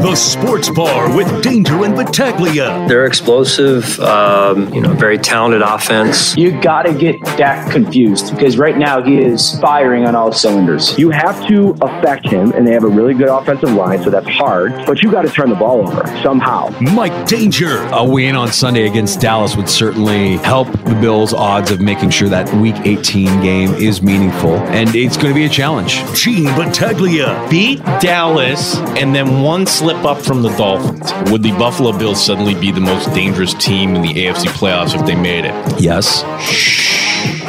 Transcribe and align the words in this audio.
The 0.00 0.14
Sports 0.14 0.70
Bar 0.70 1.16
with 1.16 1.42
Danger 1.42 1.84
and 1.84 1.96
Battaglia. 1.96 2.86
They're 2.86 3.04
explosive, 3.04 3.98
um, 3.98 4.72
you 4.72 4.80
know, 4.80 4.92
very 4.94 5.18
talented 5.18 5.60
offense. 5.60 6.36
You 6.36 6.52
got 6.62 6.82
to 6.82 6.94
get 6.94 7.20
Dak 7.36 7.72
confused 7.72 8.32
because 8.34 8.58
right 8.58 8.78
now 8.78 9.02
he 9.02 9.18
is 9.18 9.58
firing 9.58 10.06
on 10.06 10.14
all 10.14 10.30
cylinders. 10.32 10.96
You 10.96 11.10
have 11.10 11.44
to 11.48 11.76
affect 11.82 12.28
him, 12.28 12.52
and 12.52 12.64
they 12.64 12.72
have 12.72 12.84
a 12.84 12.88
really 12.88 13.12
good 13.12 13.28
offensive 13.28 13.72
line, 13.72 14.00
so 14.04 14.10
that's 14.10 14.28
hard. 14.28 14.72
But 14.86 15.02
you 15.02 15.10
got 15.10 15.22
to 15.22 15.30
turn 15.30 15.48
the 15.48 15.56
ball 15.56 15.88
over 15.88 16.06
somehow. 16.22 16.70
Mike 16.80 17.26
Danger. 17.26 17.78
A 17.92 18.04
win 18.04 18.36
on 18.36 18.52
Sunday 18.52 18.86
against 18.86 19.20
Dallas 19.20 19.56
would 19.56 19.68
certainly 19.68 20.36
help 20.36 20.70
the 20.84 20.96
Bills' 21.00 21.32
odds 21.34 21.72
of 21.72 21.80
making 21.80 22.10
sure 22.10 22.28
that 22.28 22.48
Week 22.54 22.76
18 22.84 23.40
game 23.42 23.74
is 23.74 24.00
meaningful, 24.00 24.54
and 24.68 24.94
it's 24.94 25.16
going 25.16 25.30
to 25.30 25.34
be 25.34 25.44
a 25.46 25.48
challenge. 25.48 26.04
Gene 26.14 26.44
Battaglia. 26.54 27.48
Beat 27.50 27.82
Dallas, 28.00 28.76
and 28.96 29.12
then 29.14 29.42
one 29.42 29.66
slip 29.88 30.04
up 30.04 30.20
from 30.20 30.42
the 30.42 30.50
Dolphins. 30.50 31.10
Would 31.30 31.42
the 31.42 31.52
Buffalo 31.52 31.96
Bills 31.96 32.22
suddenly 32.22 32.54
be 32.54 32.70
the 32.70 32.80
most 32.80 33.10
dangerous 33.14 33.54
team 33.54 33.94
in 33.94 34.02
the 34.02 34.12
AFC 34.12 34.44
playoffs 34.48 34.94
if 34.94 35.06
they 35.06 35.14
made 35.14 35.46
it? 35.46 35.80
Yes. 35.80 36.20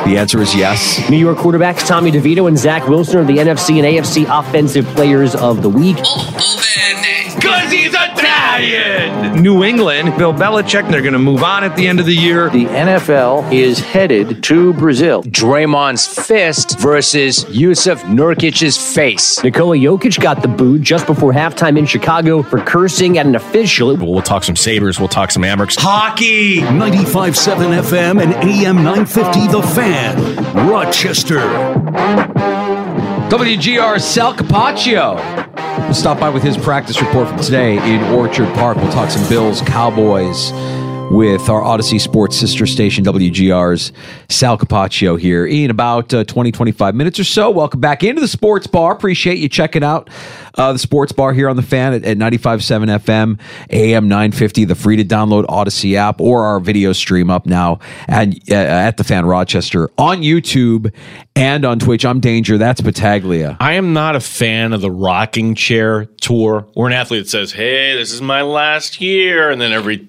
The 0.06 0.16
answer 0.18 0.42
is 0.42 0.56
yes. 0.56 1.10
New 1.10 1.18
York 1.18 1.38
quarterbacks 1.38 1.86
Tommy 1.86 2.12
DeVito 2.12 2.48
and 2.48 2.58
Zach 2.58 2.88
Wilson 2.88 3.20
are 3.20 3.26
the 3.26 3.40
NFC 3.40 3.84
and 3.84 3.86
AFC 3.86 4.26
Offensive 4.30 4.86
Players 4.96 5.36
of 5.36 5.62
the 5.62 5.70
Week. 5.70 5.98
Because 5.98 7.72
he's 7.72 7.94
Italian! 7.94 9.42
New 9.42 9.64
England, 9.64 10.18
Bill 10.18 10.34
Belichick, 10.34 10.90
they're 10.90 11.02
going 11.02 11.14
to 11.14 11.20
move 11.20 11.44
on 11.44 11.64
at 11.64 11.76
the 11.76 11.88
end 11.88 12.00
of 12.00 12.06
the 12.06 12.16
year. 12.16 12.50
The 12.50 12.66
NFL 12.66 13.52
is 13.54 13.80
headed 13.80 14.44
to 14.44 14.74
Brazil. 14.74 15.24
Draymond's 15.24 16.08
fist 16.08 16.80
versus 16.80 17.46
Jusuf 17.46 18.02
Nurkic's 18.04 18.94
face. 18.94 19.42
Nikola 19.44 19.78
Jokic 19.78 20.20
got 20.20 20.42
the 20.42 20.48
boot 20.48 20.82
just 20.82 21.06
before 21.06 21.32
halftime 21.32 21.78
in 21.78 21.86
Chicago 21.86 22.29
for 22.44 22.60
cursing 22.60 23.18
at 23.18 23.26
an 23.26 23.36
official. 23.36 23.96
We'll 23.96 24.22
talk 24.22 24.44
some 24.44 24.56
Sabres, 24.56 25.00
we'll 25.00 25.10
talk 25.10 25.32
some 25.32 25.44
Amerks. 25.44 25.76
Hockey! 25.78 26.58
95.7 26.58 27.82
FM 27.82 28.22
and 28.22 28.34
AM 28.34 28.78
950 28.78 29.48
The 29.48 29.62
Fan. 29.62 30.70
Rochester. 30.70 31.40
WGR 33.30 34.00
Sal 34.00 34.34
Capaccio. 34.34 35.16
We'll 35.80 35.94
stop 35.94 36.20
by 36.20 36.30
with 36.30 36.44
his 36.44 36.58
practice 36.58 37.02
report 37.02 37.28
from 37.28 37.40
today 37.40 37.78
in 37.94 38.04
Orchard 38.14 38.54
Park. 38.56 38.78
We'll 38.78 38.92
talk 38.92 39.10
some 39.10 39.28
Bills, 39.28 39.62
Cowboys 39.62 40.52
with 41.09 41.50
our 41.50 41.62
Audacy 41.62 42.00
Sports 42.00 42.38
sister 42.38 42.68
station, 42.68 43.03
WGR's 43.03 43.92
Sal 44.30 44.58
Capaccio 44.58 45.20
here 45.20 45.46
in 45.46 45.72
about 45.72 46.14
uh, 46.14 46.24
20, 46.24 46.52
25 46.52 46.94
minutes 46.94 47.20
or 47.20 47.24
so. 47.24 47.50
Welcome 47.50 47.80
back 47.80 48.03
into 48.03 48.22
the 48.22 48.28
Sports 48.28 48.68
Bar. 48.68 48.94
Appreciate 48.94 49.40
you 49.40 49.50
checking 49.50 49.84
out 49.84 50.09
uh, 50.56 50.72
the 50.72 50.80
Sports 50.80 51.12
Bar 51.12 51.34
here 51.34 51.50
on 51.50 51.56
the 51.56 51.64
fan 51.64 51.94
at, 51.94 52.06
at 52.06 52.18
95.7 52.18 53.00
FM, 53.00 53.40
AM 53.72 54.08
950, 54.08 54.66
the 54.66 54.75
free 54.75 54.98
to 54.98 55.03
download 55.03 55.46
Audacy 55.46 55.96
app, 55.96 56.22
or 56.22 56.46
our 56.46 56.59
video 56.59 56.94
stream 56.94 57.30
up 57.30 57.46
now 57.48 57.80
at, 58.08 58.30
uh, 58.52 58.56
at 58.56 58.98
the 58.98 59.03
fan 59.03 59.25
Rochester 59.25 59.90
on 59.98 60.22
YouTube 60.22 60.94
and 61.36 61.66
on 61.66 61.80
Twitch. 61.80 62.06
I'm 62.06 62.19
Danger. 62.19 62.58
That's 62.58 62.81
Battaglia. 62.81 63.58
I 63.59 63.74
am 63.74 63.94
not 63.94 64.16
a 64.16 64.19
fan 64.19 64.74
of 64.74 64.81
the 64.81 64.92
rocking 64.92 65.56
chair 65.56 66.06
tour 66.06 66.68
or 66.75 66.88
an 66.88 66.94
athlete 66.94 67.24
that 67.24 67.30
says, 67.30 67.52
hey, 67.52 67.96
this 67.96 68.14
is 68.14 68.22
my 68.22 68.44
last 68.44 69.02
year. 69.02 69.50
And 69.50 69.59
then 69.59 69.72
every 69.72 70.08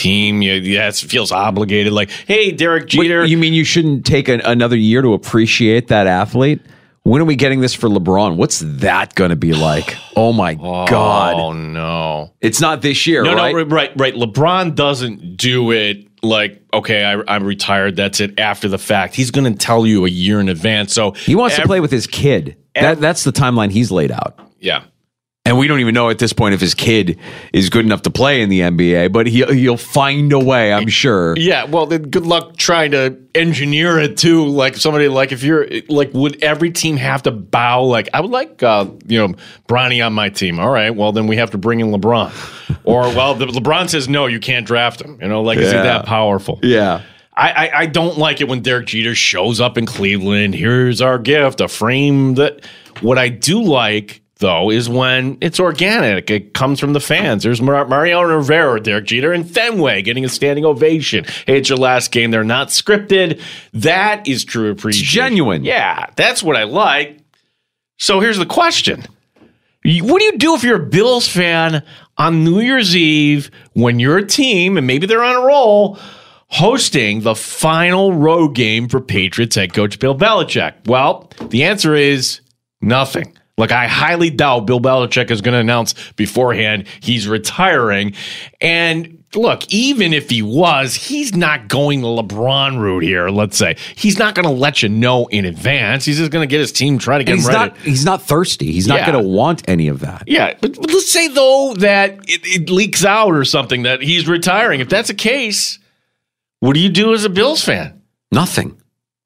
team. 0.00 0.42
You, 0.42 0.54
yeah, 0.54 0.88
it 0.88 0.94
feels 0.94 1.30
obligated. 1.30 1.92
Like, 1.92 2.10
hey, 2.10 2.50
Derek 2.50 2.86
Jeter. 2.86 3.22
Wait, 3.22 3.30
you 3.30 3.36
mean 3.36 3.52
you 3.52 3.64
shouldn't 3.64 4.06
take 4.06 4.28
an, 4.28 4.40
another 4.40 4.76
year 4.76 5.02
to 5.02 5.12
appreciate 5.12 5.88
that 5.88 6.06
athlete? 6.06 6.60
When 7.02 7.22
are 7.22 7.24
we 7.24 7.36
getting 7.36 7.60
this 7.60 7.74
for 7.74 7.88
LeBron? 7.88 8.36
What's 8.36 8.60
that 8.60 9.14
going 9.14 9.30
to 9.30 9.36
be 9.36 9.52
like? 9.54 9.96
Oh 10.16 10.32
my 10.32 10.56
oh, 10.60 10.86
god! 10.86 11.34
Oh 11.34 11.52
no, 11.52 12.34
it's 12.40 12.60
not 12.60 12.82
this 12.82 13.06
year. 13.06 13.22
No, 13.22 13.34
right? 13.34 13.54
no, 13.54 13.62
right, 13.64 13.92
right. 13.96 14.14
LeBron 14.14 14.74
doesn't 14.74 15.36
do 15.36 15.72
it 15.72 16.06
like 16.22 16.62
okay, 16.74 17.04
I, 17.04 17.22
I'm 17.26 17.44
retired. 17.44 17.96
That's 17.96 18.20
it. 18.20 18.38
After 18.38 18.68
the 18.68 18.78
fact, 18.78 19.14
he's 19.14 19.30
going 19.30 19.50
to 19.50 19.58
tell 19.58 19.86
you 19.86 20.04
a 20.04 20.10
year 20.10 20.40
in 20.40 20.48
advance. 20.48 20.92
So 20.92 21.12
he 21.12 21.34
wants 21.34 21.56
to 21.56 21.62
play 21.62 21.80
with 21.80 21.90
his 21.90 22.06
kid. 22.06 22.56
That, 22.74 23.00
that's 23.00 23.24
the 23.24 23.32
timeline 23.32 23.70
he's 23.70 23.90
laid 23.90 24.12
out. 24.12 24.38
Yeah. 24.60 24.84
And 25.50 25.58
we 25.58 25.66
don't 25.66 25.80
even 25.80 25.94
know 25.94 26.10
at 26.10 26.20
this 26.20 26.32
point 26.32 26.54
if 26.54 26.60
his 26.60 26.74
kid 26.74 27.18
is 27.52 27.70
good 27.70 27.84
enough 27.84 28.02
to 28.02 28.10
play 28.10 28.40
in 28.40 28.50
the 28.50 28.60
NBA, 28.60 29.10
but 29.10 29.26
he, 29.26 29.44
he'll 29.46 29.76
find 29.76 30.32
a 30.32 30.38
way, 30.38 30.72
I'm 30.72 30.86
sure. 30.86 31.36
Yeah, 31.36 31.64
well, 31.64 31.86
then 31.86 32.02
good 32.02 32.24
luck 32.24 32.56
trying 32.56 32.92
to 32.92 33.20
engineer 33.34 33.98
it 33.98 34.16
too. 34.16 34.46
Like 34.46 34.76
somebody, 34.76 35.08
like 35.08 35.32
if 35.32 35.42
you're 35.42 35.66
like, 35.88 36.14
would 36.14 36.40
every 36.40 36.70
team 36.70 36.96
have 36.98 37.24
to 37.24 37.32
bow? 37.32 37.82
Like, 37.82 38.08
I 38.14 38.20
would 38.20 38.30
like, 38.30 38.62
uh, 38.62 38.86
you 39.08 39.18
know, 39.18 39.34
Bronny 39.68 40.06
on 40.06 40.12
my 40.12 40.28
team. 40.28 40.60
All 40.60 40.70
right, 40.70 40.94
well, 40.94 41.10
then 41.10 41.26
we 41.26 41.34
have 41.38 41.50
to 41.50 41.58
bring 41.58 41.80
in 41.80 41.88
LeBron. 41.88 42.30
or, 42.84 43.00
well, 43.12 43.34
the, 43.34 43.46
LeBron 43.46 43.90
says 43.90 44.08
no, 44.08 44.26
you 44.26 44.38
can't 44.38 44.64
draft 44.64 45.02
him. 45.02 45.18
You 45.20 45.26
know, 45.26 45.42
like, 45.42 45.58
yeah. 45.58 45.64
is 45.64 45.72
he 45.72 45.78
that 45.78 46.06
powerful? 46.06 46.60
Yeah. 46.62 47.02
I, 47.34 47.50
I, 47.50 47.78
I 47.80 47.86
don't 47.86 48.18
like 48.18 48.40
it 48.40 48.46
when 48.46 48.60
Derek 48.62 48.86
Jeter 48.86 49.16
shows 49.16 49.60
up 49.60 49.76
in 49.76 49.84
Cleveland. 49.84 50.54
Here's 50.54 51.00
our 51.00 51.18
gift, 51.18 51.60
a 51.60 51.66
frame 51.66 52.36
that. 52.36 52.64
What 53.00 53.16
I 53.18 53.30
do 53.30 53.62
like 53.62 54.20
though, 54.40 54.70
is 54.70 54.88
when 54.88 55.38
it's 55.40 55.60
organic. 55.60 56.30
It 56.30 56.52
comes 56.52 56.80
from 56.80 56.92
the 56.92 57.00
fans. 57.00 57.44
There's 57.44 57.62
Mar- 57.62 57.86
Mariano 57.86 58.36
Rivera, 58.36 58.80
Derek 58.80 59.06
Jeter, 59.06 59.32
and 59.32 59.48
Fenway 59.48 60.02
getting 60.02 60.24
a 60.24 60.28
standing 60.28 60.64
ovation. 60.64 61.24
Hey, 61.46 61.58
it's 61.58 61.68
your 61.68 61.78
last 61.78 62.10
game. 62.10 62.30
They're 62.30 62.42
not 62.42 62.68
scripted. 62.68 63.40
That 63.72 64.26
is 64.26 64.44
true 64.44 64.70
appreciation. 64.70 65.04
It's 65.04 65.12
genuine. 65.12 65.64
Yeah, 65.64 66.06
that's 66.16 66.42
what 66.42 66.56
I 66.56 66.64
like. 66.64 67.18
So 67.98 68.20
here's 68.20 68.38
the 68.38 68.46
question. 68.46 69.04
What 69.84 70.18
do 70.18 70.24
you 70.24 70.36
do 70.36 70.54
if 70.54 70.62
you're 70.62 70.82
a 70.82 70.86
Bills 70.86 71.26
fan 71.26 71.82
on 72.18 72.44
New 72.44 72.60
Year's 72.60 72.94
Eve 72.94 73.50
when 73.72 73.98
your 73.98 74.20
team, 74.20 74.76
and 74.76 74.86
maybe 74.86 75.06
they're 75.06 75.24
on 75.24 75.36
a 75.36 75.46
roll, 75.46 75.98
hosting 76.48 77.20
the 77.20 77.34
final 77.34 78.12
road 78.12 78.54
game 78.54 78.88
for 78.88 79.00
Patriots 79.00 79.56
head 79.56 79.72
coach 79.72 79.98
Bill 79.98 80.14
Belichick? 80.16 80.86
Well, 80.86 81.30
the 81.48 81.64
answer 81.64 81.94
is 81.94 82.40
nothing. 82.82 83.36
Like, 83.60 83.70
I 83.72 83.86
highly 83.86 84.30
doubt 84.30 84.66
Bill 84.66 84.80
Belichick 84.80 85.30
is 85.30 85.40
going 85.40 85.52
to 85.52 85.58
announce 85.60 85.94
beforehand 86.12 86.86
he's 87.00 87.28
retiring. 87.28 88.14
And 88.60 89.22
look, 89.34 89.72
even 89.72 90.12
if 90.12 90.28
he 90.30 90.42
was, 90.42 90.94
he's 90.94 91.36
not 91.36 91.68
going 91.68 92.00
the 92.00 92.08
LeBron 92.08 92.80
route 92.80 93.04
here. 93.04 93.28
Let's 93.28 93.56
say 93.56 93.76
he's 93.94 94.18
not 94.18 94.34
going 94.34 94.44
to 94.46 94.50
let 94.52 94.82
you 94.82 94.88
know 94.88 95.26
in 95.28 95.44
advance. 95.44 96.04
He's 96.04 96.18
just 96.18 96.32
going 96.32 96.42
to 96.46 96.50
get 96.50 96.58
his 96.60 96.72
team 96.72 96.98
try 96.98 97.18
to 97.18 97.24
get 97.24 97.36
he's 97.36 97.46
ready. 97.46 97.58
not 97.58 97.76
he's 97.78 98.04
not 98.04 98.22
thirsty. 98.22 98.72
He's 98.72 98.88
not 98.88 98.98
Yeah. 99.00 99.12
going 99.12 99.22
to 99.22 99.28
want 99.28 99.62
any 99.68 99.86
of 99.88 100.00
that. 100.00 100.24
Yeah, 100.26 100.54
but, 100.60 100.74
but 100.74 100.90
let's 100.90 101.12
say 101.12 101.28
though 101.28 101.74
that 101.78 102.12
it, 102.28 102.40
it 102.44 102.70
leaks 102.70 103.04
out 103.04 103.32
or 103.34 103.44
something 103.44 103.82
that 103.84 104.02
he's 104.02 104.26
retiring. 104.26 104.80
If 104.80 104.88
that's 104.88 105.08
the 105.08 105.14
case, 105.14 105.78
what 106.58 106.72
do 106.74 106.80
you 106.80 106.88
do 106.88 107.14
as 107.14 107.24
a 107.24 107.30
Bills 107.30 107.64
fan? 107.64 108.02
Nothing. 108.32 108.80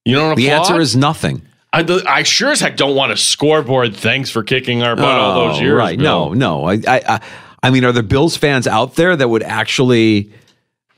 You 0.04 0.16
don't. 0.16 0.36
The 0.36 0.50
answer 0.50 0.80
is 0.80 0.94
nothing. 0.94 1.42
I, 1.74 2.00
I 2.06 2.22
sure 2.22 2.52
as 2.52 2.60
heck 2.60 2.76
don't 2.76 2.94
want 2.94 3.12
a 3.12 3.16
scoreboard. 3.16 3.96
Thanks 3.96 4.30
for 4.30 4.42
kicking 4.42 4.82
our 4.82 4.94
butt 4.96 5.04
all 5.18 5.48
those 5.48 5.58
Oh, 5.58 5.62
years. 5.62 5.74
Right. 5.76 5.98
Bill. 5.98 6.34
No, 6.34 6.62
no. 6.62 6.64
I, 6.66 6.74
I, 6.86 7.02
I, 7.08 7.20
I 7.62 7.70
mean, 7.70 7.84
are 7.84 7.92
there 7.92 8.02
Bills 8.02 8.36
fans 8.36 8.66
out 8.66 8.94
there 8.94 9.16
that 9.16 9.28
would 9.28 9.42
actually 9.42 10.32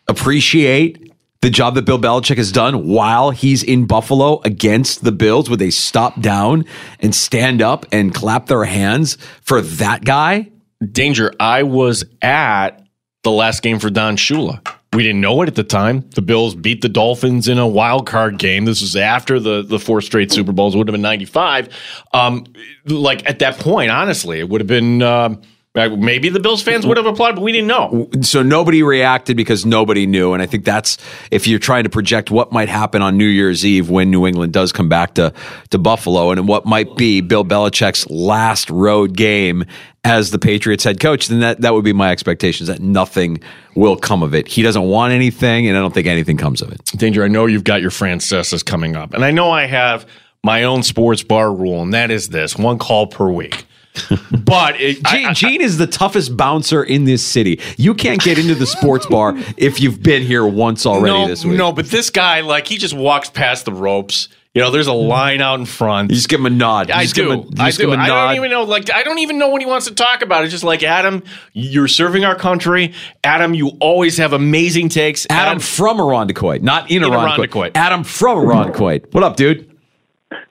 appreciate 0.09 1.13
the 1.43 1.51
job 1.51 1.75
that 1.75 1.85
Bill 1.85 1.99
Belichick 1.99 2.37
has 2.39 2.51
done 2.53 2.87
while 2.89 3.31
he's 3.31 3.63
in 3.63 3.87
Buffalo 3.87 4.41
against 4.45 5.05
the 5.05 5.13
Bills? 5.13 5.49
Would 5.51 5.59
they 5.59 5.71
stop 5.71 6.21
down 6.21 6.65
and 7.01 7.15
stand 7.15 7.63
up 7.63 7.87
and 7.93 8.13
clap 8.15 8.47
their 8.47 8.65
hands 8.65 9.17
for 9.43 9.61
that 9.61 10.05
guy? 10.05 10.51
Danger. 10.93 11.33
I 11.41 11.63
was 11.63 12.05
at 12.23 12.87
the 13.23 13.31
last 13.31 13.63
game 13.63 13.79
for 13.79 13.91
Don 13.91 14.17
Shula. 14.17 14.61
We 14.97 15.03
didn't 15.03 15.21
know 15.21 15.43
it 15.43 15.49
at 15.49 15.57
the 15.57 15.63
time. 15.63 16.09
The 16.15 16.23
Bills 16.23 16.55
beat 16.55 16.81
the 16.81 16.89
Dolphins 16.89 17.49
in 17.49 17.59
a 17.59 17.69
wild 17.69 18.07
card 18.07 18.39
game. 18.39 18.65
This 18.65 18.81
was 18.81 18.97
after 18.97 19.39
the 19.39 19.61
the 19.61 19.79
four 19.79 20.01
straight 20.01 20.33
Super 20.33 20.53
Bowls. 20.53 20.75
It 20.75 20.79
would 20.79 20.89
have 20.89 20.95
been 20.95 21.03
ninety 21.03 21.27
five. 21.27 21.69
Um, 22.15 22.47
like 22.87 23.29
at 23.29 23.41
that 23.41 23.59
point, 23.59 23.91
honestly, 23.91 24.39
it 24.39 24.49
would 24.49 24.63
have 24.63 24.69
been. 24.69 25.03
Um, 25.03 25.43
maybe 25.77 26.31
the 26.31 26.41
Bills 26.41 26.63
fans 26.63 26.87
would 26.87 26.97
have 26.97 27.05
applied, 27.05 27.35
but 27.35 27.43
we 27.43 27.53
didn't 27.53 27.67
know. 27.67 28.09
So 28.23 28.43
nobody 28.43 28.83
reacted 28.83 29.37
because 29.37 29.67
nobody 29.67 30.07
knew. 30.07 30.33
And 30.33 30.43
I 30.43 30.47
think 30.47 30.65
that's 30.65 30.97
if 31.31 31.47
you're 31.47 31.59
trying 31.59 31.85
to 31.85 31.91
project 31.91 32.31
what 32.31 32.51
might 32.51 32.71
happen 32.71 33.03
on 33.03 33.19
New 33.19 33.27
Year's 33.27 33.67
Eve 33.67 33.91
when 33.91 34.11
New 34.11 34.27
England 34.27 34.55
does 34.55 34.73
come 34.73 34.89
back 34.89 35.15
to, 35.17 35.35
to 35.69 35.79
Buffalo 35.79 36.31
and 36.31 36.49
what 36.49 36.65
might 36.65 36.97
be 36.97 37.21
Bill 37.21 37.45
Belichick's 37.45 38.09
last 38.09 38.71
road 38.71 39.15
game 39.19 39.67
as 40.07 40.31
the 40.31 40.39
Patriots 40.39 40.85
head 40.85 41.01
coach, 41.01 41.27
then 41.27 41.41
that, 41.41 41.61
that 41.63 41.75
would 41.75 41.85
be 41.85 41.93
my 41.93 42.13
expectations 42.13 42.69
that 42.69 42.81
nothing 42.81 43.41
will 43.75 43.97
come 43.97 44.23
of 44.23 44.37
it. 44.37 44.47
He 44.47 44.63
doesn't 44.63 44.85
want 44.85 45.13
anything, 45.13 45.67
and 45.67 45.77
I 45.77 45.81
don't 45.81 45.93
think 45.93 46.07
anything 46.07 46.37
comes 46.37 46.63
of 46.63 46.71
it. 46.71 46.81
Danger, 46.97 47.25
I 47.25 47.29
know 47.29 47.47
you've 47.47 47.65
got 47.65 47.83
your 47.83 47.91
Francesas 47.91 48.63
coming 48.63 48.95
up, 48.95 49.15
and 49.15 49.25
I 49.25 49.33
know 49.33 49.51
I 49.51 49.67
have 49.67 50.07
my 50.45 50.63
own 50.63 50.85
sports 50.85 51.25
bar 51.25 51.53
rule, 51.53 51.83
and 51.83 51.93
that 51.93 52.13
is 52.13 52.29
this 52.29 52.57
one 52.57 52.79
call 52.79 53.09
per 53.09 53.29
week. 53.29 53.67
but 54.31 54.81
it, 54.81 55.03
Gene, 55.03 55.35
Gene 55.35 55.61
is 55.61 55.77
the 55.77 55.89
toughest 55.89 56.37
bouncer 56.37 56.85
in 56.85 57.05
this 57.05 57.25
city. 57.25 57.61
You 57.77 57.93
can't 57.93 58.21
get 58.21 58.39
into 58.39 58.55
the 58.55 58.67
sports 58.67 59.07
bar 59.07 59.35
if 59.57 59.81
you've 59.81 60.03
been 60.03 60.23
here 60.23 60.47
once 60.47 60.87
already 60.87 61.19
no, 61.19 61.27
this 61.27 61.45
week. 61.45 61.59
No, 61.59 61.73
but 61.73 61.87
this 61.87 62.11
guy, 62.11 62.43
like, 62.43 62.69
he 62.69 62.77
just 62.77 62.95
walks 62.95 63.29
past 63.29 63.65
the 63.65 63.73
ropes. 63.73 64.29
You 64.57 64.63
know, 64.63 64.71
there's 64.71 64.87
a 64.87 64.93
mm. 64.93 65.07
line 65.07 65.43
out 65.43 65.61
in 65.61 65.67
front. 65.67 66.11
You 66.11 66.17
just 66.17 66.31
give 66.31 66.41
him 66.41 66.47
a 66.47 66.51
nod. 66.51 66.89
You 66.89 66.95
I 66.95 67.03
just 67.03 67.15
do. 67.15 67.25
give 67.25 67.31
him 67.31 67.39
a- 67.41 67.43
you 67.43 67.49
I 67.59 67.67
just 67.67 67.77
do. 67.77 67.85
give 67.85 67.93
him 67.93 68.01
a 68.01 68.03
I 68.05 68.07
nod. 68.07 68.27
don't 68.29 68.37
even 68.37 68.51
know. 68.51 68.63
Like, 68.63 68.91
I 68.91 69.03
don't 69.03 69.19
even 69.19 69.37
know 69.37 69.49
what 69.49 69.61
he 69.61 69.67
wants 69.67 69.87
to 69.87 69.95
talk 69.95 70.23
about. 70.23 70.45
It's 70.45 70.51
just 70.51 70.65
like 70.65 70.83
Adam, 70.83 71.23
you're 71.53 71.89
serving 71.89 72.25
our 72.25 72.35
country. 72.35 72.95
Adam, 73.23 73.53
you 73.53 73.73
always 73.81 74.17
have 74.17 74.33
amazing 74.33 74.89
takes. 74.89 75.27
Adam 75.29 75.59
from 75.59 75.99
Irondequoit, 75.99 76.63
not 76.63 76.91
in 76.91 77.05
In 77.05 77.11
Irondequoit. 77.11 77.49
Irondequoit. 77.51 77.71
Adam 77.75 78.03
from 78.03 78.39
Irondequoit. 78.39 79.13
What 79.13 79.23
up, 79.23 79.37
dude? 79.37 79.71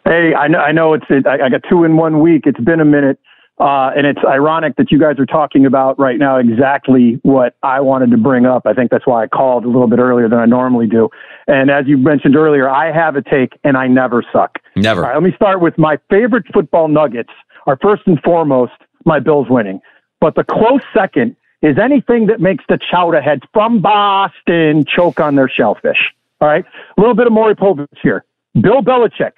Hey, 0.05 0.35
I 0.35 0.49
know, 0.49 0.59
I 0.59 0.71
know 0.71 0.93
it's, 0.93 1.05
it, 1.09 1.25
I, 1.25 1.43
I 1.43 1.49
got 1.49 1.61
two 1.67 1.83
in 1.83 1.97
one 1.97 2.19
week. 2.19 2.43
It's 2.45 2.59
been 2.59 2.79
a 2.79 2.85
minute. 2.85 3.17
Uh, 3.57 3.89
and 3.95 4.05
it's 4.05 4.19
ironic 4.27 4.75
that 4.75 4.91
you 4.91 4.99
guys 4.99 5.17
are 5.17 5.25
talking 5.25 5.65
about 5.65 5.97
right 5.97 6.19
now 6.19 6.37
exactly 6.37 7.19
what 7.23 7.55
I 7.63 7.79
wanted 7.79 8.11
to 8.11 8.17
bring 8.17 8.45
up. 8.45 8.63
I 8.65 8.73
think 8.73 8.91
that's 8.91 9.07
why 9.07 9.23
I 9.23 9.27
called 9.27 9.63
a 9.63 9.67
little 9.67 9.87
bit 9.87 9.99
earlier 9.99 10.27
than 10.27 10.39
I 10.39 10.45
normally 10.45 10.87
do. 10.87 11.09
And 11.47 11.71
as 11.71 11.85
you 11.87 11.97
mentioned 11.97 12.35
earlier, 12.35 12.69
I 12.69 12.91
have 12.91 13.15
a 13.15 13.21
take 13.21 13.57
and 13.63 13.77
I 13.77 13.87
never 13.87 14.25
suck. 14.33 14.59
Never. 14.75 15.03
All 15.03 15.07
right, 15.07 15.15
let 15.15 15.23
me 15.23 15.33
start 15.35 15.61
with 15.61 15.77
my 15.77 15.97
favorite 16.09 16.45
football 16.53 16.89
nuggets 16.89 17.31
are 17.65 17.77
first 17.81 18.03
and 18.07 18.19
foremost 18.21 18.73
my 19.05 19.19
Bills 19.19 19.47
winning. 19.49 19.79
But 20.19 20.35
the 20.35 20.43
close 20.43 20.81
second 20.93 21.37
is 21.61 21.77
anything 21.81 22.27
that 22.27 22.41
makes 22.41 22.63
the 22.67 22.77
chowder 22.91 23.21
heads 23.21 23.43
from 23.53 23.81
Boston 23.81 24.83
choke 24.85 25.19
on 25.19 25.35
their 25.35 25.49
shellfish. 25.49 26.13
All 26.41 26.47
right. 26.47 26.65
A 26.97 27.01
little 27.01 27.15
bit 27.15 27.27
of 27.27 27.33
Maury 27.33 27.55
Povich 27.55 27.87
here. 28.03 28.25
Bill 28.59 28.81
Belichick, 28.81 29.33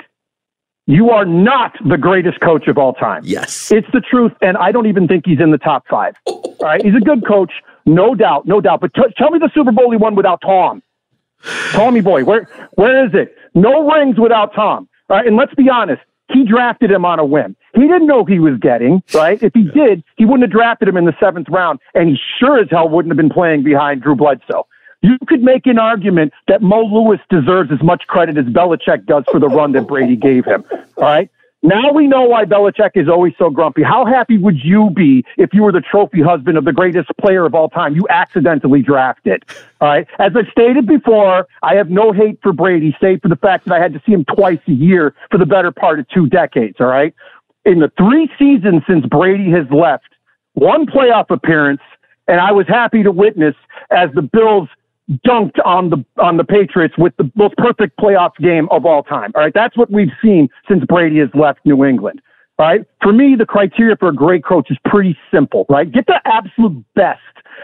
you 0.88 1.12
are 1.12 1.26
not 1.26 1.74
the 1.88 1.98
greatest 1.98 2.40
coach 2.40 2.68
of 2.68 2.78
all 2.78 2.94
time. 2.94 3.22
Yes. 3.24 3.72
It's 3.72 3.88
the 3.94 4.02
truth. 4.02 4.32
And 4.42 4.58
I 4.58 4.72
don't 4.72 4.88
even 4.88 5.08
think 5.08 5.26
he's 5.26 5.40
in 5.40 5.52
the 5.52 5.58
top 5.58 5.86
five. 5.88 6.16
All 6.26 6.56
right. 6.62 6.84
He's 6.84 6.96
a 6.96 7.00
good 7.00 7.26
coach. 7.28 7.52
No 7.86 8.16
doubt. 8.16 8.48
No 8.48 8.60
doubt. 8.60 8.82
But 8.82 8.94
t- 8.96 9.14
tell 9.18 9.30
me 9.30 9.38
the 9.40 9.52
Super 9.54 9.72
Bowl 9.72 9.92
he 9.92 9.98
won 9.98 10.16
without 10.16 10.42
Tom. 10.42 10.82
Tommy 11.72 12.02
boy, 12.02 12.24
where 12.26 12.48
where 12.76 13.06
is 13.06 13.12
it? 13.14 13.36
No 13.54 13.88
rings 13.90 14.18
without 14.20 14.54
Tom. 14.56 14.90
All 15.10 15.18
right, 15.18 15.28
and 15.28 15.36
let's 15.36 15.54
be 15.54 15.70
honest, 15.70 16.02
he 16.34 16.44
drafted 16.44 16.92
him 16.92 17.06
on 17.06 17.20
a 17.20 17.26
whim. 17.26 17.56
He 17.76 17.82
didn't 17.82 18.08
know 18.08 18.26
he 18.26 18.40
was 18.40 18.58
getting, 18.60 19.02
right? 19.14 19.42
If 19.42 19.54
he 19.54 19.64
did, 19.64 20.04
he 20.18 20.26
wouldn't 20.26 20.42
have 20.44 20.52
drafted 20.52 20.88
him 20.88 20.98
in 20.98 21.06
the 21.06 21.16
seventh 21.20 21.48
round, 21.50 21.80
and 21.94 22.10
he 22.10 22.18
sure 22.40 22.60
as 22.60 22.68
hell 22.72 22.90
wouldn't 22.90 23.12
have 23.12 23.18
been 23.18 23.30
playing 23.30 23.64
behind 23.64 24.02
Drew 24.02 24.16
Bledsoe. 24.16 24.68
You 25.02 25.18
could 25.28 25.44
make 25.44 25.68
an 25.68 25.78
argument 25.78 26.34
that 26.48 26.62
Mo 26.62 26.82
Lewis 26.82 27.20
deserves 27.30 27.72
as 27.72 27.82
much 27.84 28.08
credit 28.08 28.38
as 28.38 28.46
Belichick 28.46 29.06
does 29.06 29.24
for 29.32 29.40
the 29.40 29.48
run 29.48 29.74
that 29.74 29.88
Brady 29.88 30.16
gave 30.16 30.46
him. 30.46 30.64
All 30.72 31.04
right. 31.04 31.30
Now 31.64 31.92
we 31.92 32.08
know 32.08 32.24
why 32.24 32.46
Belichick 32.46 32.92
is 32.96 33.10
always 33.10 33.34
so 33.38 33.50
grumpy. 33.50 33.82
How 33.82 34.06
happy 34.06 34.38
would 34.38 34.64
you 34.64 34.92
be 34.92 35.26
if 35.38 35.54
you 35.54 35.64
were 35.64 35.72
the 35.72 35.82
trophy 35.82 36.22
husband 36.22 36.58
of 36.58 36.66
the 36.66 36.72
greatest 36.72 37.10
player 37.20 37.46
of 37.46 37.56
all 37.56 37.68
time? 37.68 37.96
You 37.96 38.08
accidentally 38.10 38.84
drafted. 38.84 39.44
All 39.82 39.88
right. 39.88 40.08
As 40.20 40.34
I 40.36 40.50
stated 40.52 40.86
before, 40.86 41.48
I 41.64 41.76
have 41.76 41.90
no 41.90 42.12
hate 42.12 42.40
for 42.44 42.54
Brady, 42.54 42.96
save 43.02 43.22
for 43.22 43.28
the 43.28 43.36
fact 43.36 43.66
that 43.66 43.74
I 43.74 43.80
had 43.80 43.94
to 43.94 44.02
see 44.06 44.14
him 44.14 44.24
twice 44.26 44.60
a 44.68 44.72
year 44.72 45.16
for 45.32 45.40
the 45.40 45.48
better 45.48 45.72
part 45.72 46.00
of 46.00 46.08
two 46.10 46.28
decades. 46.28 46.78
All 46.80 46.88
right. 46.88 47.14
In 47.66 47.80
the 47.80 47.92
three 47.98 48.30
seasons 48.38 48.84
since 48.88 49.06
Brady 49.06 49.50
has 49.52 49.66
left, 49.72 50.08
one 50.54 50.86
playoff 50.86 51.32
appearance, 51.32 51.82
and 52.28 52.40
I 52.40 52.52
was 52.52 52.68
happy 52.68 53.04
to 53.04 53.12
witness 53.12 53.56
as 53.90 54.10
the 54.14 54.22
Bills 54.22 54.70
dunked 55.26 55.58
on 55.66 55.90
the 55.90 56.04
on 56.22 56.38
the 56.38 56.44
Patriots 56.44 56.96
with 56.98 57.16
the 57.18 57.32
most 57.36 57.56
perfect 57.58 57.98
playoff 57.98 58.36
game 58.40 58.68
of 58.72 58.86
all 58.86 59.04
time. 59.04 59.32
All 59.36 59.42
right, 59.42 59.54
that's 59.54 59.78
what 59.78 59.92
we've 59.92 60.12
seen 60.22 60.50
since 60.68 60.84
Brady 60.86 61.20
has 61.20 61.30
left 61.34 61.60
New 61.66 61.86
England. 61.86 62.22
All 62.60 62.68
right, 62.68 62.86
for 63.02 63.14
me, 63.14 63.36
the 63.38 63.46
criteria 63.46 63.96
for 63.96 64.10
a 64.10 64.14
great 64.14 64.44
coach 64.44 64.70
is 64.72 64.78
pretty 64.86 65.18
simple. 65.34 65.66
Right, 65.70 65.92
get 65.92 66.08
the 66.08 66.20
absolute 66.26 66.84
best 66.96 67.22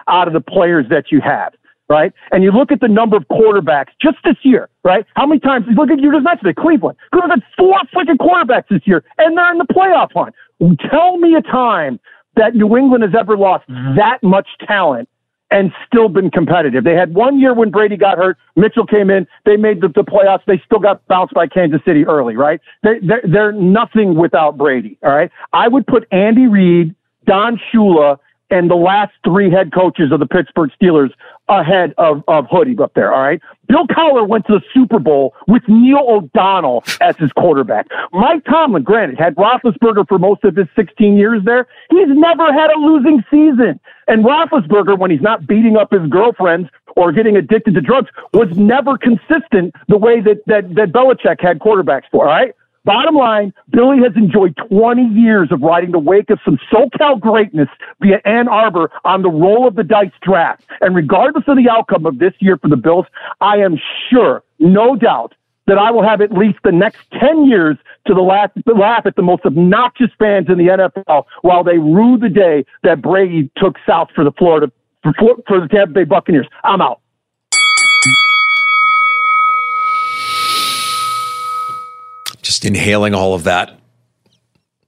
out 0.08 0.28
of 0.28 0.34
the 0.34 0.42
players 0.42 0.86
that 0.90 1.12
you 1.12 1.22
have. 1.22 1.54
Right, 1.90 2.14
and 2.32 2.44
you 2.44 2.52
look 2.52 2.72
at 2.72 2.80
the 2.80 2.88
number 2.88 3.18
of 3.18 3.24
quarterbacks 3.28 3.90
just 4.02 4.18
this 4.24 4.38
year. 4.44 4.70
Right, 4.84 5.06
how 5.16 5.26
many 5.26 5.42
times? 5.42 5.66
Look 5.76 5.92
at 5.92 6.00
you 6.00 6.12
just 6.12 6.24
mentioned 6.24 6.50
it, 6.50 6.56
Cleveland. 6.56 6.98
Cleveland 7.12 7.44
had 7.44 7.44
four 7.58 7.76
freaking 7.94 8.18
quarterbacks 8.18 8.70
this 8.70 8.82
year, 8.86 9.04
and 9.18 9.38
they're 9.38 9.52
in 9.52 9.58
the 9.58 9.66
playoff 9.66 10.12
hunt. 10.14 10.34
Tell 10.90 11.18
me 11.18 11.36
a 11.36 11.42
time 11.42 12.00
that 12.36 12.56
New 12.56 12.78
England 12.78 13.04
has 13.04 13.14
ever 13.20 13.38
lost 13.38 13.68
mm-hmm. 13.68 13.98
that 13.98 14.24
much 14.24 14.48
talent 14.66 15.10
and 15.54 15.72
still 15.86 16.10
been 16.10 16.32
competitive. 16.32 16.84
They 16.84 16.96
had 16.96 17.14
one 17.14 17.40
year 17.40 17.54
when 17.54 17.70
Brady 17.70 17.96
got 17.96 18.18
hurt. 18.18 18.38
Mitchell 18.56 18.88
came 18.88 19.12
in. 19.12 19.28
They 19.46 19.56
made 19.56 19.82
the, 19.82 19.88
the 19.88 20.02
playoffs. 20.02 20.42
They 20.48 20.60
still 20.66 20.80
got 20.80 21.08
bounced 21.08 21.36
by 21.36 21.46
Kansas 21.46 21.80
City 21.86 22.06
early, 22.06 22.36
right? 22.36 22.60
They, 22.82 23.00
they're, 23.08 23.22
they're 23.32 23.52
nothing 23.52 24.16
without 24.16 24.58
Brady, 24.58 24.98
all 25.04 25.12
right? 25.12 25.30
I 25.54 25.68
would 25.68 25.86
put 25.86 26.08
Andy 26.12 26.48
Reid, 26.48 26.96
Don 27.28 27.60
Shula, 27.72 28.18
and 28.54 28.70
the 28.70 28.76
last 28.76 29.12
three 29.26 29.50
head 29.50 29.74
coaches 29.74 30.12
of 30.12 30.20
the 30.20 30.28
Pittsburgh 30.28 30.70
Steelers 30.80 31.10
ahead 31.50 31.96
of, 31.98 32.24
of 32.28 32.46
Hoodie 32.52 32.78
up 32.82 32.94
there, 32.94 33.12
all 33.12 33.24
right? 33.24 33.42
Bill 33.68 33.88
Cowher 33.88 34.28
went 34.28 34.46
to 34.46 34.54
the 34.54 34.62
Super 34.72 35.00
Bowl 35.00 35.34
with 35.48 35.64
Neil 35.68 36.06
O'Donnell 36.08 36.84
as 37.02 37.18
his 37.18 37.32
quarterback. 37.32 37.88
Mike 38.12 38.46
Tomlin, 38.46 38.84
granted, 38.84 39.18
had 39.18 39.36
Roethlisberger 39.36 40.08
for 40.08 40.20
most 40.20 40.44
of 40.44 40.56
his 40.56 40.68
16 40.76 41.18
years 41.18 41.42
there. 41.44 41.68
He's 41.90 42.10
never 42.10 42.54
had 42.54 42.70
a 42.70 42.78
losing 42.80 43.24
season. 43.32 43.80
And 44.08 44.24
Roethlisberger, 44.24 45.00
when 45.00 45.10
he's 45.10 45.22
not 45.22 45.48
beating 45.48 45.76
up 45.76 45.92
his 45.92 46.08
girlfriends 46.08 46.70
or 46.96 47.12
getting 47.12 47.36
addicted 47.36 47.74
to 47.74 47.82
drugs, 47.82 48.10
was 48.34 48.56
never 48.56 49.00
consistent 49.00 49.74
the 49.88 49.98
way 49.98 50.22
that, 50.22 50.44
that, 50.46 50.76
that 50.76 50.92
Belichick 50.92 51.42
had 51.42 51.58
quarterbacks 51.58 52.04
for, 52.12 52.28
all 52.28 52.32
right? 52.32 52.54
Bottom 52.86 53.16
line, 53.16 53.54
Billy 53.70 54.00
has 54.04 54.12
enjoyed 54.16 54.58
20 54.70 55.06
years 55.06 55.50
of 55.52 55.62
riding 55.62 55.92
the 55.92 56.00
wake 56.00 56.30
of 56.30 56.40
some 56.44 56.60
SoCal 56.72 57.20
greatness 57.20 57.70
via 58.02 58.20
Ann 58.26 58.50
Arbor 58.50 58.92
on 59.06 59.22
the 59.22 59.30
roll 59.30 59.66
of 59.68 59.76
the 59.76 59.84
dice 59.84 60.12
draft. 60.22 60.64
And 60.82 60.94
regardless 60.94 61.46
of 61.48 61.56
the 61.56 61.70
outcome 61.70 62.06
of 62.06 62.20
this 62.20 62.34
year 62.40 62.58
for 62.58 62.68
the 62.68 62.76
Bills, 62.76 63.06
I 63.40 63.58
am 63.58 63.80
sure, 64.10 64.44
no 64.60 64.98
doubt, 64.98 65.34
that 65.66 65.78
I 65.78 65.92
will 65.92 66.04
have 66.04 66.20
at 66.20 66.34
least 66.34 66.60
the 66.66 66.74
next 66.74 67.00
10 67.22 67.46
years 67.46 67.78
to 68.06 68.14
the 68.14 68.22
laugh, 68.22 68.52
laugh 68.66 69.06
at 69.06 69.16
the 69.16 69.22
most 69.22 69.46
obnoxious 69.46 70.10
fans 70.20 70.48
in 70.50 70.58
the 70.58 70.66
NFL 70.66 71.24
while 71.42 71.64
they 71.64 71.78
rue 71.78 72.18
the 72.18 72.28
day 72.28 72.66
that 72.84 73.02
Brady 73.02 73.50
took 73.56 73.78
south 73.88 74.10
for 74.14 74.26
the 74.26 74.32
Florida, 74.34 74.70
for, 75.04 75.14
for 75.48 75.62
the 75.62 75.70
Tampa 75.70 75.94
Bay 75.94 76.04
Buccaneers. 76.04 76.48
I'm 76.66 76.82
out. 76.82 77.00
Just 82.64 82.66
inhaling 82.66 83.14
all 83.14 83.34
of 83.34 83.44
that. 83.44 83.78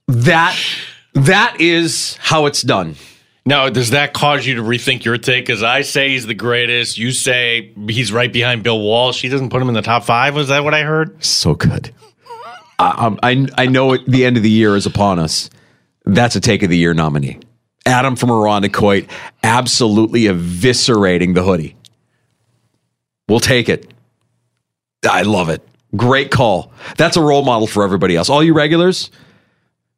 That 0.08 0.58
that 1.14 1.60
is 1.60 2.16
how 2.20 2.46
it's 2.46 2.62
done. 2.62 2.96
Now, 3.44 3.68
does 3.68 3.90
that 3.90 4.12
cause 4.12 4.46
you 4.46 4.56
to 4.56 4.62
rethink 4.62 5.04
your 5.04 5.18
take? 5.18 5.46
Because 5.46 5.62
I 5.62 5.82
say 5.82 6.10
he's 6.10 6.26
the 6.26 6.34
greatest. 6.34 6.98
You 6.98 7.12
say 7.12 7.72
he's 7.88 8.12
right 8.12 8.32
behind 8.32 8.62
Bill 8.62 8.80
Walsh. 8.80 9.22
He 9.22 9.28
doesn't 9.28 9.50
put 9.50 9.62
him 9.62 9.68
in 9.68 9.74
the 9.74 9.82
top 9.82 10.04
five. 10.04 10.34
Was 10.34 10.48
that 10.48 10.64
what 10.64 10.74
I 10.74 10.82
heard? 10.82 11.22
So 11.22 11.54
good. 11.54 11.92
I, 12.78 13.06
um, 13.06 13.20
I, 13.22 13.46
I 13.56 13.66
know 13.66 13.92
it, 13.92 14.04
the 14.06 14.24
end 14.24 14.36
of 14.36 14.42
the 14.42 14.50
year 14.50 14.74
is 14.74 14.84
upon 14.84 15.18
us. 15.18 15.48
That's 16.04 16.34
a 16.34 16.40
take 16.40 16.62
of 16.62 16.70
the 16.70 16.76
year 16.76 16.92
nominee. 16.92 17.38
Adam 17.84 18.16
from 18.16 18.30
Irondequoit 18.30 19.08
absolutely 19.42 20.22
eviscerating 20.22 21.34
the 21.34 21.44
hoodie. 21.44 21.76
We'll 23.28 23.40
take 23.40 23.68
it. 23.68 23.92
I 25.08 25.22
love 25.22 25.50
it. 25.50 25.66
Great 25.96 26.30
call. 26.30 26.72
That's 26.96 27.16
a 27.16 27.22
role 27.22 27.44
model 27.44 27.66
for 27.66 27.82
everybody 27.82 28.16
else. 28.16 28.28
All 28.28 28.42
you 28.42 28.54
regulars, 28.54 29.10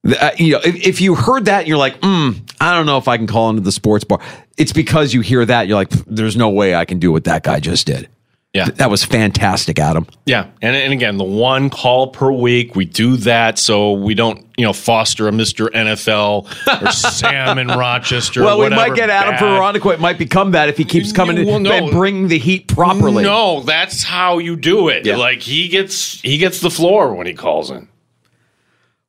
uh, 0.06 0.30
you 0.36 0.52
know, 0.52 0.60
if, 0.64 0.86
if, 0.86 1.00
you 1.00 1.14
heard 1.14 1.46
that 1.46 1.66
you're 1.66 1.78
like, 1.78 2.00
mm, 2.00 2.40
I 2.60 2.74
don't 2.74 2.86
know 2.86 2.98
if 2.98 3.08
I 3.08 3.16
can 3.16 3.26
call 3.26 3.50
into 3.50 3.62
the 3.62 3.72
sports 3.72 4.04
bar. 4.04 4.20
It's 4.56 4.72
because 4.72 5.12
you 5.12 5.20
hear 5.20 5.44
that 5.44 5.66
you're 5.66 5.76
like, 5.76 5.90
there's 6.06 6.36
no 6.36 6.50
way 6.50 6.74
I 6.74 6.84
can 6.84 6.98
do 6.98 7.12
what 7.12 7.24
that 7.24 7.42
guy 7.42 7.60
just 7.60 7.86
did. 7.86 8.08
Yeah. 8.54 8.64
Th- 8.64 8.78
that 8.78 8.90
was 8.90 9.04
fantastic, 9.04 9.78
Adam. 9.78 10.06
Yeah. 10.24 10.46
And, 10.62 10.74
and 10.74 10.92
again, 10.92 11.18
the 11.18 11.24
one 11.24 11.68
call 11.68 12.08
per 12.08 12.32
week, 12.32 12.74
we 12.74 12.86
do 12.86 13.16
that 13.18 13.58
so 13.58 13.92
we 13.92 14.14
don't, 14.14 14.46
you 14.56 14.64
know, 14.64 14.72
foster 14.72 15.28
a 15.28 15.30
Mr. 15.30 15.68
NFL 15.68 16.82
or 16.82 16.90
Sam 16.92 17.58
in 17.58 17.68
Rochester. 17.68 18.42
Well, 18.42 18.58
we 18.58 18.70
might 18.70 18.94
get 18.94 19.10
Adam 19.10 19.38
Veronica. 19.38 19.90
It 19.90 20.00
might 20.00 20.16
become 20.16 20.52
that 20.52 20.70
if 20.70 20.78
he 20.78 20.84
keeps 20.84 21.12
coming 21.12 21.44
well, 21.44 21.56
in 21.56 21.64
no, 21.64 21.72
and 21.72 21.90
bring 21.90 22.28
the 22.28 22.38
heat 22.38 22.68
properly. 22.68 23.22
No, 23.22 23.60
that's 23.60 24.02
how 24.02 24.38
you 24.38 24.56
do 24.56 24.88
it. 24.88 25.04
Yeah. 25.04 25.16
Like 25.16 25.42
he 25.42 25.68
gets 25.68 26.20
he 26.22 26.38
gets 26.38 26.60
the 26.60 26.70
floor 26.70 27.14
when 27.14 27.26
he 27.26 27.34
calls 27.34 27.70
in. 27.70 27.86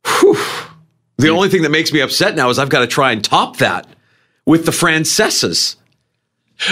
Whew. 0.05 0.37
The 1.17 1.29
only 1.29 1.49
thing 1.49 1.63
that 1.63 1.69
makes 1.69 1.91
me 1.91 2.01
upset 2.01 2.35
now 2.35 2.49
is 2.49 2.59
I've 2.59 2.69
got 2.69 2.79
to 2.79 2.87
try 2.87 3.11
and 3.11 3.23
top 3.23 3.57
that 3.57 3.87
with 4.45 4.65
the 4.65 4.71
Francesas. 4.71 5.75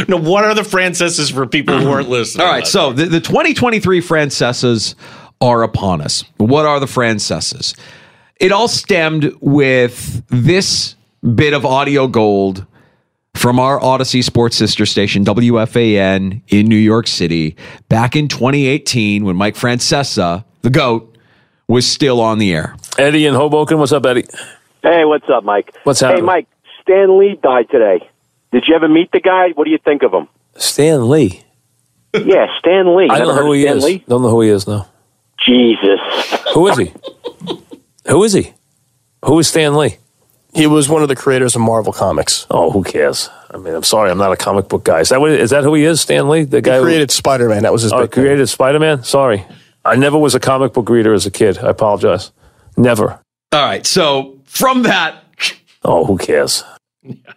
No, 0.08 0.18
what 0.18 0.44
are 0.44 0.54
the 0.54 0.64
Francesas 0.64 1.30
for 1.30 1.48
people 1.48 1.80
who 1.80 1.90
aren't 1.90 2.10
listening? 2.10 2.46
All 2.46 2.52
right, 2.52 2.68
so 2.68 2.92
the, 2.94 3.06
the 3.06 3.22
2023 3.22 4.02
Francesas 4.02 4.96
are 5.40 5.64
upon 5.64 6.02
us. 6.02 6.24
What 6.38 6.66
are 6.66 6.80
the 6.80 6.88
Francesas? 6.88 7.74
It 8.40 8.52
all 8.52 8.68
stemmed 8.68 9.34
with 9.40 10.24
this 10.28 10.96
bit 11.36 11.54
of 11.54 11.66
audio 11.66 12.08
gold 12.08 12.66
from 13.34 13.60
our 13.60 13.80
Audacy 13.80 14.24
Sports 14.24 14.58
sister 14.58 14.86
station, 14.86 15.24
WFAN, 15.24 16.42
in 16.48 16.66
New 16.68 16.76
York 16.76 17.08
City, 17.08 17.56
back 17.88 18.16
in 18.16 18.28
2018 18.28 19.24
when 19.24 19.36
Mike 19.36 19.56
Francesa, 19.56 20.44
the 20.64 20.70
GOAT, 20.70 21.18
was 21.68 21.88
still 21.88 22.20
on 22.20 22.40
the 22.40 22.54
air. 22.54 22.76
Eddie 22.98 23.26
in 23.26 23.36
Hoboken, 23.36 23.78
what's 23.78 23.92
up, 23.92 24.06
Eddie? 24.06 24.26
Hey, 24.82 25.06
what's 25.06 25.30
up, 25.30 25.44
Mike? 25.44 25.74
What's 25.84 26.00
happening? 26.00 26.24
Hey, 26.24 26.26
Mike, 26.26 26.48
Stan 26.82 27.20
Lee 27.20 27.40
died 27.42 27.70
today. 27.70 28.10
Did 28.52 28.68
you 28.68 28.76
ever 28.76 28.88
meet 28.88 29.12
the 29.12 29.20
guy? 29.20 29.50
What 29.56 29.66
do 29.66 29.72
you 29.72 29.78
think 29.78 30.04
of 30.04 30.14
him? 30.14 30.28
Stan 30.56 31.10
Lee. 31.10 31.44
Yeah, 32.14 32.48
Stan 32.60 32.96
Lee. 32.96 33.10
I 33.10 33.20
don't 33.20 33.36
know 33.36 33.44
who 33.44 33.52
he 33.54 33.64
Stan 33.64 33.78
is. 33.78 33.84
Lee? 33.84 34.04
Don't 34.08 34.22
know 34.22 34.30
who 34.30 34.42
he 34.42 34.50
is. 34.50 34.68
No. 34.68 34.86
Jesus. 35.46 36.00
Who 36.54 36.68
is 36.68 36.78
he? 36.78 36.94
who 38.08 38.24
is 38.24 38.34
he? 38.34 38.54
Who 39.26 39.38
is 39.40 39.48
Stan 39.48 39.76
Lee? 39.76 39.98
He 40.54 40.66
was 40.66 40.90
one 40.90 41.04
of 41.04 41.08
the 41.10 41.16
creators 41.16 41.56
of 41.56 41.62
Marvel 41.62 41.94
Comics. 41.94 42.48
Oh, 42.50 42.72
who 42.72 42.84
cares? 42.84 43.30
I 43.52 43.58
mean, 43.58 43.76
I'm 43.76 43.84
sorry, 43.84 44.10
I'm 44.10 44.18
not 44.18 44.32
a 44.32 44.36
comic 44.38 44.68
book 44.68 44.84
guy. 44.84 45.02
Is 45.02 45.10
that 45.10 45.22
what? 45.22 45.32
Is 45.32 45.52
that 45.52 45.64
who 45.64 45.74
he 45.76 45.84
is? 45.84 46.02
Stan 46.02 46.30
Lee, 46.30 46.44
the 46.44 46.62
guy 46.62 46.78
he 46.78 46.84
created 46.84 47.12
Spider 47.12 47.48
Man. 47.50 47.64
That 47.64 47.72
was 47.72 47.84
his. 47.84 47.94
Oh, 47.94 48.02
big 48.02 48.12
created 48.12 48.48
Spider 48.48 48.80
Man. 48.80 49.04
Sorry, 49.04 49.46
I 49.86 49.96
never 49.96 50.18
was 50.18 50.34
a 50.34 50.40
comic 50.40 50.74
book 50.74 50.90
reader 50.90 51.14
as 51.14 51.26
a 51.26 51.32
kid. 51.32 51.60
I 51.60 51.70
apologize. 51.70 52.32
Never. 52.76 53.20
All 53.52 53.64
right. 53.66 53.86
So 53.86 54.40
from 54.46 54.84
that. 54.84 55.24
Oh, 55.84 56.06
who 56.06 56.18
cares? 56.18 56.64
Stan 57.04 57.24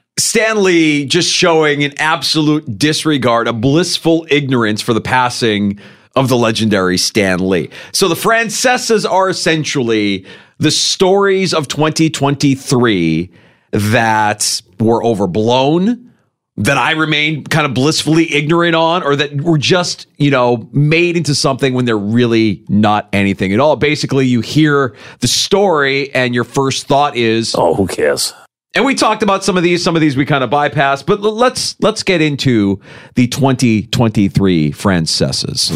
Lee 0.57 1.05
just 1.05 1.33
showing 1.33 1.85
an 1.85 1.93
absolute 1.99 2.79
disregard, 2.79 3.49
a 3.49 3.53
blissful 3.53 4.27
ignorance 4.31 4.81
for 4.81 4.95
the 4.95 5.01
passing 5.01 5.79
of 6.17 6.29
the 6.29 6.37
legendary 6.37 6.99
Stan 6.99 7.39
Lee. 7.49 7.71
So 7.93 8.09
the 8.09 8.17
Francesas 8.17 9.07
are 9.07 9.29
essentially 9.29 10.27
the 10.59 10.71
stories 10.71 11.55
of 11.55 11.69
2023 11.69 13.31
that 13.73 14.63
were 14.79 15.05
overblown, 15.05 16.13
that 16.57 16.77
I 16.77 16.93
remain 16.93 17.45
kind 17.45 17.65
of 17.65 17.73
blissfully 17.73 18.35
ignorant 18.35 18.75
on, 18.75 19.03
or 19.03 19.17
that 19.17 19.41
were 19.41 19.59
just, 19.59 20.07
you 20.19 20.31
know, 20.31 20.69
made 20.73 21.17
into 21.17 21.35
something 21.35 21.73
when 21.73 21.85
they're 21.85 21.97
really 21.97 22.65
not 22.69 23.09
anything 23.13 23.53
at 23.53 23.61
all. 23.61 23.77
Basically, 23.77 24.27
you 24.27 24.41
hear 24.41 24.95
the 25.21 25.29
story 25.29 26.13
and 26.15 26.35
your 26.35 26.45
first 26.45 26.87
thought 26.87 27.17
is, 27.17 27.55
Oh, 27.57 27.75
who 27.75 27.87
cares? 27.87 28.35
And 28.73 28.85
we 28.85 28.95
talked 28.95 29.25
about 29.25 29.43
some 29.43 29.57
of 29.57 29.65
these. 29.65 29.83
Some 29.83 29.97
of 29.97 30.01
these 30.01 30.17
we 30.17 30.25
kind 30.25 30.45
of 30.45 30.51
bypassed, 30.51 31.05
but 31.05 31.21
let's 31.21 31.75
let's 31.81 32.05
get 32.05 32.21
into 32.21 32.81
the 33.17 33.27
2023 33.27 34.71
Francesas. 34.71 35.71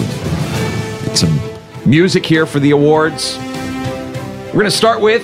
Get 1.05 1.19
some 1.19 1.41
music 1.85 2.25
here 2.25 2.47
for 2.47 2.61
the 2.61 2.71
awards. 2.71 3.37
We're 3.39 4.61
going 4.61 4.65
to 4.67 4.71
start 4.71 5.01
with 5.01 5.23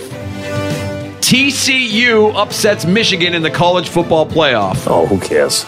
TCU 1.21 2.35
upsets 2.35 2.85
Michigan 2.85 3.35
in 3.35 3.43
the 3.43 3.51
college 3.51 3.89
football 3.89 4.27
playoff. 4.29 4.89
Oh, 4.89 5.07
who 5.07 5.21
cares? 5.21 5.65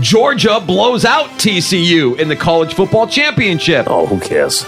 Georgia 0.00 0.60
blows 0.60 1.06
out 1.06 1.30
TCU 1.30 2.18
in 2.18 2.28
the 2.28 2.36
college 2.36 2.74
football 2.74 3.06
championship. 3.06 3.86
Oh, 3.88 4.04
who 4.04 4.20
cares? 4.20 4.66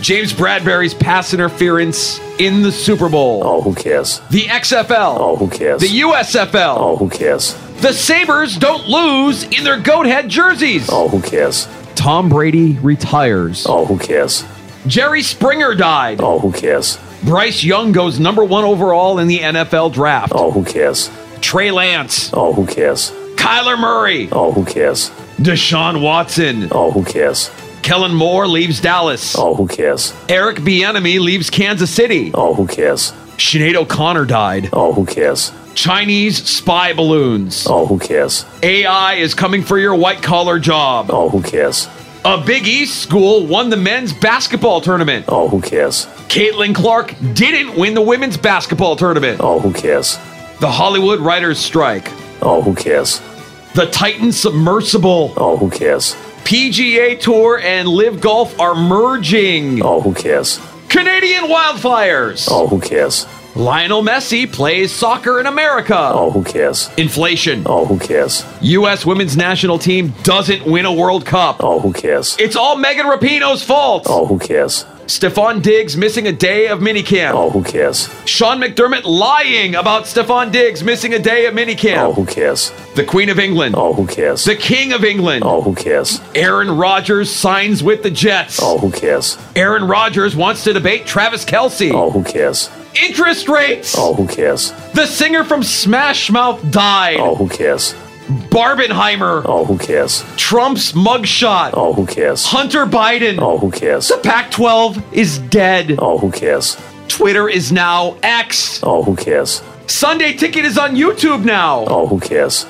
James 0.00 0.32
Bradberry's 0.32 0.94
pass 0.94 1.34
interference 1.34 2.20
in 2.38 2.62
the 2.62 2.70
Super 2.70 3.08
Bowl. 3.08 3.42
Oh, 3.44 3.60
who 3.62 3.74
cares? 3.74 4.20
The 4.30 4.42
XFL. 4.42 5.16
Oh, 5.18 5.36
who 5.36 5.48
cares? 5.48 5.80
The 5.80 5.88
USFL. 5.88 6.76
Oh, 6.78 6.96
who 6.96 7.08
cares? 7.10 7.54
The 7.80 7.92
Sabres 7.92 8.56
don't 8.56 8.86
lose 8.86 9.42
in 9.44 9.64
their 9.64 9.78
goat 9.80 10.06
head 10.06 10.28
jerseys. 10.28 10.88
Oh, 10.90 11.08
who 11.08 11.20
cares? 11.20 11.66
Tom 11.96 12.28
Brady 12.28 12.78
retires. 12.78 13.66
Oh, 13.68 13.84
who 13.86 13.98
cares? 13.98 14.44
Jerry 14.86 15.22
Springer 15.22 15.74
died. 15.74 16.20
Oh, 16.20 16.38
who 16.38 16.52
cares? 16.52 16.98
Bryce 17.24 17.64
Young 17.64 17.90
goes 17.90 18.20
number 18.20 18.44
one 18.44 18.64
overall 18.64 19.18
in 19.18 19.26
the 19.26 19.40
NFL 19.40 19.92
draft. 19.92 20.32
Oh, 20.34 20.52
who 20.52 20.64
cares? 20.64 21.10
Trey 21.40 21.72
Lance. 21.72 22.30
Oh, 22.32 22.52
who 22.52 22.66
cares? 22.66 23.10
Kyler 23.34 23.78
Murray. 23.78 24.28
Oh, 24.30 24.52
who 24.52 24.64
cares? 24.64 25.10
Deshaun 25.38 26.00
Watson. 26.02 26.68
Oh, 26.70 26.92
who 26.92 27.04
cares? 27.04 27.50
Kellen 27.88 28.14
Moore 28.14 28.46
leaves 28.46 28.82
Dallas. 28.82 29.34
Oh, 29.38 29.54
who 29.54 29.66
cares? 29.66 30.12
Eric 30.28 30.58
Bieniemy 30.58 31.18
leaves 31.18 31.48
Kansas 31.48 31.90
City. 31.90 32.30
Oh, 32.34 32.52
who 32.52 32.66
cares? 32.66 33.12
Sinead 33.38 33.76
O'Connor 33.76 34.26
died. 34.26 34.68
Oh, 34.74 34.92
who 34.92 35.06
cares? 35.06 35.52
Chinese 35.72 36.46
spy 36.46 36.92
balloons. 36.92 37.66
Oh, 37.66 37.86
who 37.86 37.98
cares? 37.98 38.44
AI 38.62 39.14
is 39.14 39.32
coming 39.32 39.62
for 39.62 39.78
your 39.78 39.94
white 39.94 40.20
collar 40.20 40.58
job. 40.58 41.06
Oh, 41.08 41.30
who 41.30 41.40
cares? 41.40 41.88
A 42.26 42.36
Big 42.36 42.66
East 42.66 43.00
school 43.00 43.46
won 43.46 43.70
the 43.70 43.78
men's 43.78 44.12
basketball 44.12 44.82
tournament. 44.82 45.24
Oh, 45.26 45.48
who 45.48 45.62
cares? 45.62 46.04
Caitlin 46.28 46.74
Clark 46.74 47.14
didn't 47.32 47.74
win 47.74 47.94
the 47.94 48.02
women's 48.02 48.36
basketball 48.36 48.96
tournament. 48.96 49.40
Oh, 49.42 49.60
who 49.60 49.72
cares? 49.72 50.18
The 50.60 50.70
Hollywood 50.70 51.20
writers 51.20 51.58
strike. 51.58 52.12
Oh, 52.42 52.60
who 52.60 52.74
cares? 52.74 53.22
The 53.74 53.86
Titan 53.86 54.30
submersible. 54.32 55.32
Oh, 55.38 55.56
who 55.56 55.70
cares? 55.70 56.14
PGA 56.48 57.20
Tour 57.20 57.58
and 57.58 57.86
LIV 57.86 58.22
Golf 58.22 58.58
are 58.58 58.74
merging. 58.74 59.82
Oh, 59.84 60.00
who 60.00 60.14
cares? 60.14 60.58
Canadian 60.88 61.44
wildfires. 61.44 62.48
Oh, 62.50 62.66
who 62.66 62.80
cares? 62.80 63.26
Lionel 63.54 64.02
Messi 64.02 64.50
plays 64.50 64.90
soccer 64.90 65.40
in 65.40 65.44
America. 65.44 65.94
Oh, 65.94 66.30
who 66.30 66.42
cares? 66.42 66.88
Inflation. 66.96 67.64
Oh, 67.66 67.84
who 67.84 67.98
cares? 67.98 68.46
U.S. 68.62 69.04
women's 69.04 69.36
national 69.36 69.78
team 69.78 70.14
doesn't 70.22 70.64
win 70.64 70.86
a 70.86 70.92
World 70.92 71.26
Cup. 71.26 71.58
Oh, 71.60 71.80
who 71.80 71.92
cares? 71.92 72.34
It's 72.38 72.56
all 72.56 72.78
Megan 72.78 73.04
Rapinoe's 73.04 73.62
fault. 73.62 74.06
Oh, 74.08 74.24
who 74.24 74.38
cares? 74.38 74.86
Stefon 75.08 75.62
Diggs 75.62 75.96
missing 75.96 76.26
a 76.26 76.32
day 76.32 76.68
of 76.68 76.80
minicamp. 76.80 77.32
Oh, 77.32 77.48
who 77.48 77.64
cares? 77.64 78.10
Sean 78.26 78.60
McDermott 78.60 79.04
lying 79.04 79.74
about 79.74 80.04
Stefon 80.04 80.52
Diggs 80.52 80.84
missing 80.84 81.14
a 81.14 81.18
day 81.18 81.46
of 81.46 81.54
minicamp. 81.54 81.96
Oh, 81.96 82.12
who 82.12 82.26
cares? 82.26 82.72
The 82.94 83.04
Queen 83.04 83.30
of 83.30 83.38
England. 83.38 83.74
Oh, 83.78 83.94
who 83.94 84.06
cares? 84.06 84.44
The 84.44 84.54
King 84.54 84.92
of 84.92 85.04
England. 85.04 85.44
Oh, 85.46 85.62
who 85.62 85.74
cares? 85.74 86.20
Aaron 86.34 86.76
Rodgers 86.76 87.34
signs 87.34 87.82
with 87.82 88.02
the 88.02 88.10
Jets. 88.10 88.60
Oh, 88.62 88.76
who 88.76 88.90
cares? 88.90 89.38
Aaron 89.56 89.84
Rodgers 89.88 90.36
wants 90.36 90.62
to 90.64 90.74
debate 90.74 91.06
Travis 91.06 91.42
Kelce. 91.42 91.90
Oh, 91.90 92.10
who 92.10 92.22
cares? 92.22 92.68
Interest 93.02 93.48
rates. 93.48 93.94
Oh, 93.96 94.12
who 94.12 94.26
cares? 94.26 94.72
The 94.92 95.06
singer 95.06 95.42
from 95.42 95.62
Smash 95.62 96.30
Mouth 96.30 96.70
died. 96.70 97.16
Oh, 97.18 97.34
who 97.34 97.48
cares? 97.48 97.94
Barbenheimer. 98.28 99.42
Oh, 99.46 99.64
who 99.64 99.78
cares? 99.78 100.22
Trump's 100.36 100.92
mugshot. 100.92 101.70
Oh, 101.72 101.94
who 101.94 102.06
cares? 102.06 102.44
Hunter 102.44 102.84
Biden. 102.84 103.38
Oh, 103.40 103.58
who 103.58 103.70
cares? 103.70 104.08
The 104.08 104.18
Pac 104.18 104.50
12 104.50 105.14
is 105.14 105.38
dead. 105.38 105.96
Oh, 105.98 106.18
who 106.18 106.30
cares? 106.30 106.76
Twitter 107.08 107.48
is 107.48 107.72
now 107.72 108.16
X. 108.22 108.80
Oh, 108.82 109.02
who 109.02 109.16
cares? 109.16 109.62
Sunday 109.86 110.34
Ticket 110.34 110.66
is 110.66 110.76
on 110.76 110.94
YouTube 110.94 111.44
now. 111.44 111.84
Oh, 111.86 112.06
who 112.06 112.20
cares? 112.20 112.66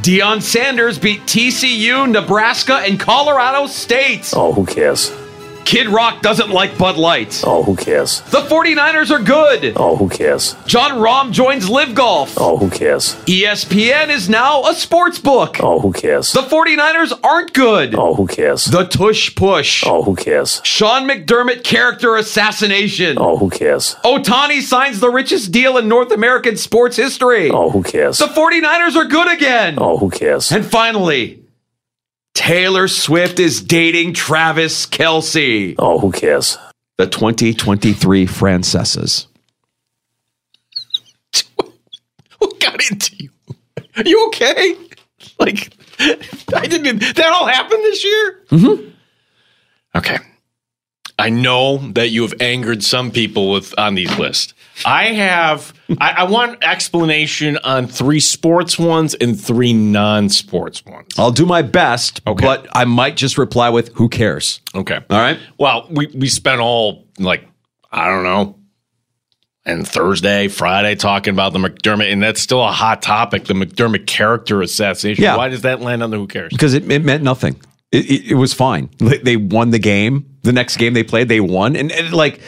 Deion 0.00 0.42
Sanders 0.42 0.98
beat 0.98 1.20
TCU, 1.22 2.10
Nebraska, 2.10 2.74
and 2.84 2.98
Colorado 2.98 3.66
State. 3.66 4.32
Oh, 4.34 4.52
who 4.52 4.66
cares? 4.66 5.10
Kid 5.66 5.88
Rock 5.88 6.22
doesn't 6.22 6.50
like 6.50 6.78
Bud 6.78 6.96
Light. 6.96 7.42
Oh, 7.44 7.64
who 7.64 7.74
cares? 7.74 8.20
The 8.20 8.42
49ers 8.42 9.10
are 9.10 9.20
good. 9.20 9.72
Oh, 9.74 9.96
who 9.96 10.08
cares? 10.08 10.54
Jon 10.64 10.92
Rahm 10.92 11.32
joins 11.32 11.68
LIV 11.68 11.92
Golf. 11.96 12.34
Oh, 12.38 12.56
who 12.56 12.70
cares? 12.70 13.16
ESPN 13.26 14.08
is 14.08 14.28
now 14.28 14.62
a 14.62 14.74
sports 14.74 15.18
book. 15.18 15.56
Oh, 15.60 15.80
who 15.80 15.92
cares? 15.92 16.32
The 16.32 16.42
49ers 16.42 17.18
aren't 17.24 17.52
good. 17.52 17.96
Oh, 17.96 18.14
who 18.14 18.28
cares? 18.28 18.66
The 18.66 18.84
Tush 18.84 19.34
Push. 19.34 19.82
Oh, 19.84 20.04
who 20.04 20.14
cares? 20.14 20.60
Sean 20.62 21.02
McDermott 21.02 21.64
character 21.64 22.14
assassination. 22.14 23.18
Oh, 23.18 23.36
who 23.36 23.50
cares? 23.50 23.96
Ohtani 24.04 24.62
signs 24.62 25.00
the 25.00 25.10
richest 25.10 25.50
deal 25.50 25.76
in 25.78 25.88
North 25.88 26.12
American 26.12 26.56
sports 26.56 26.96
history. 26.96 27.50
Oh, 27.50 27.70
who 27.70 27.82
cares? 27.82 28.18
The 28.18 28.26
49ers 28.26 28.94
are 28.94 29.04
good 29.04 29.32
again. 29.32 29.78
Oh, 29.78 29.98
who 29.98 30.10
cares? 30.10 30.52
And 30.52 30.64
finally, 30.64 31.42
Taylor 32.36 32.86
Swift 32.86 33.40
is 33.40 33.62
dating 33.62 34.12
Travis 34.12 34.84
Kelce. 34.84 35.74
Oh, 35.78 35.98
who 35.98 36.12
cares? 36.12 36.58
The 36.98 37.06
2023 37.06 38.26
Francesas. 38.26 39.26
What 42.38 42.60
got 42.60 42.90
into 42.90 43.16
you? 43.16 43.30
Are 43.96 44.02
you 44.04 44.26
okay? 44.26 44.76
Like, 45.38 45.72
I 45.98 46.66
didn't. 46.66 46.98
That 47.16 47.32
all 47.32 47.46
happened 47.46 47.82
this 47.82 48.04
year. 48.04 48.40
Mm-hmm. 48.50 48.90
Okay. 49.96 50.18
I 51.18 51.30
know 51.30 51.78
that 51.92 52.10
you 52.10 52.22
have 52.22 52.34
angered 52.40 52.84
some 52.84 53.10
people 53.10 53.50
with 53.50 53.76
on 53.78 53.94
these 53.94 54.16
lists. 54.18 54.52
I 54.84 55.04
have. 55.06 55.72
I, 55.98 56.10
I 56.10 56.24
want 56.24 56.62
explanation 56.62 57.56
on 57.64 57.86
three 57.86 58.20
sports 58.20 58.78
ones 58.78 59.14
and 59.14 59.40
three 59.40 59.72
non-sports 59.72 60.84
ones. 60.84 61.18
I'll 61.18 61.30
do 61.30 61.46
my 61.46 61.62
best, 61.62 62.22
but 62.24 62.66
I 62.74 62.84
might 62.84 63.16
just 63.16 63.38
reply 63.38 63.70
with 63.70 63.94
"Who 63.94 64.10
cares?" 64.10 64.60
Okay. 64.74 64.96
All 65.08 65.18
right. 65.18 65.38
Well, 65.58 65.86
we 65.90 66.08
we 66.08 66.28
spent 66.28 66.60
all 66.60 67.06
like 67.18 67.48
I 67.90 68.08
don't 68.08 68.24
know, 68.24 68.58
and 69.64 69.88
Thursday, 69.88 70.48
Friday 70.48 70.94
talking 70.96 71.32
about 71.32 71.54
the 71.54 71.58
McDermott, 71.58 72.12
and 72.12 72.22
that's 72.22 72.42
still 72.42 72.62
a 72.62 72.70
hot 72.70 73.00
topic. 73.00 73.46
The 73.46 73.54
McDermott 73.54 74.06
character 74.06 74.60
assassination. 74.60 75.24
Yeah. 75.24 75.36
Why 75.38 75.48
does 75.48 75.62
that 75.62 75.80
land 75.80 76.02
on 76.02 76.10
the 76.10 76.18
Who 76.18 76.26
cares? 76.26 76.50
because 76.52 76.74
it, 76.74 76.90
it 76.92 77.02
meant 77.02 77.22
nothing. 77.22 77.58
It, 77.96 78.30
it, 78.32 78.34
was 78.34 78.52
fine. 78.54 78.90
They- 78.98 79.18
They 79.18 79.36
won 79.36 79.70
the 79.70 79.78
game. 79.78 80.26
The 80.42 80.52
next 80.52 80.76
game 80.76 80.94
they 80.94 81.02
played, 81.02 81.28
they 81.28 81.40
won, 81.40 81.76
and, 81.76 81.90
and 81.92 82.12
like. 82.12 82.40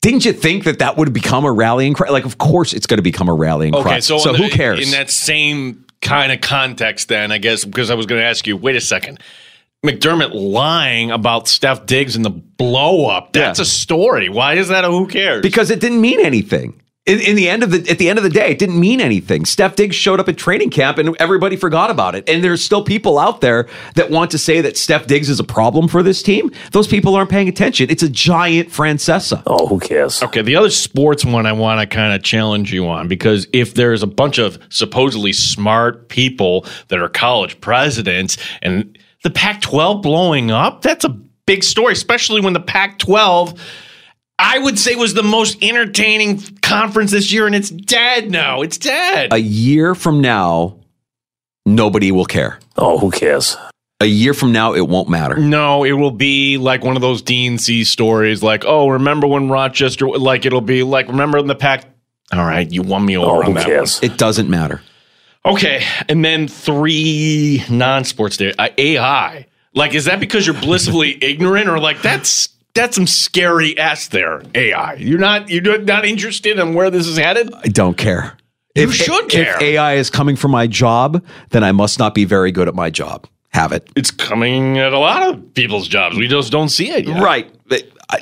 Didn't 0.00 0.24
you 0.24 0.32
think 0.32 0.64
that 0.64 0.80
that 0.80 0.96
would 0.96 1.12
become 1.12 1.44
a 1.44 1.52
rallying 1.52 1.94
cry? 1.94 2.08
Like, 2.08 2.24
of 2.24 2.36
course, 2.36 2.72
it's 2.72 2.86
going 2.86 2.98
to 2.98 3.04
become 3.04 3.28
a 3.28 3.34
rallying 3.34 3.72
cry. 3.72 4.00
So, 4.00 4.18
so 4.18 4.30
in 4.30 4.34
who 4.34 4.48
the- 4.48 4.56
cares? 4.56 4.84
In 4.84 4.90
that 4.98 5.10
same 5.10 5.86
kind 6.00 6.32
of 6.32 6.40
context, 6.40 7.06
then 7.08 7.30
I 7.30 7.38
guess 7.38 7.64
because 7.64 7.88
I 7.88 7.94
was 7.94 8.06
going 8.06 8.20
to 8.20 8.24
ask 8.26 8.44
you. 8.48 8.56
Wait 8.56 8.74
a 8.74 8.80
second, 8.80 9.20
McDermott 9.86 10.30
lying 10.34 11.12
about 11.12 11.46
Steph 11.46 11.86
Diggs 11.86 12.16
and 12.16 12.24
the 12.24 12.30
blow 12.30 13.06
up. 13.06 13.32
That's 13.32 13.60
a 13.60 13.64
story. 13.64 14.28
Why 14.28 14.54
is 14.54 14.66
that 14.68 14.84
a 14.84 14.88
who 14.88 15.06
cares? 15.06 15.42
because 15.42 15.70
it 15.70 15.78
didn't 15.80 16.00
mean 16.00 16.18
anything. 16.18 16.81
In, 17.04 17.18
in 17.18 17.34
the 17.34 17.48
end 17.48 17.64
of 17.64 17.72
the 17.72 17.90
at 17.90 17.98
the 17.98 18.08
end 18.08 18.20
of 18.20 18.22
the 18.22 18.30
day, 18.30 18.52
it 18.52 18.60
didn't 18.60 18.78
mean 18.78 19.00
anything. 19.00 19.44
Steph 19.44 19.74
Diggs 19.74 19.96
showed 19.96 20.20
up 20.20 20.28
at 20.28 20.36
training 20.36 20.70
camp 20.70 20.98
and 20.98 21.16
everybody 21.18 21.56
forgot 21.56 21.90
about 21.90 22.14
it. 22.14 22.28
And 22.28 22.44
there's 22.44 22.64
still 22.64 22.84
people 22.84 23.18
out 23.18 23.40
there 23.40 23.68
that 23.96 24.10
want 24.10 24.30
to 24.30 24.38
say 24.38 24.60
that 24.60 24.76
Steph 24.76 25.08
Diggs 25.08 25.28
is 25.28 25.40
a 25.40 25.44
problem 25.44 25.88
for 25.88 26.04
this 26.04 26.22
team. 26.22 26.52
Those 26.70 26.86
people 26.86 27.16
aren't 27.16 27.28
paying 27.28 27.48
attention. 27.48 27.90
It's 27.90 28.04
a 28.04 28.08
giant 28.08 28.68
Francesa. 28.68 29.42
Oh, 29.48 29.66
who 29.66 29.80
cares? 29.80 30.22
Okay, 30.22 30.42
the 30.42 30.54
other 30.54 30.70
sports 30.70 31.24
one 31.24 31.44
I 31.44 31.52
want 31.52 31.80
to 31.80 31.92
kind 31.92 32.14
of 32.14 32.22
challenge 32.22 32.72
you 32.72 32.86
on 32.86 33.08
because 33.08 33.48
if 33.52 33.74
there's 33.74 34.04
a 34.04 34.06
bunch 34.06 34.38
of 34.38 34.56
supposedly 34.68 35.32
smart 35.32 36.08
people 36.08 36.66
that 36.86 37.00
are 37.00 37.08
college 37.08 37.60
presidents 37.60 38.36
and 38.62 38.96
the 39.24 39.30
Pac 39.30 39.60
12 39.60 40.02
blowing 40.02 40.52
up, 40.52 40.82
that's 40.82 41.04
a 41.04 41.08
big 41.46 41.64
story, 41.64 41.94
especially 41.94 42.40
when 42.40 42.52
the 42.52 42.60
Pac 42.60 43.00
12, 43.00 43.60
I 44.42 44.58
would 44.58 44.78
say, 44.78 44.96
was 44.96 45.14
the 45.14 45.22
most 45.22 45.62
entertaining 45.62 46.40
conference 46.62 47.12
this 47.12 47.32
year 47.32 47.46
and 47.46 47.54
it's 47.54 47.70
dead 47.70 48.30
now. 48.30 48.62
It's 48.62 48.76
dead. 48.76 49.32
A 49.32 49.38
year 49.38 49.94
from 49.94 50.20
now, 50.20 50.78
nobody 51.64 52.10
will 52.10 52.24
care. 52.24 52.58
Oh, 52.76 52.98
who 52.98 53.10
cares? 53.10 53.56
A 54.00 54.06
year 54.06 54.34
from 54.34 54.50
now, 54.50 54.74
it 54.74 54.88
won't 54.88 55.08
matter. 55.08 55.36
No, 55.36 55.84
it 55.84 55.92
will 55.92 56.10
be 56.10 56.58
like 56.58 56.82
one 56.82 56.96
of 56.96 57.02
those 57.02 57.22
DNC 57.22 57.86
stories, 57.86 58.42
like, 58.42 58.64
oh, 58.66 58.88
remember 58.88 59.28
when 59.28 59.48
Rochester, 59.48 60.08
like, 60.08 60.44
it'll 60.44 60.60
be 60.60 60.82
like, 60.82 61.06
remember 61.06 61.38
in 61.38 61.46
the 61.46 61.54
pack 61.54 61.84
All 62.32 62.44
right, 62.44 62.68
you 62.68 62.82
won 62.82 63.04
me 63.06 63.16
over 63.16 63.30
Oh, 63.30 63.38
on 63.40 63.46
who 63.46 63.54
that 63.54 63.64
cares? 63.64 64.02
It 64.02 64.18
doesn't 64.18 64.50
matter. 64.50 64.82
Okay, 65.44 65.84
and 66.08 66.24
then 66.24 66.48
three 66.48 67.62
non-sports 67.70 68.38
there. 68.38 68.54
Uh, 68.58 68.70
AI, 68.76 69.46
like, 69.72 69.94
is 69.94 70.06
that 70.06 70.18
because 70.18 70.46
you're 70.48 70.60
blissfully 70.60 71.16
ignorant, 71.22 71.68
or 71.68 71.78
like 71.78 72.02
that's 72.02 72.48
that's 72.74 72.96
some 72.96 73.06
scary 73.06 73.78
ass 73.78 74.08
there? 74.08 74.42
AI, 74.54 74.94
you're 74.94 75.18
not 75.18 75.48
you're 75.48 75.78
not 75.78 76.04
interested 76.04 76.58
in 76.58 76.74
where 76.74 76.90
this 76.90 77.06
is 77.06 77.18
headed. 77.18 77.52
I 77.54 77.68
don't 77.68 77.96
care. 77.96 78.36
You 78.74 78.90
should 78.90 79.28
care. 79.28 79.56
If 79.56 79.62
AI 79.62 79.94
is 79.94 80.08
coming 80.08 80.36
for 80.36 80.48
my 80.48 80.66
job, 80.66 81.22
then 81.50 81.62
I 81.62 81.72
must 81.72 81.98
not 81.98 82.14
be 82.14 82.24
very 82.24 82.50
good 82.52 82.68
at 82.68 82.74
my 82.74 82.88
job. 82.90 83.26
Have 83.50 83.72
it. 83.72 83.86
It's 83.94 84.10
coming 84.10 84.78
at 84.78 84.94
a 84.94 84.98
lot 84.98 85.28
of 85.28 85.52
people's 85.52 85.86
jobs. 85.86 86.16
We 86.16 86.26
just 86.26 86.50
don't 86.50 86.70
see 86.70 86.88
it 86.88 87.06
yet. 87.06 87.22
Right. 87.22 87.54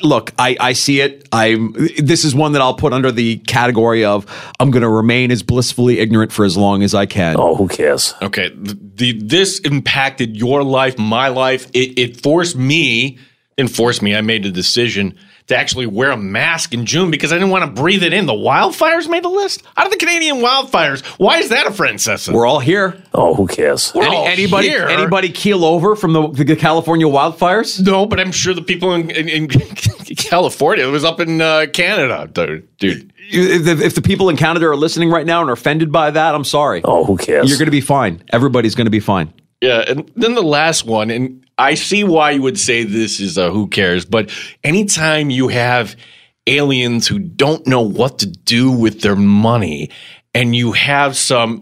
Look, 0.02 0.32
I, 0.38 0.56
I 0.60 0.72
see 0.72 1.00
it. 1.00 1.28
I'm. 1.32 1.72
This 1.98 2.24
is 2.24 2.32
one 2.34 2.52
that 2.52 2.62
I'll 2.62 2.74
put 2.74 2.92
under 2.92 3.10
the 3.10 3.38
category 3.38 4.04
of 4.04 4.24
I'm 4.60 4.70
going 4.70 4.82
to 4.82 4.88
remain 4.88 5.32
as 5.32 5.42
blissfully 5.42 5.98
ignorant 5.98 6.30
for 6.32 6.44
as 6.44 6.56
long 6.56 6.82
as 6.84 6.94
I 6.94 7.06
can. 7.06 7.36
Oh, 7.38 7.56
who 7.56 7.66
cares? 7.66 8.14
Okay, 8.22 8.50
the, 8.50 8.78
the 8.94 9.12
this 9.20 9.58
impacted 9.60 10.36
your 10.36 10.62
life, 10.62 10.96
my 10.96 11.28
life. 11.28 11.68
It, 11.74 11.98
it 11.98 12.22
forced 12.22 12.56
me, 12.56 13.18
and 13.58 13.70
forced 13.70 14.00
me. 14.02 14.14
I 14.14 14.20
made 14.20 14.42
the 14.44 14.50
decision 14.50 15.16
to 15.48 15.56
actually 15.56 15.86
wear 15.86 16.10
a 16.12 16.16
mask 16.16 16.72
in 16.72 16.86
June 16.86 17.10
because 17.10 17.32
I 17.32 17.36
didn't 17.36 17.50
want 17.50 17.64
to 17.64 17.82
breathe 17.82 18.02
it 18.04 18.12
in. 18.12 18.26
The 18.26 18.32
wildfires 18.32 19.08
made 19.08 19.24
the 19.24 19.28
list. 19.28 19.64
Out 19.76 19.84
of 19.86 19.90
the 19.90 19.98
Canadian 19.98 20.36
wildfires, 20.36 21.04
why 21.18 21.38
is 21.38 21.48
that 21.48 21.66
a 21.66 21.70
Francesa? 21.70 22.32
We're 22.32 22.46
all 22.46 22.60
here. 22.60 23.02
Oh, 23.12 23.34
who 23.34 23.46
cares? 23.48 23.92
We're 23.94 24.04
Any- 24.04 24.16
all 24.16 24.26
anybody 24.26 24.68
here. 24.68 24.86
anybody 24.88 25.28
keel 25.30 25.64
over 25.64 25.96
from 25.96 26.12
the, 26.12 26.28
the 26.28 26.56
California 26.56 27.06
wildfires? 27.06 27.84
No, 27.84 28.06
but 28.06 28.20
I'm 28.20 28.32
sure 28.32 28.54
the 28.54 28.62
people 28.62 28.94
in, 28.94 29.10
in, 29.10 29.28
in 29.28 29.48
California. 30.16 30.86
It 30.86 30.90
was 30.90 31.04
up 31.04 31.20
in 31.20 31.40
uh, 31.40 31.66
Canada, 31.72 32.28
dude. 32.32 32.76
dude. 32.78 33.12
If, 33.32 33.66
if- 33.66 33.80
if 33.80 33.94
the 33.94 34.02
people 34.02 34.28
in 34.28 34.36
Canada 34.36 34.66
are 34.68 34.76
listening 34.76 35.10
right 35.10 35.26
now 35.26 35.40
and 35.40 35.50
are 35.50 35.54
offended 35.54 35.90
by 35.92 36.10
that, 36.12 36.34
I'm 36.34 36.44
sorry. 36.44 36.80
Oh, 36.84 37.04
who 37.04 37.16
cares? 37.16 37.48
You're 37.48 37.58
going 37.58 37.66
to 37.66 37.70
be 37.72 37.80
fine. 37.80 38.22
Everybody's 38.32 38.74
going 38.74 38.86
to 38.86 38.90
be 38.90 39.00
fine. 39.00 39.32
Yeah, 39.60 39.84
and 39.86 40.10
then 40.16 40.34
the 40.34 40.42
last 40.42 40.86
one, 40.86 41.10
and 41.10 41.44
I 41.60 41.74
see 41.74 42.04
why 42.04 42.30
you 42.30 42.42
would 42.42 42.58
say 42.58 42.84
this 42.84 43.20
is 43.20 43.36
a 43.36 43.50
who 43.50 43.68
cares, 43.68 44.06
but 44.06 44.30
anytime 44.64 45.28
you 45.28 45.48
have 45.48 45.94
aliens 46.46 47.06
who 47.06 47.18
don't 47.18 47.66
know 47.66 47.82
what 47.82 48.20
to 48.20 48.26
do 48.26 48.70
with 48.70 49.02
their 49.02 49.14
money, 49.14 49.90
and 50.34 50.56
you 50.56 50.72
have 50.72 51.18
some 51.18 51.60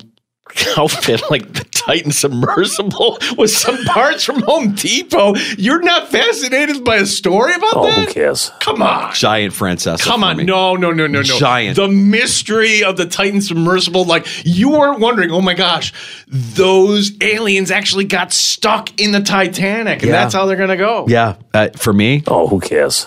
outfit 0.77 1.23
like 1.31 1.53
the 1.53 1.65
Titan 1.65 2.11
submersible 2.13 3.19
with 3.39 3.51
some 3.51 3.77
parts 3.85 4.25
from 4.25 4.43
Home 4.43 4.73
Depot, 4.75 5.35
you're 5.57 5.83
not 5.83 6.09
fascinated 6.09 6.85
by 6.85 6.97
a 6.97 7.07
story 7.07 7.55
about 7.55 7.73
Oh, 7.77 7.87
that? 7.87 8.09
who 8.09 8.13
cares? 8.13 8.51
Come 8.61 8.83
on. 8.83 9.15
Giant 9.15 9.55
Francesa. 9.55 10.03
Come 10.03 10.21
for 10.21 10.27
on, 10.27 10.37
me. 10.39 10.45
no, 10.45 10.75
no, 10.77 10.91
no, 10.93 11.07
no, 11.07 11.19
no. 11.19 11.23
Giant. 11.23 11.77
The 11.77 11.89
mystery 11.89 12.83
of 12.85 12.97
the 12.97 13.07
Titan 13.07 13.41
submersible, 13.41 14.05
like 14.05 14.27
you 14.45 14.71
weren't 14.71 15.01
wondering, 15.01 15.31
oh 15.31 15.41
my 15.41 15.55
gosh, 15.55 15.93
those 16.27 17.13
aliens 17.23 17.71
actually 17.71 18.05
got 18.05 18.33
stuck 18.33 19.01
in 19.01 19.13
the 19.13 19.21
Titanic, 19.21 20.01
and 20.03 20.11
Yeah. 20.11 20.13
that's 20.23 20.35
how 20.35 20.47
they're 20.47 20.57
gonna 20.57 20.77
go. 20.77 21.07
Yeah, 21.09 21.35
uh, 21.55 21.69
for 21.77 21.93
me, 21.93 22.23
Oh, 22.27 22.47
who 22.49 22.61
cares? 22.61 23.07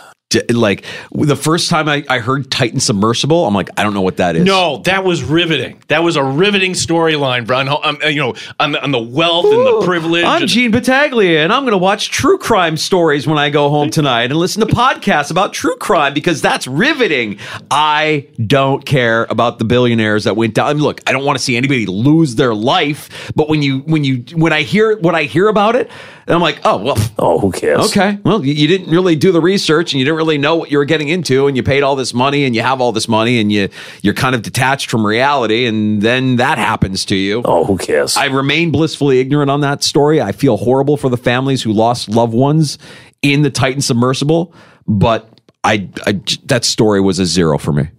Like 0.53 0.85
the 1.11 1.35
first 1.35 1.69
time 1.69 1.87
I, 1.87 2.03
I 2.09 2.19
heard 2.19 2.49
Titan 2.51 2.79
submersible, 2.79 3.45
I'm 3.45 3.53
like, 3.53 3.69
I 3.77 3.83
don't 3.83 3.93
know 3.93 4.01
what 4.01 4.17
that 4.17 4.35
is. 4.35 4.45
No, 4.45 4.77
that 4.85 5.03
was 5.03 5.23
riveting. 5.23 5.81
That 5.87 6.03
was 6.03 6.15
a 6.15 6.23
riveting 6.23 6.73
storyline, 6.73 7.45
Brian. 7.45 7.67
Um, 7.69 7.97
uh, 8.03 8.07
you 8.07 8.19
know, 8.19 8.35
on 8.59 8.73
the, 8.73 8.83
on 8.83 8.91
the 8.91 8.99
wealth 8.99 9.45
and 9.45 9.65
the 9.65 9.81
privilege. 9.85 10.23
I'm 10.23 10.41
and- 10.43 10.49
Gene 10.49 10.71
Battaglia, 10.71 11.43
and 11.43 11.53
I'm 11.53 11.63
going 11.63 11.71
to 11.71 11.77
watch 11.77 12.09
true 12.09 12.37
crime 12.37 12.77
stories 12.77 13.27
when 13.27 13.37
I 13.37 13.49
go 13.49 13.69
home 13.69 13.89
tonight 13.89 14.25
and 14.25 14.35
listen 14.35 14.65
to 14.65 14.73
podcasts 14.73 15.31
about 15.31 15.53
true 15.53 15.75
crime 15.77 16.13
because 16.13 16.41
that's 16.41 16.67
riveting. 16.67 17.37
I 17.69 18.27
don't 18.45 18.85
care 18.85 19.25
about 19.29 19.59
the 19.59 19.65
billionaires 19.65 20.23
that 20.25 20.35
went 20.35 20.55
down. 20.55 20.67
I 20.67 20.73
mean, 20.73 20.83
look, 20.83 21.01
I 21.07 21.11
don't 21.11 21.25
want 21.25 21.37
to 21.37 21.43
see 21.43 21.55
anybody 21.57 21.85
lose 21.85 22.35
their 22.35 22.53
life, 22.53 23.31
but 23.35 23.49
when 23.49 23.61
you 23.61 23.79
when 23.79 24.03
you 24.03 24.23
when 24.35 24.53
I 24.53 24.61
hear 24.63 24.97
when 24.97 25.15
I 25.15 25.23
hear 25.23 25.47
about 25.47 25.75
it, 25.75 25.89
I'm 26.27 26.41
like, 26.41 26.59
oh 26.63 26.77
well, 26.77 26.97
Oh, 27.17 27.39
who 27.39 27.51
cares? 27.51 27.85
Okay. 27.87 28.19
Well, 28.23 28.45
you, 28.45 28.53
you 28.53 28.67
didn't 28.67 28.89
really 28.91 29.15
do 29.15 29.31
the 29.31 29.41
research 29.41 29.93
and 29.93 29.99
you 29.99 30.05
didn't 30.05 30.17
really 30.17 30.37
know 30.37 30.55
what 30.55 30.71
you 30.71 30.77
were 30.77 30.85
getting 30.85 31.09
into 31.09 31.47
and 31.47 31.57
you 31.57 31.63
paid 31.63 31.83
all 31.83 31.95
this 31.95 32.13
money 32.13 32.45
and 32.45 32.55
you 32.55 32.61
have 32.61 32.79
all 32.81 32.91
this 32.91 33.07
money 33.07 33.39
and 33.39 33.51
you 33.51 33.69
you're 34.01 34.13
kind 34.13 34.35
of 34.35 34.41
detached 34.41 34.89
from 34.89 35.05
reality 35.05 35.65
and 35.65 36.01
then 36.01 36.37
that 36.37 36.57
happens 36.57 37.05
to 37.05 37.15
you. 37.15 37.41
Oh, 37.45 37.65
who 37.65 37.77
cares? 37.77 38.17
I 38.17 38.25
remain 38.25 38.71
blissfully 38.71 39.19
ignorant 39.19 39.49
on 39.51 39.61
that 39.61 39.83
story. 39.83 40.21
I 40.21 40.31
feel 40.31 40.57
horrible 40.57 40.97
for 40.97 41.09
the 41.09 41.17
families 41.17 41.61
who 41.63 41.73
lost 41.73 42.09
loved 42.09 42.33
ones 42.33 42.77
in 43.21 43.41
the 43.41 43.49
Titan 43.49 43.81
submersible, 43.81 44.53
but 44.87 45.41
I, 45.63 45.89
I 46.05 46.21
that 46.45 46.65
story 46.65 47.01
was 47.01 47.19
a 47.19 47.25
zero 47.25 47.57
for 47.57 47.71
me. 47.71 47.89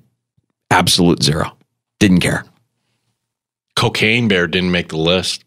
Absolute 0.70 1.22
zero. 1.22 1.56
Didn't 2.00 2.20
care. 2.20 2.44
Cocaine 3.76 4.28
Bear 4.28 4.46
didn't 4.46 4.70
make 4.70 4.88
the 4.88 4.96
list. 4.98 5.44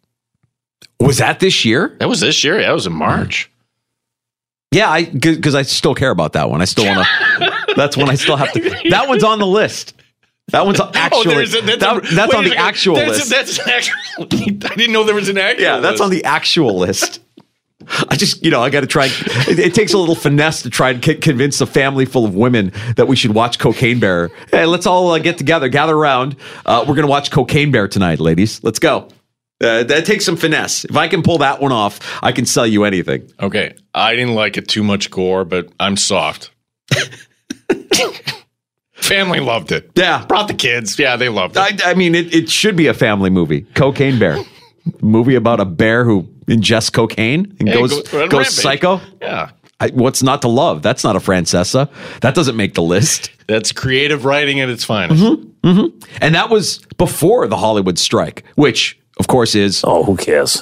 Was 1.00 1.18
that 1.18 1.40
this 1.40 1.66
year? 1.66 1.96
That 2.00 2.10
was 2.10 2.20
this 2.22 2.44
year. 2.44 2.62
That 2.62 2.72
was 2.72 2.88
in 2.88 2.94
March. 2.94 3.52
Yeah, 4.72 4.90
I 4.90 5.06
because 5.06 5.56
I 5.56 5.62
still 5.62 5.96
care 5.96 6.10
about 6.12 6.34
that 6.34 6.50
one. 6.50 6.62
I 6.62 6.66
still 6.66 6.86
want 6.86 7.08
to. 7.40 7.54
that's 7.76 7.96
one 7.96 8.10
I 8.10 8.16
still 8.16 8.36
have 8.36 8.52
to. 8.54 8.60
That 8.90 9.08
one's 9.08 9.24
on 9.24 9.40
the 9.40 9.48
list. 9.48 9.94
That 10.50 10.66
one's 10.66 10.80
actually. 10.80 11.36
oh, 11.36 11.40
a, 11.40 11.46
that's, 11.46 11.62
that- 11.80 11.98
a- 12.12 12.16
that's 12.16 12.34
on 12.34 12.44
the 12.44 12.50
second. 12.52 12.64
actual 12.66 12.94
list. 12.96 13.30
That's 13.30 13.60
an 13.60 13.70
actual. 13.70 13.96
I 14.20 14.76
didn't 14.76 14.92
know 14.92 15.04
there 15.04 15.16
was 15.16 15.30
an 15.30 15.38
actual. 15.38 15.64
yeah, 15.64 15.80
that's 15.80 15.94
list. 16.00 16.04
on 16.04 16.10
the 16.12 16.24
actual 16.26 16.78
list. 16.78 17.22
I 18.10 18.16
just, 18.16 18.44
you 18.44 18.50
know, 18.50 18.62
I 18.64 18.70
got 18.70 18.82
to 18.82 18.88
try. 18.88 19.06
It, 19.48 19.60
it 19.60 19.74
takes 19.76 19.94
a 19.94 19.98
little 19.98 20.16
finesse 20.16 20.62
to 20.64 20.70
try 20.70 20.90
and 20.92 21.04
c- 21.04 21.16
convince 21.16 21.62
a 21.62 21.66
family 21.68 22.06
full 22.06 22.26
of 22.26 22.34
women 22.34 22.72
that 22.96 23.08
we 23.08 23.16
should 23.16 23.34
watch 23.36 23.60
Cocaine 23.60 24.00
Bear. 24.00 24.30
Hey, 24.50 24.66
let's 24.66 24.88
all 24.88 25.12
uh, 25.12 25.20
get 25.20 25.38
together, 25.38 25.68
gather 25.70 25.96
around. 25.96 26.36
Uh, 26.66 26.80
we're 26.88 26.96
going 26.96 27.06
to 27.06 27.12
watch 27.12 27.32
Cocaine 27.32 27.72
Bear 27.72 27.88
tonight, 27.88 28.20
ladies. 28.20 28.64
Let's 28.64 28.80
go. 28.80 29.10
Uh, 29.62 29.84
that 29.84 30.06
takes 30.06 30.26
some 30.26 30.36
finesse. 30.36 30.84
If 30.86 30.98
I 30.98 31.08
can 31.08 31.24
pull 31.24 31.38
that 31.40 31.62
one 31.62 31.72
off, 31.72 32.00
I 32.22 32.32
can 32.34 32.46
sell 32.46 32.68
you 32.68 32.84
anything. 32.84 33.32
Okay, 33.40 33.74
I 33.94 34.16
didn't 34.16 34.36
like 34.36 34.58
it 34.58 34.68
too 34.68 34.84
much 34.84 35.10
gore, 35.10 35.46
but 35.46 35.70
I'm 35.80 35.96
soft. 35.98 36.52
Family 38.94 39.40
loved 39.40 39.72
it. 39.72 39.92
Yeah, 39.96 40.26
brought 40.26 40.48
the 40.48 40.54
kids. 40.54 40.98
Yeah, 40.98 41.16
they 41.16 41.30
loved 41.30 41.58
it. 41.58 41.84
I, 41.86 41.92
I 41.92 41.94
mean, 41.94 42.16
it, 42.16 42.34
it 42.34 42.50
should 42.50 42.76
be 42.76 42.88
a 42.88 42.94
family 42.94 43.30
movie. 43.30 43.62
Cocaine 43.76 44.18
Bear, 44.18 44.38
movie 45.02 45.36
about 45.36 45.60
a 45.60 45.66
bear 45.66 46.06
who 46.06 46.24
ingests 46.48 46.92
cocaine 46.92 47.56
and 47.60 47.70
Hey, 47.70 47.76
goes 47.76 48.08
go- 48.10 48.28
goes 48.28 48.56
psycho. 48.56 49.00
Yeah, 49.22 49.52
I, 49.80 49.90
what's 49.90 50.24
not 50.24 50.42
to 50.42 50.48
love? 50.48 50.82
That's 50.82 51.04
not 51.04 51.16
a 51.16 51.20
Francesa. 51.20 51.90
That 52.22 52.34
doesn't 52.36 52.56
make 52.56 52.74
the 52.74 52.82
list. 52.82 53.30
that's 53.48 53.72
creative 53.72 54.26
writing 54.26 54.60
at 54.60 54.70
its 54.70 54.84
finest. 54.84 55.22
hmm 55.64 55.86
And 56.22 56.34
that 56.34 56.50
was 56.50 56.80
before 56.98 57.48
the 57.48 57.58
Hollywood 57.58 58.00
strike, 58.00 58.44
which 58.56 59.00
of 59.18 59.28
course 59.28 59.56
is. 59.56 59.84
Oh, 59.84 60.04
who 60.04 60.18
cares? 60.18 60.62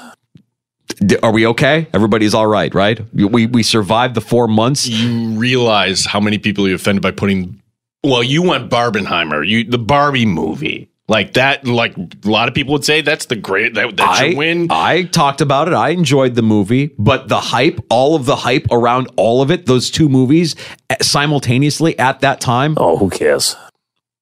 Are 1.22 1.32
we 1.32 1.48
okay? 1.48 1.88
Everybody's 1.94 2.34
all 2.34 2.48
right, 2.48 2.74
right? 2.74 3.02
We 3.14 3.48
we 3.48 3.64
survived 3.64 4.16
the 4.16 4.22
four 4.22 4.48
months. 4.48 4.88
You 4.88 5.38
realize 5.40 6.06
how 6.06 6.20
many 6.20 6.38
people 6.38 6.68
you 6.68 6.76
offended 6.76 7.02
by 7.02 7.12
putting. 7.12 7.62
Well, 8.04 8.24
you 8.24 8.44
went 8.44 8.70
Barbenheimer, 8.70 9.48
you 9.48 9.64
the 9.64 9.80
Barbie 9.80 10.26
movie. 10.26 10.90
Like 11.10 11.34
that, 11.34 11.68
like 11.68 11.98
a 11.98 12.10
lot 12.24 12.48
of 12.48 12.54
people 12.54 12.72
would 12.74 12.86
say 12.86 13.02
that's 13.02 13.26
the 13.26 13.36
great 13.36 13.74
that 13.74 13.98
that 13.98 14.10
I, 14.10 14.30
should 14.30 14.38
win. 14.38 14.68
I 14.70 15.04
talked 15.04 15.42
about 15.42 15.68
it. 15.68 15.74
I 15.74 15.90
enjoyed 15.90 16.36
the 16.36 16.42
movie, 16.42 16.92
but 16.98 17.28
the 17.28 17.42
hype, 17.42 17.80
all 17.90 18.16
of 18.16 18.26
the 18.26 18.38
hype 18.38 18.68
around 18.72 19.10
all 19.18 19.42
of 19.42 19.52
it, 19.52 19.66
those 19.66 19.92
two 19.92 20.08
movies 20.08 20.56
simultaneously 21.02 22.00
at 22.00 22.22
that 22.22 22.40
time. 22.40 22.76
Oh, 22.78 22.98
who 22.98 23.10
cares? 23.10 23.58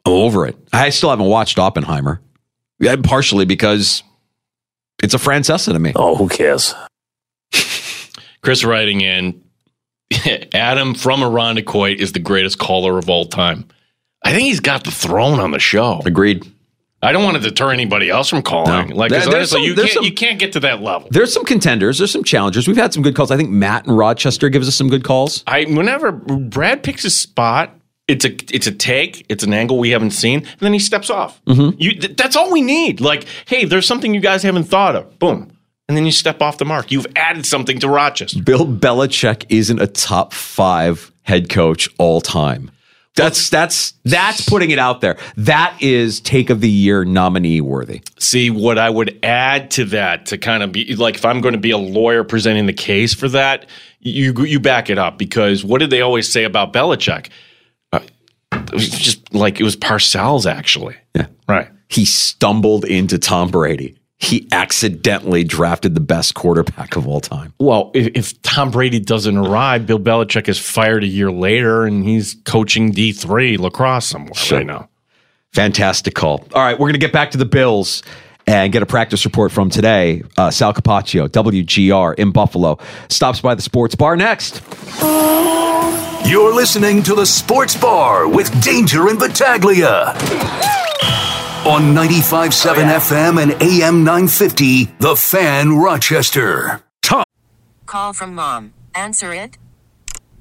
I'm 0.06 0.14
over 0.14 0.48
it. 0.48 0.58
I 0.74 0.90
still 0.90 1.12
haven't 1.12 1.28
watched 1.28 1.60
Oppenheimer, 1.60 2.20
Yeah, 2.80 2.96
partially 2.96 3.46
because 3.46 4.02
it's 5.04 5.14
a 5.14 5.18
Francesa 5.18 5.74
to 5.74 5.80
me. 5.80 5.94
Oh, 5.96 6.16
who 6.16 6.28
cares? 6.30 6.74
Chris 8.42 8.64
writing 8.64 9.02
in, 9.02 9.44
Adam 10.54 10.94
from 10.96 11.20
Irondequoit 11.22 11.98
is 12.00 12.12
the 12.14 12.20
greatest 12.20 12.58
caller 12.60 12.98
of 12.98 13.10
all 13.10 13.26
time. 13.26 13.66
I 14.24 14.32
think 14.32 14.44
he's 14.44 14.60
got 14.60 14.84
the 14.84 14.92
throne 14.92 15.40
on 15.40 15.52
the 15.52 15.60
show. 15.60 16.02
Agreed. 16.06 16.46
I 17.04 17.12
don't 17.14 17.24
want 17.24 17.38
to 17.38 17.42
deter 17.42 17.72
anybody 17.72 18.12
else 18.12 18.30
from 18.30 18.44
calling. 18.44 18.90
No. 18.90 18.96
Like, 18.96 19.10
There- 19.10 19.22
'cause 19.22 19.30
there's 19.32 19.54
honestly, 19.54 19.60
some- 19.62 19.64
you 19.70 19.76
can't 19.76 19.90
some- 19.92 20.04
you 20.04 20.14
can't 20.14 20.40
get 20.40 20.54
to 20.54 20.60
that 20.60 20.84
level. 20.84 21.08
There's 21.12 21.34
some 21.34 21.44
contenders. 21.46 21.98
There's 21.98 22.12
some 22.12 22.24
challengers. 22.24 22.68
We've 22.68 22.78
had 22.78 22.94
some 22.94 23.02
good 23.02 23.16
calls. 23.16 23.32
I 23.32 23.38
think 23.38 23.50
Matt 23.50 23.88
in 23.88 23.94
Rochester 23.94 24.50
gives 24.50 24.68
us 24.68 24.76
some 24.76 24.88
good 24.90 25.04
calls. 25.04 25.44
I 25.48 25.64
whenever 25.64 26.12
Brad 26.12 26.84
picks 26.84 27.02
his 27.02 27.16
spot, 27.18 27.76
it's 28.12 28.26
a 28.26 28.56
it's 28.56 28.68
a 28.68 28.72
take, 28.72 29.26
it's 29.30 29.44
an 29.44 29.54
angle 29.54 29.80
we 29.80 29.92
haven't 29.92 30.12
seen, 30.12 30.40
and 30.40 30.60
then 30.60 30.74
he 30.74 30.80
steps 30.80 31.10
off. 31.10 31.44
Mm-hmm. 31.46 31.82
You 31.82 31.94
th- 31.94 32.18
that's 32.18 32.36
all 32.36 32.52
we 32.52 32.62
need. 32.62 33.00
Like, 33.00 33.26
hey, 33.46 33.66
there's 33.66 33.88
something 33.88 34.14
you 34.14 34.20
guys 34.20 34.44
haven't 34.44 34.66
thought 34.66 34.96
of. 34.96 35.18
Boom. 35.18 35.58
And 35.88 35.98
then 35.98 36.06
you 36.06 36.12
step 36.12 36.42
off 36.42 36.58
the 36.58 36.66
mark. 36.66 36.92
You've 36.92 37.08
added 37.16 37.46
something 37.46 37.80
to 37.80 37.90
Rochester. 37.90 38.42
Bill 38.42 38.66
Belichick 38.66 39.46
isn't 39.50 39.82
a 39.82 39.88
top 39.88 40.34
five 40.34 41.12
head 41.24 41.50
coach 41.50 41.90
all 41.98 42.22
time. 42.22 42.72
That's 43.16 43.50
that's 43.50 43.94
that's 44.06 44.48
putting 44.48 44.72
it 44.72 44.80
out 44.80 45.02
there. 45.02 45.18
That 45.36 45.76
is 45.82 46.22
take 46.22 46.50
of 46.50 46.62
the 46.62 46.70
year 46.70 47.04
nominee 47.04 47.60
worthy. 47.60 48.02
See, 48.20 48.50
what 48.50 48.78
I 48.78 48.90
would 48.90 49.20
add 49.24 49.72
to 49.72 49.86
that 49.86 50.28
to 50.28 50.38
kind 50.38 50.64
of 50.64 50.72
be 50.72 50.96
like 50.96 51.16
if 51.16 51.26
I'm 51.26 51.42
going 51.42 51.54
to 51.54 51.60
be 51.60 51.72
a 51.72 51.78
lawyer 51.78 52.24
presenting 52.24 52.68
the 52.68 52.74
case 52.74 53.14
for 53.14 53.28
that, 53.30 53.66
you 54.00 54.34
you 54.46 54.60
back 54.62 54.90
it 54.90 54.98
up 54.98 55.18
because 55.18 55.64
what 55.64 55.80
did 55.80 55.90
they 55.90 56.02
always 56.02 56.32
say 56.32 56.46
about 56.46 56.72
Belichick? 56.72 57.30
It 58.72 58.76
was 58.76 58.90
just 58.90 59.34
like 59.34 59.60
it 59.60 59.64
was 59.64 59.76
Parcells 59.76 60.50
actually. 60.50 60.96
Yeah. 61.16 61.28
Right. 61.48 61.70
He 61.90 62.06
stumbled 62.06 62.86
into 62.86 63.18
Tom 63.18 63.50
Brady. 63.50 63.96
He 64.18 64.48
accidentally 64.52 65.44
drafted 65.44 65.96
the 65.96 66.00
best 66.00 66.36
quarterback 66.36 66.96
of 66.96 67.08
all 67.08 67.22
time. 67.22 67.54
Well, 67.60 67.90
if, 67.96 68.08
if 68.16 68.42
Tom 68.44 68.70
Brady 68.70 69.00
doesn't 69.00 69.36
arrive, 69.36 69.88
Bill 69.88 70.00
Belichick 70.00 70.48
is 70.48 70.60
fired 70.60 71.04
a 71.04 71.08
year 71.08 71.32
later 71.32 71.86
and 71.86 72.06
he's 72.06 72.36
coaching 72.46 72.92
D3 72.94 73.58
lacrosse 73.58 74.06
somewhere 74.06 74.34
right 74.52 74.66
now. 74.66 74.90
Fantastic 75.54 76.14
call. 76.14 76.48
All 76.54 76.62
right, 76.62 76.74
we're 76.74 76.86
going 76.86 76.94
to 76.94 77.00
get 77.00 77.12
back 77.12 77.32
to 77.32 77.38
the 77.38 77.46
Bills 77.46 78.04
and 78.48 78.72
get 78.72 78.84
a 78.84 78.86
practice 78.86 79.26
report 79.26 79.52
from 79.52 79.70
today. 79.70 80.24
Uh, 80.38 80.52
Sal 80.52 80.74
Capaccio, 80.74 81.28
WGR 81.28 82.16
in 82.16 82.32
Buffalo, 82.32 82.78
stops 83.10 83.42
by 83.42 83.56
the 83.56 83.62
sports 83.62 83.96
bar 83.96 84.16
next. 84.16 84.62
You're 86.26 86.54
listening 86.54 87.04
to 87.04 87.16
the 87.16 87.26
Sports 87.26 87.76
Bar 87.76 88.28
with 88.28 88.50
Danger 88.64 89.10
and 89.10 89.20
Battaglia. 89.20 90.10
On 91.66 91.94
95.7 91.94 92.76
FM 92.96 93.42
and 93.42 93.52
AM 93.62 94.04
950, 94.04 94.86
The 95.00 95.16
Fan 95.16 95.74
Rochester. 95.78 96.82
Tom. 97.02 97.24
Call 97.86 98.14
from 98.14 98.34
mom. 98.34 98.74
Answer 98.96 99.34
it. 99.34 99.58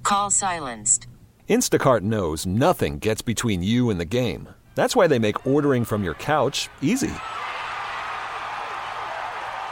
Call 0.02 0.30
silenced. 0.30 1.06
Instacart 1.48 2.02
knows 2.02 2.46
nothing 2.46 2.98
gets 2.98 3.22
between 3.22 3.62
you 3.62 3.90
and 3.90 3.98
the 4.00 4.04
game. 4.04 4.48
That's 4.76 4.94
why 4.94 5.08
they 5.08 5.18
make 5.18 5.46
ordering 5.46 5.84
from 5.84 6.04
your 6.04 6.14
couch 6.14 6.68
easy. 6.80 7.10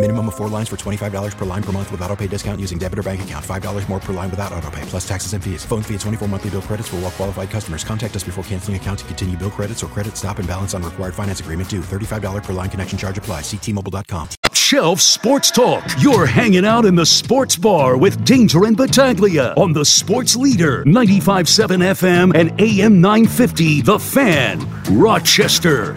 Minimum 0.00 0.28
of 0.28 0.34
four 0.34 0.48
lines 0.48 0.66
for 0.70 0.76
$25 0.76 1.36
per 1.36 1.44
line 1.44 1.62
per 1.62 1.72
month 1.72 1.92
with 1.92 2.00
auto 2.00 2.16
pay 2.16 2.26
discount 2.26 2.58
using 2.58 2.78
debit 2.78 2.98
or 2.98 3.02
bank 3.02 3.22
account. 3.22 3.44
$5 3.44 3.88
more 3.90 4.00
per 4.00 4.14
line 4.14 4.30
without 4.30 4.50
auto 4.50 4.70
pay, 4.70 4.80
plus 4.86 5.06
taxes 5.06 5.34
and 5.34 5.44
fees. 5.44 5.62
Phone 5.66 5.82
fee 5.82 5.92
at 5.92 6.00
24 6.00 6.26
monthly 6.26 6.48
bill 6.48 6.62
credits 6.62 6.88
for 6.88 6.96
all 6.96 7.02
well 7.02 7.10
qualified 7.10 7.50
customers. 7.50 7.84
Contact 7.84 8.16
us 8.16 8.24
before 8.24 8.42
canceling 8.44 8.78
account 8.78 9.00
to 9.00 9.04
continue 9.04 9.36
bill 9.36 9.50
credits 9.50 9.82
or 9.82 9.88
credit 9.88 10.16
stop 10.16 10.38
and 10.38 10.48
balance 10.48 10.72
on 10.72 10.82
required 10.82 11.14
finance 11.14 11.40
agreement 11.40 11.68
due. 11.68 11.82
$35 11.82 12.42
per 12.42 12.54
line 12.54 12.70
connection 12.70 12.96
charge 12.96 13.18
applies. 13.18 13.44
Ctmobile.com. 13.44 14.30
Shelf 14.54 15.02
Sports 15.02 15.50
Talk. 15.50 15.84
You're 16.00 16.24
hanging 16.24 16.64
out 16.64 16.86
in 16.86 16.94
the 16.94 17.04
sports 17.04 17.56
bar 17.56 17.98
with 17.98 18.24
Danger 18.24 18.64
and 18.64 18.78
Battaglia 18.78 19.52
on 19.58 19.74
the 19.74 19.84
Sports 19.84 20.34
Leader 20.34 20.82
95.7 20.84 21.82
FM 21.82 22.34
and 22.34 22.58
AM 22.58 23.02
950 23.02 23.82
The 23.82 23.98
Fan, 23.98 24.66
Rochester. 24.90 25.94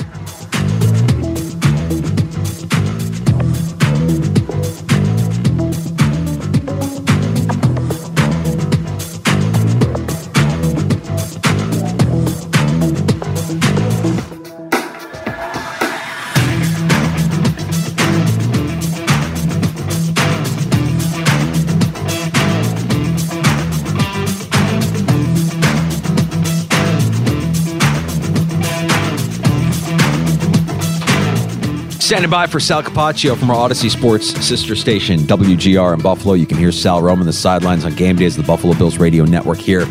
Standing 32.13 32.29
by 32.29 32.45
for 32.45 32.59
Sal 32.59 32.83
Capaccio 32.83 33.35
from 33.35 33.49
our 33.49 33.67
Audacy 33.67 33.89
Sports 33.89 34.27
sister 34.45 34.75
station, 34.75 35.21
WGR 35.21 35.95
in 35.95 35.99
Buffalo. 35.99 36.35
You 36.35 36.45
can 36.45 36.59
hear 36.59 36.71
Sal 36.71 37.01
roaming 37.01 37.25
the 37.25 37.33
sidelines 37.33 37.85
on 37.85 37.95
game 37.95 38.17
days 38.17 38.37
of 38.37 38.43
the 38.43 38.47
Buffalo 38.47 38.75
Bills 38.75 38.99
radio 38.99 39.25
network 39.25 39.57
here 39.57 39.87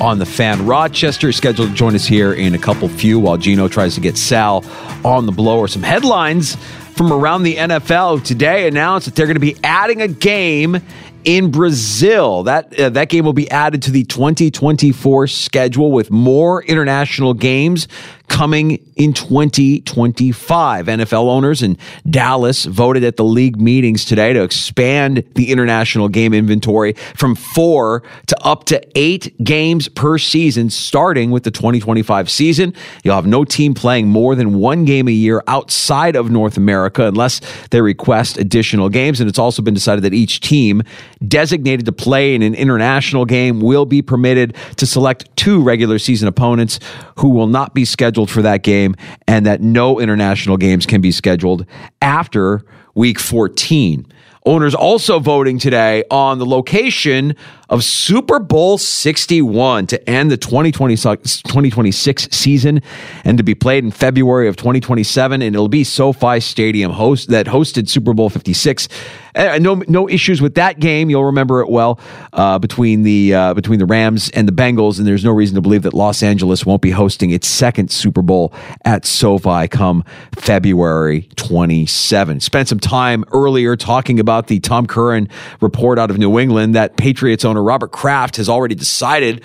on 0.00 0.18
the 0.18 0.24
fan. 0.24 0.64
Rochester 0.64 1.28
is 1.28 1.36
scheduled 1.36 1.68
to 1.68 1.74
join 1.74 1.94
us 1.94 2.06
here 2.06 2.32
in 2.32 2.54
a 2.54 2.58
couple 2.58 2.88
few 2.88 3.20
while 3.20 3.36
Geno 3.36 3.68
tries 3.68 3.94
to 3.94 4.00
get 4.00 4.16
Sal 4.16 4.64
on 5.04 5.26
the 5.26 5.32
blower. 5.32 5.68
Some 5.68 5.82
headlines 5.82 6.56
from 6.94 7.12
around 7.12 7.42
the 7.42 7.56
NFL 7.56 8.24
today 8.24 8.66
announced 8.66 9.04
that 9.04 9.14
they're 9.14 9.26
going 9.26 9.34
to 9.34 9.40
be 9.40 9.58
adding 9.62 10.00
a 10.00 10.08
game 10.08 10.80
in 11.26 11.50
Brazil. 11.50 12.44
That 12.44 12.78
uh, 12.78 12.88
that 12.90 13.10
game 13.10 13.26
will 13.26 13.34
be 13.34 13.50
added 13.50 13.82
to 13.82 13.90
the 13.90 14.04
2024 14.04 15.26
schedule 15.26 15.92
with 15.92 16.10
more 16.10 16.62
international 16.62 17.34
games 17.34 17.88
coming 18.28 18.72
in 18.96 19.12
2025. 19.12 20.86
NFL 20.86 21.28
owners 21.28 21.62
in 21.62 21.76
Dallas 22.08 22.64
voted 22.64 23.04
at 23.04 23.16
the 23.16 23.24
league 23.24 23.60
meetings 23.60 24.04
today 24.04 24.32
to 24.32 24.42
expand 24.42 25.24
the 25.34 25.50
international 25.50 26.08
game 26.08 26.34
inventory 26.34 26.94
from 27.14 27.34
4 27.34 28.02
to 28.26 28.44
up 28.44 28.64
to 28.64 28.98
8 28.98 29.44
games 29.44 29.88
per 29.88 30.18
season 30.18 30.70
starting 30.70 31.30
with 31.30 31.44
the 31.44 31.50
2025 31.50 32.30
season. 32.30 32.74
You'll 33.04 33.14
have 33.14 33.26
no 33.26 33.44
team 33.44 33.74
playing 33.74 34.08
more 34.08 34.34
than 34.34 34.58
one 34.58 34.84
game 34.84 35.08
a 35.08 35.12
year 35.12 35.42
outside 35.46 36.16
of 36.16 36.30
North 36.30 36.56
America 36.56 37.06
unless 37.06 37.40
they 37.70 37.80
request 37.80 38.38
additional 38.38 38.88
games 38.88 39.20
and 39.20 39.28
it's 39.28 39.38
also 39.38 39.62
been 39.62 39.74
decided 39.74 40.02
that 40.02 40.14
each 40.14 40.40
team 40.40 40.82
designated 41.26 41.86
to 41.86 41.92
play 41.92 42.34
in 42.34 42.42
an 42.42 42.54
international 42.54 43.24
game 43.24 43.60
will 43.60 43.86
be 43.86 44.02
permitted 44.02 44.56
to 44.76 44.86
select 44.86 45.34
two 45.36 45.62
regular 45.62 45.98
season 45.98 46.28
opponents 46.28 46.78
who 47.18 47.30
will 47.30 47.46
not 47.46 47.74
be 47.74 47.84
scheduled 47.84 48.30
for 48.30 48.42
that 48.42 48.62
game 48.62 48.94
and 49.26 49.46
that 49.46 49.60
no 49.60 50.00
international 50.00 50.56
games 50.56 50.86
can 50.86 51.00
be 51.00 51.10
scheduled 51.10 51.64
after 52.02 52.64
week 52.94 53.18
14. 53.18 54.06
Owners 54.46 54.76
also 54.76 55.18
voting 55.18 55.58
today 55.58 56.04
on 56.08 56.38
the 56.38 56.46
location 56.46 57.34
of 57.68 57.82
Super 57.82 58.38
Bowl 58.38 58.78
61 58.78 59.88
to 59.88 60.08
end 60.08 60.30
the 60.30 60.36
2026 60.36 62.28
season 62.30 62.82
and 63.24 63.38
to 63.38 63.44
be 63.44 63.54
played 63.54 63.84
in 63.84 63.90
February 63.90 64.48
of 64.48 64.56
2027. 64.56 65.42
And 65.42 65.54
it'll 65.54 65.68
be 65.68 65.84
SoFi 65.84 66.40
Stadium 66.40 66.92
host 66.92 67.28
that 67.30 67.46
hosted 67.46 67.88
Super 67.88 68.14
Bowl 68.14 68.30
56. 68.30 68.88
Uh, 69.34 69.58
no, 69.60 69.82
no 69.86 70.08
issues 70.08 70.40
with 70.40 70.54
that 70.54 70.80
game. 70.80 71.10
You'll 71.10 71.26
remember 71.26 71.60
it 71.60 71.68
well 71.68 72.00
uh, 72.32 72.58
between 72.58 73.02
the 73.02 73.34
uh, 73.34 73.54
between 73.54 73.78
the 73.78 73.84
Rams 73.84 74.30
and 74.30 74.48
the 74.48 74.52
Bengals. 74.52 74.98
And 74.98 75.06
there's 75.06 75.24
no 75.24 75.32
reason 75.32 75.56
to 75.56 75.60
believe 75.60 75.82
that 75.82 75.92
Los 75.92 76.22
Angeles 76.22 76.64
won't 76.64 76.80
be 76.80 76.90
hosting 76.90 77.30
its 77.30 77.46
second 77.46 77.90
Super 77.90 78.22
Bowl 78.22 78.54
at 78.84 79.04
SoFi 79.04 79.68
come 79.68 80.04
February 80.32 81.28
27. 81.36 82.40
Spent 82.40 82.68
some 82.68 82.80
time 82.80 83.24
earlier 83.32 83.76
talking 83.76 84.18
about 84.18 84.46
the 84.46 84.58
Tom 84.60 84.86
Curran 84.86 85.28
report 85.60 85.98
out 85.98 86.10
of 86.10 86.16
New 86.16 86.38
England 86.38 86.74
that 86.74 86.96
Patriots 86.96 87.44
owner 87.44 87.55
Robert 87.62 87.92
Kraft 87.92 88.36
has 88.36 88.48
already 88.48 88.74
decided 88.74 89.42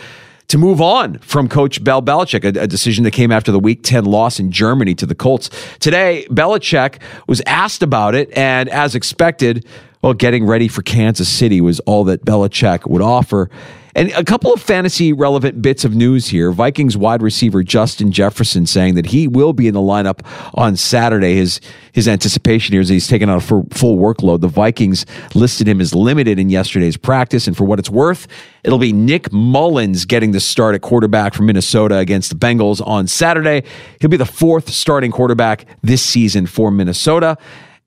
to 0.47 0.57
move 0.57 0.81
on 0.81 1.17
from 1.19 1.47
coach 1.47 1.81
Bell 1.81 2.01
Belichick, 2.01 2.43
a, 2.43 2.63
a, 2.63 2.67
decision 2.67 3.05
that 3.05 3.11
came 3.11 3.31
after 3.31 3.53
the 3.53 3.59
week 3.59 3.83
10 3.83 4.03
loss 4.03 4.37
in 4.37 4.51
Germany 4.51 4.93
to 4.95 5.05
the 5.05 5.15
Colts. 5.15 5.49
Today, 5.79 6.27
Belichick 6.29 7.01
was 7.25 7.41
asked 7.45 7.81
about 7.81 8.15
it, 8.15 8.29
and 8.37 8.67
as 8.67 8.93
expected, 8.93 9.65
well, 10.01 10.13
getting 10.13 10.45
ready 10.45 10.67
for 10.67 10.81
Kansas 10.81 11.29
City 11.29 11.61
was 11.61 11.79
all 11.81 12.03
that 12.05 12.25
Belichick 12.25 12.87
would 12.89 13.01
offer. 13.01 13.49
And 13.93 14.09
a 14.11 14.23
couple 14.23 14.53
of 14.53 14.61
fantasy 14.61 15.11
relevant 15.11 15.61
bits 15.61 15.83
of 15.83 15.93
news 15.93 16.27
here. 16.27 16.51
Vikings 16.51 16.95
wide 16.95 17.21
receiver 17.21 17.61
Justin 17.61 18.11
Jefferson 18.11 18.65
saying 18.65 18.95
that 18.95 19.07
he 19.07 19.27
will 19.27 19.51
be 19.51 19.67
in 19.67 19.73
the 19.73 19.81
lineup 19.81 20.25
on 20.53 20.77
Saturday. 20.77 21.35
His 21.35 21.59
his 21.91 22.07
anticipation 22.07 22.71
here 22.71 22.79
is 22.79 22.87
that 22.87 22.93
he's 22.93 23.09
taken 23.09 23.29
on 23.29 23.37
a 23.37 23.41
full 23.41 23.97
workload. 23.97 24.39
The 24.39 24.47
Vikings 24.47 25.05
listed 25.35 25.67
him 25.67 25.81
as 25.81 25.93
limited 25.93 26.39
in 26.39 26.49
yesterday's 26.49 26.95
practice, 26.95 27.47
and 27.47 27.57
for 27.57 27.65
what 27.65 27.79
it's 27.79 27.89
worth, 27.89 28.27
it'll 28.63 28.79
be 28.79 28.93
Nick 28.93 29.33
Mullens 29.33 30.07
getting 30.07 30.31
the 30.31 30.39
start 30.39 30.73
at 30.73 30.81
quarterback 30.81 31.33
for 31.33 31.43
Minnesota 31.43 31.97
against 31.97 32.29
the 32.29 32.37
Bengals 32.37 32.85
on 32.87 33.07
Saturday. 33.07 33.63
He'll 33.99 34.09
be 34.09 34.15
the 34.15 34.25
fourth 34.25 34.69
starting 34.69 35.11
quarterback 35.11 35.65
this 35.81 36.01
season 36.01 36.45
for 36.45 36.71
Minnesota. 36.71 37.37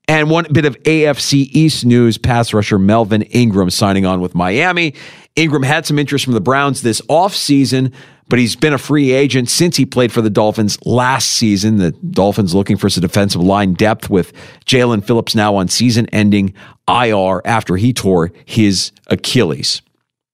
And 0.07 0.29
one 0.29 0.45
bit 0.51 0.65
of 0.65 0.77
AFC 0.83 1.47
East 1.51 1.85
news 1.85 2.17
pass 2.17 2.53
rusher 2.53 2.77
Melvin 2.77 3.23
Ingram 3.23 3.69
signing 3.69 4.05
on 4.05 4.21
with 4.21 4.35
Miami. 4.35 4.93
Ingram 5.35 5.63
had 5.63 5.85
some 5.85 5.97
interest 5.99 6.25
from 6.25 6.33
the 6.33 6.41
Browns 6.41 6.81
this 6.81 7.01
offseason, 7.01 7.91
but 8.29 8.39
he's 8.39 8.55
been 8.55 8.73
a 8.73 8.77
free 8.77 9.11
agent 9.11 9.49
since 9.49 9.75
he 9.77 9.85
played 9.85 10.11
for 10.11 10.21
the 10.21 10.29
Dolphins 10.29 10.83
last 10.85 11.31
season. 11.31 11.77
The 11.77 11.91
Dolphins 11.91 12.53
looking 12.53 12.77
for 12.77 12.89
some 12.89 13.01
defensive 13.01 13.41
line 13.41 13.73
depth 13.73 14.09
with 14.09 14.31
Jaelan 14.65 15.03
Phillips 15.03 15.35
now 15.35 15.55
on 15.55 15.67
season 15.67 16.07
ending 16.07 16.53
IR 16.87 17.41
after 17.45 17.75
he 17.75 17.91
tore 17.91 18.31
his 18.45 18.91
Achilles. 19.07 19.81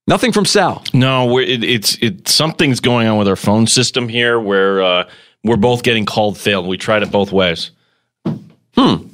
Nothing 0.06 0.32
from 0.32 0.44
Sal. 0.44 0.84
No, 0.92 1.38
it, 1.38 1.62
it's 1.62 1.96
it, 2.02 2.28
something's 2.28 2.80
going 2.80 3.06
on 3.06 3.18
with 3.18 3.28
our 3.28 3.36
phone 3.36 3.66
system 3.66 4.08
here 4.08 4.38
where 4.38 4.82
uh, 4.82 5.08
we're 5.44 5.56
both 5.56 5.82
getting 5.82 6.04
called 6.04 6.36
failed. 6.36 6.66
We 6.66 6.76
tried 6.76 7.02
it 7.02 7.10
both 7.10 7.32
ways. 7.32 7.70
Hmm. 8.76 9.06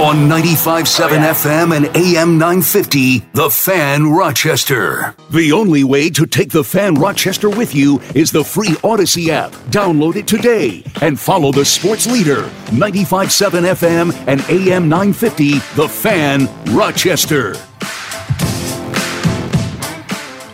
On 0.00 0.16
95.7 0.30 1.10
FM 1.28 1.76
and 1.76 1.94
AM 1.94 2.38
950, 2.38 3.18
The 3.34 3.50
Fan 3.50 4.10
Rochester. 4.10 5.14
The 5.28 5.52
only 5.52 5.84
way 5.84 6.08
to 6.08 6.24
take 6.24 6.48
The 6.48 6.64
Fan 6.64 6.94
Rochester 6.94 7.50
with 7.50 7.74
you 7.74 8.00
is 8.14 8.30
the 8.30 8.42
free 8.42 8.70
Audacy 8.80 9.28
app. 9.28 9.50
Download 9.68 10.16
it 10.16 10.26
today 10.26 10.82
and 11.02 11.20
follow 11.20 11.52
the 11.52 11.66
sports 11.66 12.06
leader. 12.06 12.44
95.7 12.68 13.74
FM 13.74 14.14
and 14.26 14.40
AM 14.48 14.88
950, 14.88 15.58
The 15.76 15.86
Fan 15.86 16.48
Rochester. 16.74 17.52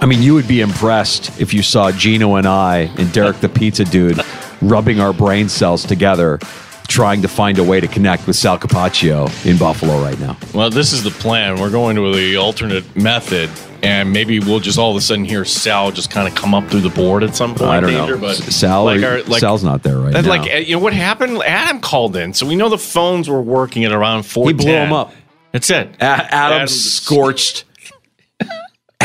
I 0.02 0.06
mean, 0.06 0.22
you 0.22 0.34
would 0.34 0.48
be 0.48 0.60
impressed 0.60 1.40
if 1.40 1.54
you 1.54 1.62
saw 1.62 1.92
Geno 1.92 2.34
and 2.34 2.48
I 2.48 2.90
and 2.98 3.12
Derek 3.12 3.36
the 3.36 3.48
Pizza 3.48 3.84
Dude 3.84 4.18
rubbing 4.60 4.98
our 4.98 5.12
brain 5.12 5.48
cells 5.48 5.84
together, 5.84 6.40
trying 6.86 7.22
to 7.22 7.28
find 7.28 7.58
a 7.58 7.64
way 7.64 7.80
to 7.80 7.86
connect 7.86 8.26
with 8.26 8.36
Sal 8.36 8.58
Capaccio 8.58 9.28
in 9.46 9.58
Buffalo 9.58 10.00
right 10.02 10.18
now. 10.18 10.36
Well, 10.54 10.70
this 10.70 10.92
is 10.92 11.02
the 11.04 11.10
plan. 11.10 11.60
We're 11.60 11.70
going 11.70 11.96
to 11.96 12.14
the 12.14 12.36
alternate 12.36 12.96
method. 12.96 13.50
and 13.82 14.10
maybe 14.12 14.40
we'll 14.40 14.58
just 14.58 14.78
all 14.78 14.90
of 14.90 14.96
a 14.96 15.00
sudden 15.00 15.24
hear 15.24 15.44
Sal 15.44 15.90
just 15.92 16.10
kind 16.10 16.26
of 16.26 16.34
come 16.34 16.54
up 16.54 16.66
through 16.70 16.80
the 16.80 16.88
board 16.90 17.22
at 17.22 17.36
some 17.36 17.54
point. 17.54 17.70
I 17.70 17.80
don't 17.80 17.90
Danger, 17.90 18.14
know. 18.16 18.20
But 18.20 18.36
Sal, 18.36 18.84
like 18.84 19.02
our- 19.02 19.22
like- 19.24 19.40
Sal's 19.40 19.62
not 19.62 19.82
there 19.82 19.98
right 19.98 20.12
That's 20.12 20.26
now. 20.26 20.32
like 20.36 20.50
uh, 20.50 20.56
you 20.56 20.74
know 20.76 20.82
what 20.82 20.92
happened? 20.94 21.40
Adam 21.44 21.80
called 21.80 22.16
in, 22.16 22.32
so 22.32 22.46
we 22.46 22.56
know 22.56 22.68
the 22.70 22.78
phones 22.78 23.28
were 23.28 23.40
working 23.42 23.84
at 23.84 23.92
around 23.92 24.22
four. 24.24 24.46
He 24.46 24.54
blew 24.54 24.72
him 24.72 24.92
up. 24.92 25.12
That's 25.52 25.68
it. 25.70 25.88
A- 26.00 26.02
Adam, 26.04 26.28
Adam- 26.32 26.68
scorched. 26.68 27.64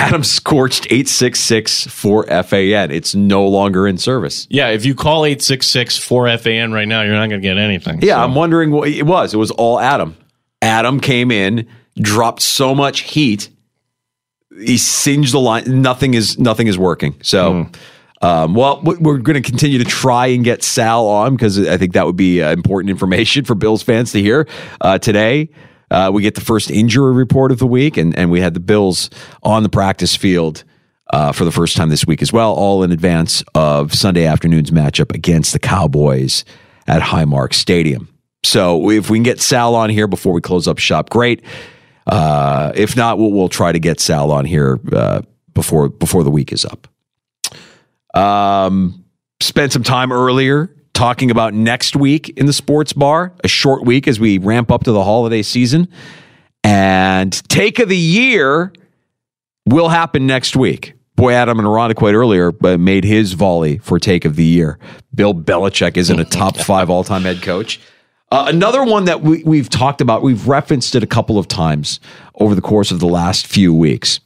Adam 0.02 0.24
scorched 0.24 0.88
eight 0.90 1.08
six 1.08 1.40
six 1.40 1.86
for 1.88 2.26
FAN. 2.26 2.90
It's 2.92 3.14
no 3.14 3.48
longer 3.48 3.88
in 3.88 3.98
service. 3.98 4.48
Yeah, 4.50 4.70
if 4.70 4.84
you 4.86 4.96
call 4.96 5.26
866 5.26 6.00
4FAN 6.00 6.74
right 6.74 6.88
now, 6.88 7.02
you're 7.04 7.14
not 7.14 7.30
going 7.30 7.42
to 7.42 7.48
get 7.48 7.58
anything. 7.58 8.00
Yeah, 8.02 8.16
So- 8.16 8.22
I'm 8.24 8.34
wondering 8.36 8.72
what 8.72 8.90
it 8.90 9.06
was. 9.06 9.34
It 9.34 9.38
was 9.38 9.52
all 9.52 9.80
Adam. 9.80 10.18
Adam 10.62 11.00
came 11.00 11.30
in, 11.32 11.68
dropped 11.98 12.42
so 12.42 12.74
much 12.74 13.02
heat, 13.02 13.50
he 14.60 14.78
singed 14.78 15.34
the 15.34 15.40
line. 15.40 15.82
Nothing 15.82 16.14
is 16.14 16.38
nothing 16.40 16.68
is 16.68 16.78
working. 16.78 17.16
So, 17.22 17.68
um, 18.22 18.54
well, 18.54 18.82
we- 18.84 18.98
we're 18.98 19.18
going 19.20 19.42
to 19.42 19.48
continue 19.50 19.78
to 19.78 19.86
try 19.86 20.28
and 20.28 20.44
get 20.44 20.62
Sal 20.64 21.08
on 21.08 21.36
because 21.36 21.58
I 21.68 21.78
think 21.78 21.94
that 21.94 22.06
would 22.06 22.18
be 22.18 22.42
uh, 22.42 22.52
important 22.52 22.90
information 22.90 23.46
for 23.46 23.56
Bills 23.56 23.82
fans 23.84 24.12
to 24.14 24.22
hear 24.22 24.48
uh, 24.82 24.98
today. 24.98 25.50
Uh, 25.92 26.10
we 26.12 26.22
get 26.24 26.36
the 26.36 26.42
first 26.42 26.72
injury 26.72 27.14
report 27.14 27.52
of 27.52 27.60
the 27.60 27.68
week, 27.68 27.98
and 27.98 28.18
and 28.18 28.32
we 28.32 28.40
had 28.40 28.54
the 28.54 28.60
Bills 28.60 29.10
on 29.44 29.64
the 29.64 29.70
practice 29.70 30.16
field. 30.16 30.64
Uh, 31.14 31.34
for 31.34 31.44
the 31.44 31.52
first 31.52 31.76
time 31.76 31.90
this 31.90 32.08
week 32.08 32.22
as 32.22 32.32
well, 32.32 32.54
all 32.54 32.84
in 32.84 32.92
advance 32.94 33.44
of 33.54 33.94
Sunday 33.94 34.26
afternoon's 34.26 34.72
matchup 34.72 35.14
against 35.14 35.52
the 35.52 35.60
Cowboys 35.60 36.46
at 36.88 37.02
Highmark 37.02 37.54
Stadium. 37.54 38.08
So 38.46 38.90
if 38.90 39.10
we 39.10 39.18
can 39.18 39.24
get 39.24 39.42
Sal 39.42 39.76
on 39.76 39.90
here 39.90 40.08
before 40.08 40.32
we 40.32 40.40
close 40.40 40.70
up 40.70 40.80
shop, 40.80 41.10
great. 41.10 41.44
Uh, 42.08 42.72
if 42.76 42.96
not, 42.96 43.18
we'll, 43.18 43.32
we'll 43.34 43.50
try 43.50 43.74
to 43.74 43.80
get 43.80 44.00
Sal 44.00 44.32
on 44.32 44.46
here 44.46 44.80
uh, 44.94 45.22
before 45.54 45.90
before 45.90 46.24
the 46.24 46.32
week 46.32 46.54
is 46.54 46.66
up. 46.66 46.88
Um, 48.18 49.04
spent 49.42 49.74
some 49.74 49.84
time 49.84 50.14
earlier 50.14 50.74
talking 51.02 51.32
about 51.32 51.52
next 51.56 51.96
week 51.96 52.30
in 52.38 52.46
the 52.46 52.54
sports 52.54 52.94
bar, 52.94 53.34
a 53.44 53.48
short 53.48 53.84
week 53.84 54.08
as 54.08 54.20
we 54.20 54.38
ramp 54.38 54.72
up 54.72 54.84
to 54.84 54.92
the 54.92 55.04
holiday 55.04 55.42
season. 55.42 55.88
And 56.64 57.34
take 57.50 57.80
of 57.80 57.90
the 57.90 57.98
year 57.98 58.72
will 59.66 59.90
happen 59.90 60.28
next 60.28 60.56
week. 60.56 60.94
Boy, 61.16 61.34
Adam 61.34 61.58
and 61.58 61.68
Irondequoit 61.68 62.14
earlier 62.14 62.54
uh, 62.64 62.78
made 62.78 63.04
his 63.04 63.34
volley 63.34 63.80
for 63.80 63.98
take 63.98 64.26
of 64.26 64.36
the 64.36 64.44
year. 64.44 64.78
Bill 65.16 65.34
Belichick 65.34 65.98
isn't 65.98 66.20
a 66.20 66.24
top 66.24 66.56
five 66.68 66.92
all 66.92 67.04
time 67.04 67.24
head 67.24 67.42
coach. 67.42 67.80
Uh, 68.32 68.46
another 68.48 68.84
one 68.84 69.06
that 69.06 69.22
we, 69.22 69.44
we've 69.44 69.70
talked 69.70 70.02
about, 70.02 70.22
we've 70.22 70.48
referenced 70.48 70.94
it 70.94 71.02
a 71.02 71.08
couple 71.08 71.40
of 71.40 71.48
times 71.48 72.00
over 72.36 72.54
the 72.54 72.62
course 72.62 72.92
of 72.92 73.00
the 73.00 73.08
last 73.08 73.48
few 73.48 73.74
weeks. 73.74 74.20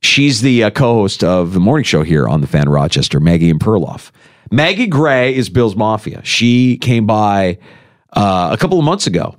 She's 0.00 0.42
the 0.42 0.62
uh, 0.62 0.70
co 0.70 0.94
host 0.94 1.24
of 1.24 1.54
the 1.54 1.60
morning 1.60 1.82
show 1.82 2.04
here 2.04 2.28
on 2.28 2.40
the 2.40 2.46
Fan 2.46 2.68
Rochester, 2.68 3.18
Maggie 3.18 3.50
and 3.50 3.58
Perloff. 3.58 4.12
Maggie 4.50 4.86
Gray 4.86 5.34
is 5.34 5.48
Bill's 5.48 5.76
Mafia. 5.76 6.22
She 6.24 6.78
came 6.78 7.06
by 7.06 7.58
uh, 8.12 8.50
a 8.52 8.56
couple 8.56 8.78
of 8.78 8.84
months 8.84 9.06
ago 9.06 9.36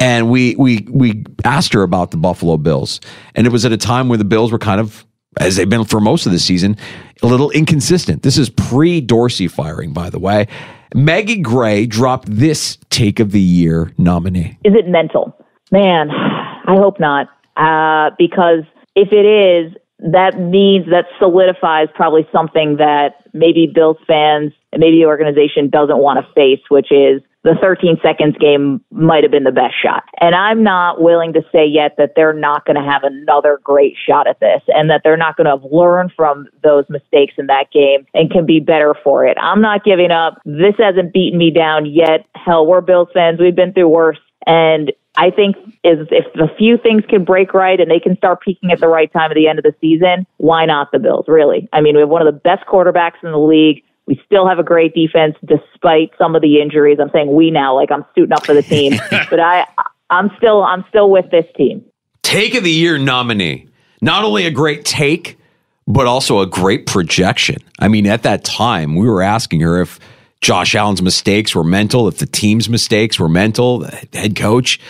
and 0.00 0.30
we 0.30 0.56
we 0.56 0.86
we 0.90 1.24
asked 1.44 1.74
her 1.74 1.82
about 1.82 2.10
the 2.10 2.16
Buffalo 2.16 2.56
Bills, 2.56 3.00
and 3.34 3.46
it 3.46 3.52
was 3.52 3.64
at 3.64 3.72
a 3.72 3.76
time 3.76 4.08
where 4.08 4.18
the 4.18 4.24
Bills 4.24 4.50
were 4.50 4.58
kind 4.58 4.80
of, 4.80 5.06
as 5.38 5.56
they've 5.56 5.68
been 5.68 5.84
for 5.84 6.00
most 6.00 6.26
of 6.26 6.32
the 6.32 6.38
season, 6.38 6.76
a 7.22 7.26
little 7.26 7.50
inconsistent. 7.50 8.22
This 8.22 8.38
is 8.38 8.48
pre 8.48 9.00
Dorsey 9.00 9.46
firing, 9.46 9.92
by 9.92 10.10
the 10.10 10.18
way. 10.18 10.48
Maggie 10.94 11.40
Gray 11.40 11.86
dropped 11.86 12.28
this 12.28 12.78
Take 12.88 13.20
of 13.20 13.30
the 13.30 13.40
Year 13.40 13.92
nominee. 13.96 14.58
Is 14.64 14.74
it 14.74 14.88
mental? 14.88 15.36
Man, 15.70 16.10
I 16.10 16.74
hope 16.76 16.98
not. 16.98 17.28
Uh, 17.56 18.10
because 18.18 18.64
if 18.96 19.12
it 19.12 19.26
is, 19.26 19.76
that 20.02 20.38
means 20.38 20.86
that 20.86 21.06
solidifies 21.18 21.88
probably 21.94 22.26
something 22.32 22.76
that 22.76 23.22
maybe 23.32 23.70
Bills 23.72 23.98
fans 24.06 24.52
and 24.72 24.80
maybe 24.80 24.98
the 24.98 25.06
organization 25.06 25.68
doesn't 25.68 25.98
want 25.98 26.24
to 26.24 26.32
face, 26.32 26.60
which 26.68 26.90
is 26.90 27.22
the 27.42 27.56
13 27.60 27.96
seconds 28.02 28.36
game 28.38 28.82
might 28.90 29.24
have 29.24 29.30
been 29.30 29.44
the 29.44 29.52
best 29.52 29.74
shot. 29.82 30.04
And 30.20 30.34
I'm 30.34 30.62
not 30.62 31.00
willing 31.00 31.32
to 31.32 31.42
say 31.50 31.66
yet 31.66 31.94
that 31.96 32.12
they're 32.14 32.34
not 32.34 32.66
going 32.66 32.76
to 32.76 32.82
have 32.82 33.02
another 33.02 33.60
great 33.64 33.96
shot 34.06 34.26
at 34.26 34.40
this 34.40 34.60
and 34.68 34.90
that 34.90 35.00
they're 35.04 35.16
not 35.16 35.36
going 35.36 35.46
to 35.46 35.52
have 35.52 35.72
learned 35.72 36.12
from 36.14 36.48
those 36.62 36.84
mistakes 36.90 37.34
in 37.38 37.46
that 37.46 37.70
game 37.72 38.06
and 38.12 38.30
can 38.30 38.44
be 38.44 38.60
better 38.60 38.94
for 39.02 39.26
it. 39.26 39.38
I'm 39.40 39.62
not 39.62 39.84
giving 39.84 40.10
up. 40.10 40.38
This 40.44 40.74
hasn't 40.78 41.14
beaten 41.14 41.38
me 41.38 41.50
down 41.50 41.86
yet. 41.86 42.26
Hell, 42.34 42.66
we're 42.66 42.82
Bills 42.82 43.08
fans. 43.14 43.40
We've 43.40 43.56
been 43.56 43.72
through 43.72 43.88
worse. 43.88 44.18
And 44.46 44.92
I 45.16 45.30
think 45.30 45.56
is 45.84 46.06
if 46.10 46.26
a 46.36 46.54
few 46.56 46.78
things 46.78 47.02
can 47.08 47.24
break 47.24 47.52
right 47.52 47.78
and 47.80 47.90
they 47.90 47.98
can 47.98 48.16
start 48.16 48.40
peaking 48.40 48.70
at 48.70 48.80
the 48.80 48.88
right 48.88 49.12
time 49.12 49.30
at 49.30 49.34
the 49.34 49.48
end 49.48 49.58
of 49.58 49.64
the 49.64 49.74
season, 49.80 50.26
why 50.38 50.64
not 50.64 50.92
the 50.92 50.98
Bills? 50.98 51.26
Really? 51.28 51.68
I 51.72 51.80
mean, 51.80 51.94
we 51.94 52.00
have 52.00 52.08
one 52.08 52.26
of 52.26 52.32
the 52.32 52.38
best 52.38 52.64
quarterbacks 52.66 53.22
in 53.22 53.32
the 53.32 53.38
league. 53.38 53.82
We 54.06 54.20
still 54.24 54.48
have 54.48 54.58
a 54.58 54.62
great 54.62 54.94
defense 54.94 55.36
despite 55.44 56.10
some 56.16 56.34
of 56.34 56.42
the 56.42 56.60
injuries. 56.60 56.98
I'm 57.00 57.10
saying 57.12 57.34
we 57.34 57.50
now, 57.50 57.74
like 57.74 57.90
I'm 57.90 58.04
suiting 58.14 58.32
up 58.32 58.46
for 58.46 58.54
the 58.54 58.62
team, 58.62 58.94
but 59.10 59.40
I, 59.40 59.66
I'm 60.10 60.30
still, 60.36 60.62
I'm 60.62 60.84
still 60.88 61.10
with 61.10 61.30
this 61.30 61.46
team. 61.56 61.84
Take 62.22 62.54
of 62.54 62.64
the 62.64 62.70
Year 62.70 62.98
nominee. 62.98 63.68
Not 64.00 64.24
only 64.24 64.46
a 64.46 64.50
great 64.50 64.84
take, 64.84 65.38
but 65.86 66.06
also 66.06 66.40
a 66.40 66.46
great 66.46 66.86
projection. 66.86 67.58
I 67.78 67.88
mean, 67.88 68.06
at 68.06 68.22
that 68.22 68.44
time, 68.44 68.96
we 68.96 69.08
were 69.08 69.22
asking 69.22 69.60
her 69.60 69.80
if 69.80 69.98
Josh 70.40 70.74
Allen's 70.74 71.02
mistakes 71.02 71.54
were 71.54 71.64
mental, 71.64 72.08
if 72.08 72.18
the 72.18 72.26
team's 72.26 72.68
mistakes 72.68 73.18
were 73.18 73.28
mental, 73.28 73.80
the 73.80 74.08
head 74.12 74.36
coach. 74.36 74.80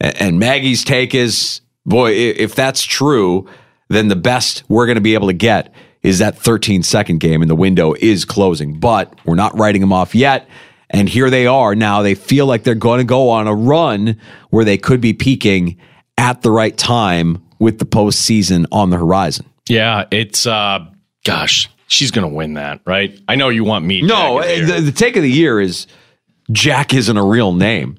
And 0.00 0.38
Maggie's 0.38 0.84
take 0.84 1.14
is, 1.14 1.60
boy, 1.86 2.12
if 2.12 2.54
that's 2.54 2.82
true, 2.82 3.48
then 3.88 4.08
the 4.08 4.16
best 4.16 4.64
we're 4.68 4.86
going 4.86 4.96
to 4.96 5.02
be 5.02 5.14
able 5.14 5.28
to 5.28 5.34
get 5.34 5.72
is 6.02 6.18
that 6.18 6.36
13 6.36 6.82
second 6.82 7.20
game, 7.20 7.40
and 7.40 7.50
the 7.50 7.54
window 7.54 7.94
is 7.94 8.24
closing. 8.24 8.78
But 8.78 9.18
we're 9.24 9.36
not 9.36 9.56
writing 9.58 9.80
them 9.80 9.92
off 9.92 10.14
yet. 10.14 10.48
And 10.90 11.08
here 11.08 11.30
they 11.30 11.46
are 11.46 11.74
now. 11.74 12.02
They 12.02 12.14
feel 12.14 12.46
like 12.46 12.62
they're 12.62 12.74
going 12.74 12.98
to 12.98 13.04
go 13.04 13.30
on 13.30 13.48
a 13.48 13.54
run 13.54 14.20
where 14.50 14.64
they 14.64 14.76
could 14.76 15.00
be 15.00 15.12
peaking 15.12 15.78
at 16.18 16.42
the 16.42 16.50
right 16.50 16.76
time 16.76 17.42
with 17.58 17.78
the 17.78 17.86
postseason 17.86 18.66
on 18.70 18.90
the 18.90 18.96
horizon. 18.96 19.46
Yeah, 19.68 20.04
it's 20.10 20.46
uh 20.46 20.80
gosh, 21.24 21.70
she's 21.86 22.10
gonna 22.10 22.28
win 22.28 22.54
that, 22.54 22.80
right? 22.84 23.18
I 23.26 23.36
know 23.36 23.48
you 23.48 23.64
want 23.64 23.84
me. 23.84 24.02
No, 24.02 24.42
Jack, 24.42 24.66
the, 24.66 24.80
the 24.82 24.92
take 24.92 25.16
of 25.16 25.22
the 25.22 25.30
year 25.30 25.60
is 25.60 25.86
Jack 26.52 26.92
isn't 26.92 27.16
a 27.16 27.24
real 27.24 27.52
name. 27.52 27.98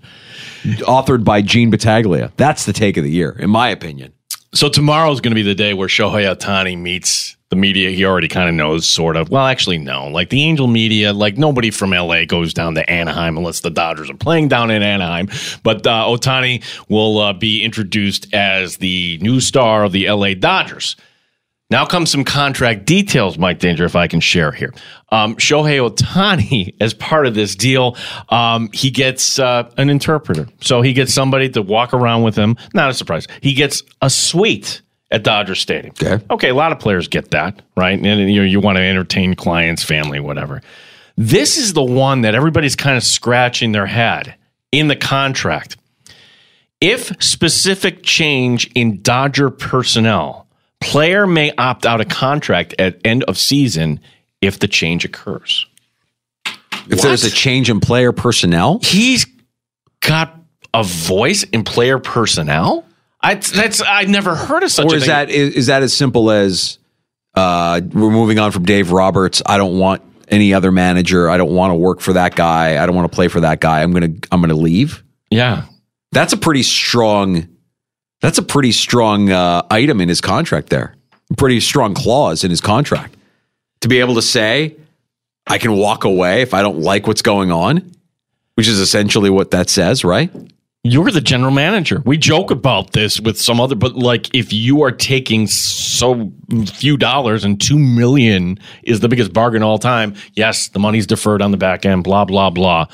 Authored 0.81 1.23
by 1.23 1.41
Geno 1.41 1.71
Battaglia. 1.71 2.31
That's 2.37 2.65
the 2.65 2.73
take 2.73 2.97
of 2.97 3.03
the 3.03 3.11
year, 3.11 3.35
in 3.39 3.49
my 3.49 3.69
opinion. 3.69 4.13
So 4.53 4.69
tomorrow 4.69 5.11
is 5.11 5.19
going 5.21 5.31
to 5.31 5.35
be 5.35 5.41
the 5.41 5.55
day 5.55 5.73
where 5.73 5.87
Shohei 5.87 6.33
Ohtani 6.33 6.77
meets 6.77 7.35
the 7.49 7.55
media. 7.55 7.89
He 7.91 8.05
already 8.05 8.27
kind 8.27 8.49
of 8.49 8.55
knows, 8.55 8.87
sort 8.87 9.17
of. 9.17 9.29
Well, 9.29 9.45
actually, 9.45 9.77
no. 9.77 10.07
Like 10.07 10.29
the 10.29 10.43
Angel 10.43 10.67
media, 10.67 11.13
like 11.13 11.37
nobody 11.37 11.71
from 11.71 11.91
LA 11.91 12.25
goes 12.25 12.53
down 12.53 12.73
to 12.75 12.89
Anaheim 12.89 13.37
unless 13.37 13.59
the 13.59 13.69
Dodgers 13.69 14.09
are 14.09 14.15
playing 14.15 14.47
down 14.47 14.71
in 14.71 14.81
Anaheim. 14.81 15.27
But 15.63 15.85
uh, 15.85 16.05
Ohtani 16.07 16.63
will 16.89 17.19
uh, 17.19 17.33
be 17.33 17.63
introduced 17.63 18.33
as 18.33 18.77
the 18.77 19.19
new 19.21 19.39
star 19.39 19.83
of 19.83 19.91
the 19.91 20.09
LA 20.09 20.33
Dodgers. 20.33 20.95
Now 21.71 21.85
comes 21.85 22.11
some 22.11 22.23
contract 22.23 22.85
details, 22.85 23.39
Mike 23.39 23.57
Danger, 23.57 23.85
if 23.85 23.95
I 23.95 24.07
can 24.07 24.19
share 24.19 24.51
here. 24.51 24.73
Um, 25.09 25.35
Shohei 25.35 25.89
Ohtani, 25.89 26.75
as 26.79 26.93
part 26.93 27.25
of 27.25 27.33
this 27.33 27.55
deal, 27.55 27.97
um, 28.29 28.69
he 28.71 28.91
gets 28.91 29.39
uh, 29.39 29.71
an 29.77 29.89
interpreter. 29.89 30.47
So 30.61 30.81
he 30.81 30.93
gets 30.93 31.13
somebody 31.13 31.49
to 31.49 31.61
walk 31.63 31.93
around 31.93 32.21
with 32.21 32.35
him. 32.35 32.55
Not 32.73 32.91
a 32.91 32.93
surprise. 32.93 33.27
He 33.41 33.53
gets 33.53 33.81
a 34.01 34.11
suite 34.11 34.81
at 35.09 35.23
Dodger 35.23 35.55
Stadium. 35.55 35.93
Okay. 36.01 36.23
Okay, 36.29 36.49
a 36.49 36.55
lot 36.55 36.71
of 36.71 36.79
players 36.79 37.07
get 37.07 37.31
that, 37.31 37.61
right? 37.75 37.99
And 37.99 38.31
you, 38.31 38.41
know, 38.41 38.45
you 38.45 38.59
want 38.59 38.77
to 38.77 38.83
entertain 38.83 39.33
clients, 39.33 39.83
family, 39.83 40.19
whatever. 40.19 40.61
This 41.17 41.57
is 41.57 41.73
the 41.73 41.83
one 41.83 42.21
that 42.21 42.35
everybody's 42.35 42.75
kind 42.75 42.97
of 42.97 43.03
scratching 43.03 43.71
their 43.71 43.85
head 43.85 44.35
in 44.71 44.87
the 44.87 44.95
contract. 44.95 45.77
If 46.81 47.11
specific 47.23 48.03
change 48.03 48.69
in 48.75 49.01
Dodger 49.01 49.49
personnel, 49.49 50.44
player 50.85 51.25
may 51.27 51.51
opt 51.57 51.85
out 51.85 51.99
of 51.99 52.07
contract 52.07 52.75
at 52.79 52.99
end 53.03 53.23
of 53.23 53.37
season 53.37 53.99
if 54.41 54.59
the 54.59 54.67
change 54.67 55.03
occurs. 55.05 55.65
If 56.87 57.01
there's 57.01 57.23
a 57.23 57.31
change 57.31 57.69
in 57.69 57.79
player 57.79 58.11
personnel, 58.11 58.79
he's 58.83 59.25
got 60.01 60.39
a 60.73 60.83
voice 60.83 61.43
in 61.43 61.63
player 61.63 61.97
personnel. 61.97 62.85
I 63.21 63.35
that's 63.35 63.81
I 63.81 64.03
never 64.03 64.35
heard 64.35 64.61
of 64.63 64.71
such 64.71 64.85
or 64.85 64.93
a 64.93 64.97
is 64.97 65.03
thing. 65.03 65.09
that 65.09 65.29
is, 65.31 65.55
is 65.55 65.67
that 65.67 65.81
as 65.81 65.95
simple 65.95 66.29
as 66.29 66.77
uh, 67.33 67.81
we're 67.91 68.11
moving 68.11 68.37
on 68.37 68.51
from 68.51 68.65
Dave 68.65 68.91
Roberts? 68.91 69.41
I 69.45 69.57
don't 69.57 69.79
want 69.79 70.03
any 70.27 70.53
other 70.53 70.71
manager. 70.71 71.29
I 71.29 71.37
don't 71.37 71.53
want 71.53 71.71
to 71.71 71.75
work 71.75 72.01
for 72.01 72.13
that 72.13 72.35
guy. 72.35 72.81
I 72.81 72.85
don't 72.85 72.95
want 72.95 73.11
to 73.11 73.15
play 73.15 73.27
for 73.27 73.39
that 73.41 73.59
guy. 73.59 73.81
I'm 73.81 73.91
gonna 73.91 74.13
I'm 74.31 74.41
gonna 74.41 74.53
leave. 74.53 75.03
Yeah, 75.31 75.65
that's 76.11 76.33
a 76.33 76.37
pretty 76.37 76.61
strong. 76.61 77.47
That's 78.21 78.37
a 78.37 78.43
pretty 78.43 78.71
strong 78.71 79.29
uh, 79.29 79.63
item 79.69 80.01
in 80.01 80.09
his 80.09 80.21
contract. 80.21 80.69
There, 80.69 80.95
pretty 81.37 81.59
strong 81.59 81.93
clause 81.93 82.43
in 82.43 82.49
his 82.49 82.61
contract 82.61 83.15
to 83.81 83.87
be 83.87 83.99
able 83.99 84.15
to 84.15 84.21
say, 84.21 84.75
I 85.47 85.57
can 85.57 85.73
walk 85.73 86.03
away 86.03 86.41
if 86.41 86.53
I 86.53 86.61
don't 86.61 86.79
like 86.79 87.07
what's 87.07 87.21
going 87.21 87.51
on, 87.51 87.91
which 88.55 88.67
is 88.67 88.79
essentially 88.79 89.29
what 89.29 89.51
that 89.51 89.69
says, 89.69 90.03
right? 90.03 90.31
You're 90.83 91.09
the 91.09 91.21
general 91.21 91.51
manager. 91.51 92.01
We 92.05 92.17
joke 92.17 92.51
about 92.51 92.91
this 92.91 93.19
with 93.19 93.39
some 93.41 93.59
other, 93.59 93.73
but 93.73 93.95
like 93.95 94.33
if 94.35 94.53
you 94.53 94.83
are 94.83 94.91
taking 94.91 95.47
so 95.47 96.31
few 96.67 96.95
dollars 96.95 97.43
and 97.43 97.59
two 97.59 97.79
million 97.79 98.59
is 98.83 98.99
the 98.99 99.07
biggest 99.07 99.33
bargain 99.33 99.63
all 99.63 99.79
time. 99.79 100.13
Yes, 100.33 100.67
the 100.69 100.79
money's 100.79 101.07
deferred 101.07 101.41
on 101.41 101.49
the 101.49 101.57
back 101.57 101.87
end. 101.87 102.03
Blah 102.03 102.25
blah 102.25 102.51
blah. 102.51 102.85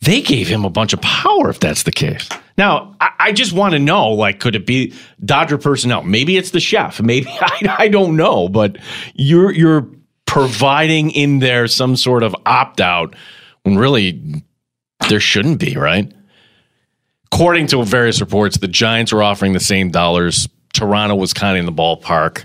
They 0.00 0.22
gave 0.22 0.48
him 0.48 0.64
a 0.64 0.70
bunch 0.70 0.94
of 0.94 1.00
power 1.02 1.50
if 1.50 1.60
that's 1.60 1.82
the 1.82 1.92
case. 1.92 2.28
Now, 2.58 2.94
I, 3.00 3.10
I 3.18 3.32
just 3.32 3.52
want 3.52 3.72
to 3.72 3.78
know, 3.78 4.10
like, 4.10 4.40
could 4.40 4.54
it 4.54 4.66
be 4.66 4.94
Dodger 5.24 5.58
personnel? 5.58 6.02
Maybe 6.02 6.36
it's 6.36 6.50
the 6.50 6.60
chef. 6.60 7.00
Maybe 7.06 7.28
I, 7.28 7.76
I 7.78 7.88
don't 7.88 8.16
know, 8.16 8.48
but 8.48 8.78
you're 9.14 9.52
you're 9.52 9.88
providing 10.26 11.10
in 11.10 11.38
there 11.38 11.66
some 11.66 11.96
sort 11.96 12.22
of 12.22 12.34
opt 12.44 12.80
out 12.80 13.14
when 13.62 13.78
really 13.78 14.42
there 15.08 15.20
shouldn't 15.20 15.58
be, 15.58 15.76
right? 15.76 16.12
According 17.32 17.66
to 17.68 17.82
various 17.84 18.20
reports, 18.20 18.58
the 18.58 18.68
Giants 18.68 19.12
were 19.12 19.22
offering 19.22 19.52
the 19.52 19.60
same 19.60 19.90
dollars. 19.90 20.48
Toronto 20.72 21.14
was 21.14 21.32
kind 21.32 21.56
of 21.56 21.60
in 21.60 21.66
the 21.66 21.72
ballpark. 21.72 22.44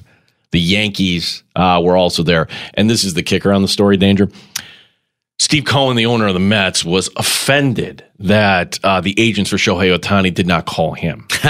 The 0.52 0.60
Yankees 0.60 1.44
uh, 1.56 1.82
were 1.84 1.96
also 1.96 2.24
there. 2.24 2.48
And 2.74 2.90
this 2.90 3.04
is 3.04 3.14
the 3.14 3.24
kicker 3.24 3.54
on 3.54 3.62
the 3.62 3.68
story, 3.68 3.98
Danger. 3.98 4.30
Steve 5.42 5.66
Cohen, 5.66 5.98
the 5.98 6.06
owner 6.06 6.28
of 6.28 6.36
the 6.36 6.40
Mets, 6.40 6.86
was 6.86 7.10
offended 7.16 8.06
that 8.20 8.80
uh, 8.84 9.02
the 9.02 9.20
agents 9.20 9.50
for 9.50 9.58
Shohei 9.58 9.98
Ohtani 9.98 10.32
did 10.32 10.46
not 10.46 10.68
call 10.68 10.94
him. 10.94 11.26
it's 11.32 11.48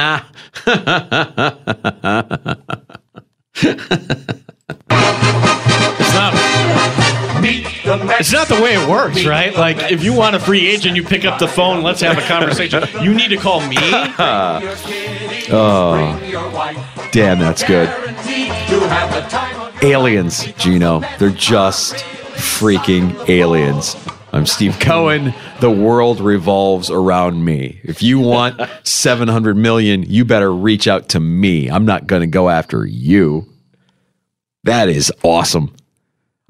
not. 6.14 6.34
It's 8.18 8.32
not 8.32 8.48
the 8.48 8.62
way 8.64 8.76
it 8.76 8.88
works, 8.88 9.26
right? 9.26 9.54
Like, 9.54 9.92
if 9.92 10.06
you 10.06 10.14
want 10.14 10.38
a 10.38 10.40
free 10.40 10.70
agent, 10.70 10.96
you 10.96 11.04
pick 11.04 11.26
up 11.26 11.38
the 11.38 11.50
phone, 11.50 11.84
let's 11.84 12.00
have 12.00 12.18
a 12.18 12.22
conversation. 12.22 12.86
You 13.02 13.14
need 13.14 13.28
to 13.28 13.38
call 13.38 13.60
me. 13.68 13.76
oh, 15.52 16.18
damn, 17.12 17.40
that's 17.40 17.64
good. 17.66 17.90
Aliens, 19.84 20.46
Geno. 20.54 21.02
They're 21.20 21.30
just 21.32 22.06
freaking 22.42 23.30
aliens. 23.30 23.96
I'm 24.34 24.46
Steve 24.46 24.80
Cohen. 24.80 25.34
The 25.60 25.70
world 25.70 26.20
revolves 26.20 26.90
around 26.90 27.44
me. 27.44 27.80
If 27.84 28.02
you 28.02 28.20
want 28.20 28.60
700 28.84 29.56
million, 29.56 30.04
you 30.04 30.26
better 30.26 30.52
reach 30.54 30.88
out 30.88 31.10
to 31.10 31.20
me. 31.20 31.70
I'm 31.70 31.86
not 31.86 32.08
going 32.08 32.22
to 32.22 32.28
go 32.28 32.50
after 32.50 32.86
you. 32.86 33.48
That 34.64 34.90
is 34.90 35.12
awesome. 35.24 35.76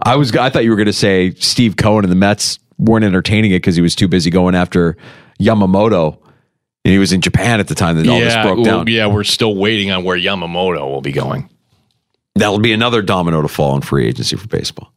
I 0.04 0.16
was 0.16 0.36
I 0.36 0.50
thought 0.50 0.64
you 0.64 0.70
were 0.70 0.76
going 0.76 0.86
to 0.88 0.94
say 0.94 1.32
Steve 1.36 1.76
Cohen 1.76 2.06
and 2.06 2.12
the 2.12 2.16
Mets 2.16 2.60
weren't 2.78 3.06
entertaining 3.06 3.52
it 3.52 3.58
because 3.58 3.76
he 3.76 3.82
was 3.82 3.96
too 3.96 4.08
busy 4.08 4.30
going 4.30 4.56
after 4.56 4.98
Yamamoto. 5.40 6.18
And 6.84 6.92
he 6.92 6.98
was 6.98 7.14
in 7.14 7.22
Japan 7.22 7.60
at 7.60 7.68
the 7.68 7.76
time 7.76 7.98
that 7.98 8.08
all 8.08 8.20
this 8.20 8.34
broke 8.44 8.64
down. 8.66 8.88
yeah, 8.88 9.06
we're 9.08 9.24
still 9.24 9.56
waiting 9.56 9.92
on 9.92 10.04
where 10.04 10.18
Yamamoto 10.18 10.90
will 10.90 11.02
be 11.02 11.12
going. 11.12 11.48
That'll 12.36 12.60
be 12.60 12.74
another 12.74 13.02
domino 13.02 13.42
to 13.42 13.48
fall 13.48 13.76
in 13.76 13.82
free 13.82 14.08
agency 14.08 14.36
for 14.36 14.48
baseball. 14.48 14.91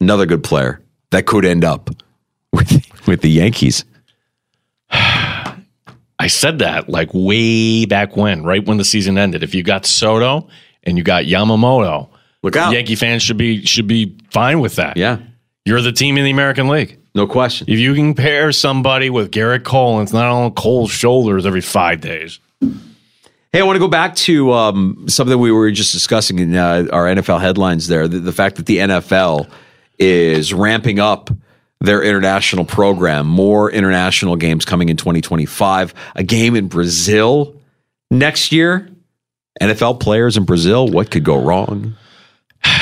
Another 0.00 0.26
good 0.26 0.44
player 0.44 0.80
that 1.10 1.26
could 1.26 1.44
end 1.44 1.64
up 1.64 1.90
with 2.52 2.84
with 3.06 3.22
the 3.22 3.30
Yankees. 3.30 3.84
I 4.90 6.26
said 6.26 6.60
that 6.60 6.88
like 6.88 7.10
way 7.12 7.84
back 7.84 8.16
when, 8.16 8.42
right 8.42 8.64
when 8.64 8.76
the 8.76 8.84
season 8.84 9.18
ended. 9.18 9.42
If 9.42 9.54
you 9.54 9.62
got 9.62 9.86
Soto 9.86 10.48
and 10.82 10.98
you 10.98 11.04
got 11.04 11.24
Yamamoto, 11.24 12.08
look 12.42 12.56
out. 12.56 12.72
Yankee 12.72 12.96
fans 12.96 13.22
should 13.22 13.36
be 13.36 13.64
should 13.64 13.86
be 13.86 14.16
fine 14.30 14.60
with 14.60 14.76
that. 14.76 14.96
Yeah. 14.96 15.18
You're 15.64 15.82
the 15.82 15.92
team 15.92 16.16
in 16.16 16.24
the 16.24 16.30
American 16.30 16.68
League. 16.68 16.98
No 17.14 17.26
question. 17.26 17.66
If 17.68 17.78
you 17.78 17.94
can 17.94 18.14
pair 18.14 18.52
somebody 18.52 19.10
with 19.10 19.30
Gerrit 19.30 19.64
Cole, 19.64 19.98
and 19.98 20.04
it's 20.04 20.12
not 20.12 20.30
on 20.30 20.52
Cole's 20.52 20.90
shoulders 20.90 21.44
every 21.44 21.60
five 21.60 22.00
days. 22.00 22.38
Hey, 23.52 23.60
I 23.60 23.62
want 23.62 23.76
to 23.76 23.80
go 23.80 23.88
back 23.88 24.14
to 24.16 24.52
um, 24.52 25.08
something 25.08 25.38
we 25.38 25.50
were 25.50 25.70
just 25.70 25.92
discussing 25.92 26.38
in 26.38 26.54
uh, 26.54 26.86
our 26.92 27.06
NFL 27.06 27.40
headlines 27.40 27.88
there. 27.88 28.06
The, 28.06 28.20
the 28.20 28.32
fact 28.32 28.56
that 28.56 28.66
the 28.66 28.76
NFL 28.76 29.50
is 29.98 30.52
ramping 30.52 30.98
up 30.98 31.30
their 31.80 32.02
international 32.02 32.64
program, 32.64 33.26
more 33.26 33.70
international 33.70 34.36
games 34.36 34.64
coming 34.64 34.88
in 34.88 34.96
2025, 34.96 35.94
a 36.16 36.22
game 36.22 36.56
in 36.56 36.68
Brazil 36.68 37.60
next 38.10 38.52
year. 38.52 38.88
NFL 39.60 40.00
players 40.00 40.36
in 40.36 40.44
Brazil, 40.44 40.88
what 40.88 41.10
could 41.10 41.24
go 41.24 41.40
wrong? 41.40 41.96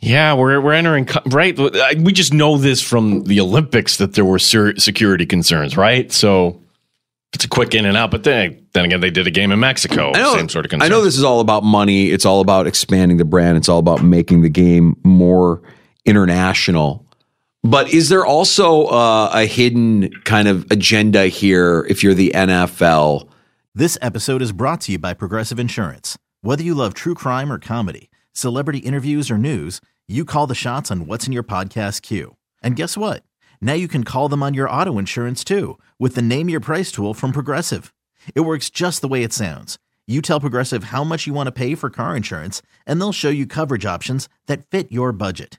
Yeah, 0.00 0.34
we're 0.34 0.60
we're 0.60 0.74
entering 0.74 1.08
right. 1.26 1.58
We 1.58 2.12
just 2.12 2.32
know 2.32 2.56
this 2.56 2.80
from 2.80 3.24
the 3.24 3.40
Olympics 3.40 3.96
that 3.96 4.14
there 4.14 4.24
were 4.24 4.38
security 4.38 5.26
concerns, 5.26 5.76
right? 5.76 6.10
So 6.12 6.62
it's 7.32 7.44
a 7.44 7.48
quick 7.48 7.74
in 7.74 7.84
and 7.84 7.96
out. 7.96 8.12
But 8.12 8.22
then 8.22 8.64
then 8.74 8.84
again, 8.84 9.00
they 9.00 9.10
did 9.10 9.26
a 9.26 9.30
game 9.30 9.50
in 9.50 9.58
Mexico. 9.58 10.12
Know, 10.12 10.36
same 10.36 10.48
sort 10.48 10.72
of 10.72 10.80
I 10.80 10.86
know 10.86 11.02
this 11.02 11.18
is 11.18 11.24
all 11.24 11.40
about 11.40 11.64
money. 11.64 12.10
It's 12.10 12.24
all 12.24 12.40
about 12.40 12.68
expanding 12.68 13.16
the 13.16 13.24
brand. 13.24 13.58
It's 13.58 13.68
all 13.68 13.80
about 13.80 14.02
making 14.04 14.42
the 14.42 14.48
game 14.48 14.96
more 15.02 15.62
international. 16.04 17.04
But 17.64 17.92
is 17.92 18.08
there 18.08 18.24
also 18.24 18.86
uh, 18.86 19.30
a 19.32 19.44
hidden 19.44 20.10
kind 20.24 20.48
of 20.48 20.70
agenda 20.70 21.26
here 21.26 21.84
if 21.88 22.02
you're 22.02 22.14
the 22.14 22.32
NFL? 22.34 23.28
This 23.74 23.98
episode 24.00 24.42
is 24.42 24.52
brought 24.52 24.80
to 24.82 24.92
you 24.92 24.98
by 24.98 25.14
Progressive 25.14 25.58
Insurance. 25.58 26.16
Whether 26.40 26.62
you 26.62 26.74
love 26.74 26.94
true 26.94 27.14
crime 27.14 27.52
or 27.52 27.58
comedy, 27.58 28.10
celebrity 28.32 28.78
interviews 28.78 29.30
or 29.30 29.38
news, 29.38 29.80
you 30.06 30.24
call 30.24 30.46
the 30.46 30.54
shots 30.54 30.90
on 30.90 31.06
what's 31.06 31.26
in 31.26 31.32
your 31.32 31.42
podcast 31.42 32.02
queue. 32.02 32.36
And 32.62 32.76
guess 32.76 32.96
what? 32.96 33.22
Now 33.60 33.74
you 33.74 33.88
can 33.88 34.04
call 34.04 34.28
them 34.28 34.42
on 34.42 34.54
your 34.54 34.70
auto 34.70 34.98
insurance 34.98 35.44
too 35.44 35.78
with 35.98 36.14
the 36.14 36.22
Name 36.22 36.48
Your 36.48 36.60
Price 36.60 36.90
tool 36.90 37.12
from 37.12 37.32
Progressive. 37.32 37.92
It 38.34 38.40
works 38.40 38.70
just 38.70 39.00
the 39.00 39.08
way 39.08 39.22
it 39.22 39.32
sounds. 39.32 39.78
You 40.06 40.22
tell 40.22 40.40
Progressive 40.40 40.84
how 40.84 41.04
much 41.04 41.26
you 41.26 41.34
want 41.34 41.48
to 41.48 41.52
pay 41.52 41.74
for 41.74 41.90
car 41.90 42.16
insurance, 42.16 42.62
and 42.86 42.98
they'll 42.98 43.12
show 43.12 43.28
you 43.28 43.46
coverage 43.46 43.84
options 43.84 44.28
that 44.46 44.64
fit 44.70 44.90
your 44.90 45.12
budget. 45.12 45.58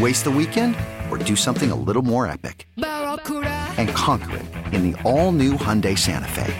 Waste 0.00 0.24
the 0.24 0.30
weekend 0.30 0.74
or 1.08 1.18
do 1.18 1.36
something 1.36 1.70
a 1.70 1.76
little 1.76 2.02
more 2.02 2.26
epic? 2.26 2.66
And 2.76 3.88
conquer 3.90 4.38
it 4.38 4.44
in 4.72 4.90
the 4.90 5.00
all 5.02 5.30
new 5.30 5.52
Hyundai 5.52 5.96
Santa 5.96 6.26
Fe. 6.26 6.52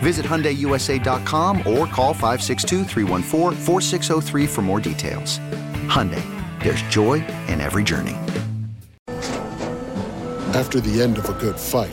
Visit 0.00 0.26
HyundaiUSA.com 0.26 1.58
or 1.58 1.86
call 1.86 2.12
562-314-4603 2.14 4.48
for 4.48 4.62
more 4.62 4.80
details. 4.80 5.38
Hyundai, 5.86 6.24
there's 6.60 6.82
joy 6.82 7.24
in 7.46 7.60
every 7.60 7.84
journey. 7.84 8.16
After 10.56 10.80
the 10.80 11.00
end 11.00 11.18
of 11.18 11.28
a 11.28 11.34
good 11.34 11.60
fight, 11.60 11.92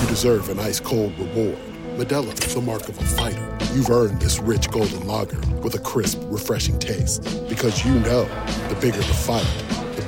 you 0.00 0.08
deserve 0.08 0.48
an 0.48 0.58
ice 0.58 0.80
cold 0.80 1.12
reward. 1.18 1.58
Modelo 1.98 2.32
is 2.32 2.54
the 2.54 2.62
mark 2.62 2.88
of 2.88 2.98
a 2.98 3.04
fighter. 3.04 3.58
You've 3.74 3.90
earned 3.90 4.18
this 4.20 4.38
rich 4.38 4.70
golden 4.70 5.06
lager 5.06 5.38
with 5.62 5.74
a 5.74 5.78
crisp, 5.78 6.20
refreshing 6.24 6.78
taste. 6.78 7.22
Because 7.50 7.84
you 7.84 7.92
know 8.00 8.24
the 8.68 8.76
bigger 8.80 8.96
the 8.96 9.02
fight, 9.02 9.46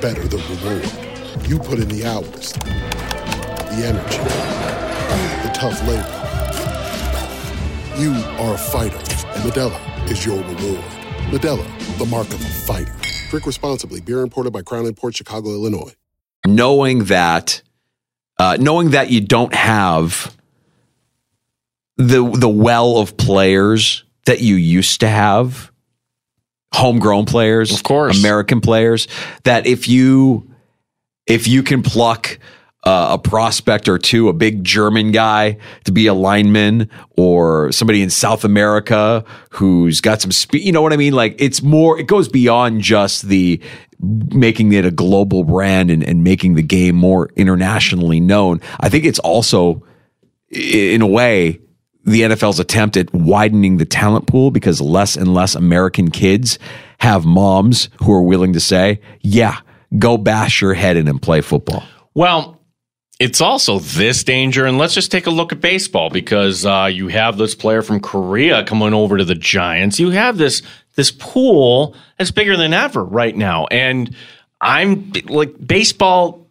better 0.01 0.27
the 0.27 0.37
reward. 0.37 1.49
You 1.49 1.59
put 1.59 1.79
in 1.79 1.89
the 1.89 2.05
hours, 2.05 2.53
the 2.53 3.85
energy, 3.85 4.19
the 5.43 5.51
tough 5.53 5.81
labor. 5.87 6.15
You 7.99 8.13
are 8.39 8.55
a 8.55 8.59
fighter, 8.59 8.97
and 8.97 9.43
Modelo 9.43 10.11
is 10.11 10.25
your 10.25 10.37
reward. 10.37 10.85
Modelo, 11.31 11.99
the 11.99 12.07
mark 12.07 12.29
of 12.29 12.41
a 12.41 12.49
fighter. 12.49 12.95
Drink 13.31 13.45
responsibly. 13.47 14.01
Beer 14.01 14.21
imported 14.21 14.53
by 14.53 14.63
Crown 14.63 14.93
Port 14.95 15.17
Chicago, 15.17 15.51
Illinois. 15.51 15.95
Knowing 16.47 17.05
that, 17.05 17.63
uh, 18.39 18.57
knowing 18.61 18.91
that 18.91 19.11
you 19.11 19.21
don't 19.21 19.55
have 19.55 20.35
the 21.97 22.31
the 22.31 22.49
well 22.49 22.99
of 22.99 23.17
players 23.17 24.05
that 24.27 24.41
you 24.41 24.55
used 24.55 25.01
to 25.01 25.09
have, 25.09 25.73
homegrown 26.79 27.27
players, 27.27 27.73
of 27.73 27.83
course, 27.83 28.19
American 28.19 28.61
players. 28.61 29.09
That 29.45 29.67
if 29.67 29.89
you 29.89 30.51
if 31.27 31.47
you 31.47 31.63
can 31.63 31.83
pluck 31.83 32.39
uh, 32.85 33.09
a 33.13 33.19
prospect 33.19 33.89
or 33.89 33.99
two, 33.99 34.29
a 34.29 34.33
big 34.33 34.65
German 34.65 35.13
guy 35.13 35.59
to 35.85 35.93
be 35.93 36.07
a 36.07 36.15
lineman, 36.15 36.89
or 37.17 37.71
somebody 37.73 38.01
in 38.03 38.11
South 38.11 38.45
America 38.45 39.25
who's 39.51 40.01
got 40.01 40.23
some 40.23 40.33
speed. 40.33 40.63
You 40.65 40.73
know 40.73 40.81
what 40.81 40.93
I 40.93 40.97
mean? 40.97 41.13
Like 41.13 41.37
it's 41.39 41.63
more. 41.63 41.99
It 41.99 42.07
goes 42.07 42.29
beyond 42.29 42.81
just 42.81 43.29
the 43.29 43.61
making 44.01 44.73
it 44.73 44.85
a 44.85 44.91
global 44.91 45.43
brand 45.45 45.91
and, 45.91 46.05
and 46.05 46.23
making 46.23 46.55
the 46.55 46.63
game 46.63 46.95
more 46.95 47.31
internationally 47.35 48.21
known. 48.21 48.61
I 48.79 48.89
think 48.89 49.05
it's 49.05 49.19
also, 49.19 49.85
in 50.51 51.03
a 51.03 51.07
way, 51.07 51.61
the 52.09 52.23
NFL's 52.23 52.59
attempt 52.59 52.97
at 52.97 53.13
widening 53.13 53.77
the 53.77 53.85
talent 53.85 54.27
pool 54.27 54.51
because 54.51 54.81
less 54.81 55.17
and 55.17 55.35
less 55.35 55.55
American 55.55 56.11
kids 56.11 56.59
have 56.99 57.25
moms 57.25 57.89
who 58.03 58.13
are 58.13 58.23
willing 58.23 58.53
to 58.55 58.61
say, 58.61 59.01
yeah, 59.21 59.61
go 59.99 60.17
bash 60.17 60.61
your 60.61 60.75
head 60.75 60.97
in 60.97 61.09
and 61.09 61.21
play 61.21 61.41
football. 61.41 61.83
Well, 62.15 62.59
it's 63.21 63.41
also 63.41 63.81
this 63.81 64.23
danger, 64.23 64.65
and 64.65 64.79
let's 64.79 64.95
just 64.95 65.11
take 65.11 65.27
a 65.27 65.31
look 65.31 65.53
at 65.53 65.61
baseball 65.61 66.09
because 66.09 66.65
uh, 66.65 66.89
you 66.93 67.09
have 67.09 67.37
this 67.37 67.55
player 67.55 67.83
from 67.83 68.01
Korea 68.01 68.65
coming 68.65 68.95
over 68.95 69.19
to 69.19 69.25
the 69.25 69.35
Giants. 69.35 69.99
You 69.99 70.11
have 70.11 70.39
this 70.39 70.63
this 70.95 71.11
pool 71.11 71.97
that's 72.17 72.31
bigger 72.31 72.57
than 72.57 72.73
ever 72.73 73.05
right 73.05 73.37
now, 73.37 73.67
and 73.67 74.15
I'm 74.61 75.13
like 75.27 75.55
baseball 75.65 76.47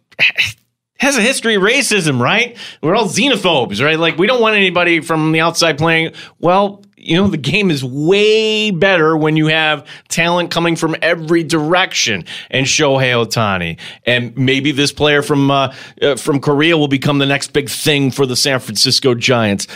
has 1.00 1.18
a 1.18 1.22
history 1.22 1.56
of 1.56 1.64
racism, 1.64 2.20
right? 2.20 2.58
We're 2.82 2.96
all 2.96 3.08
xenophobes, 3.08 3.84
right? 3.84 4.00
Like 4.00 4.18
we 4.18 4.28
don't 4.28 4.42
want 4.42 4.56
anybody 4.56 5.02
from 5.02 5.32
the 5.32 5.42
outside 5.42 5.78
playing. 5.78 6.14
Well, 6.40 6.84
you 7.08 7.16
know, 7.16 7.28
the 7.28 7.38
game 7.38 7.72
is 7.72 7.84
way 7.84 8.72
better 8.72 9.16
when 9.16 9.38
you 9.38 9.48
have 9.48 9.88
talent 10.10 10.52
coming 10.52 10.76
from 10.76 10.96
every 11.02 11.44
direction. 11.44 12.26
And 12.50 12.66
Shohei 12.66 13.14
Ohtani, 13.26 13.80
and 14.06 14.38
maybe 14.38 14.72
this 14.72 14.92
player 14.92 15.22
from 15.22 15.50
uh, 15.50 15.74
uh, 16.02 16.16
from 16.18 16.42
Korea 16.42 16.78
will 16.78 16.88
become 16.88 17.20
the 17.20 17.26
next 17.26 17.54
big 17.54 17.70
thing 17.70 18.12
for 18.12 18.26
the 18.26 18.36
San 18.36 18.60
Francisco 18.60 19.14
Giants. 19.16 19.68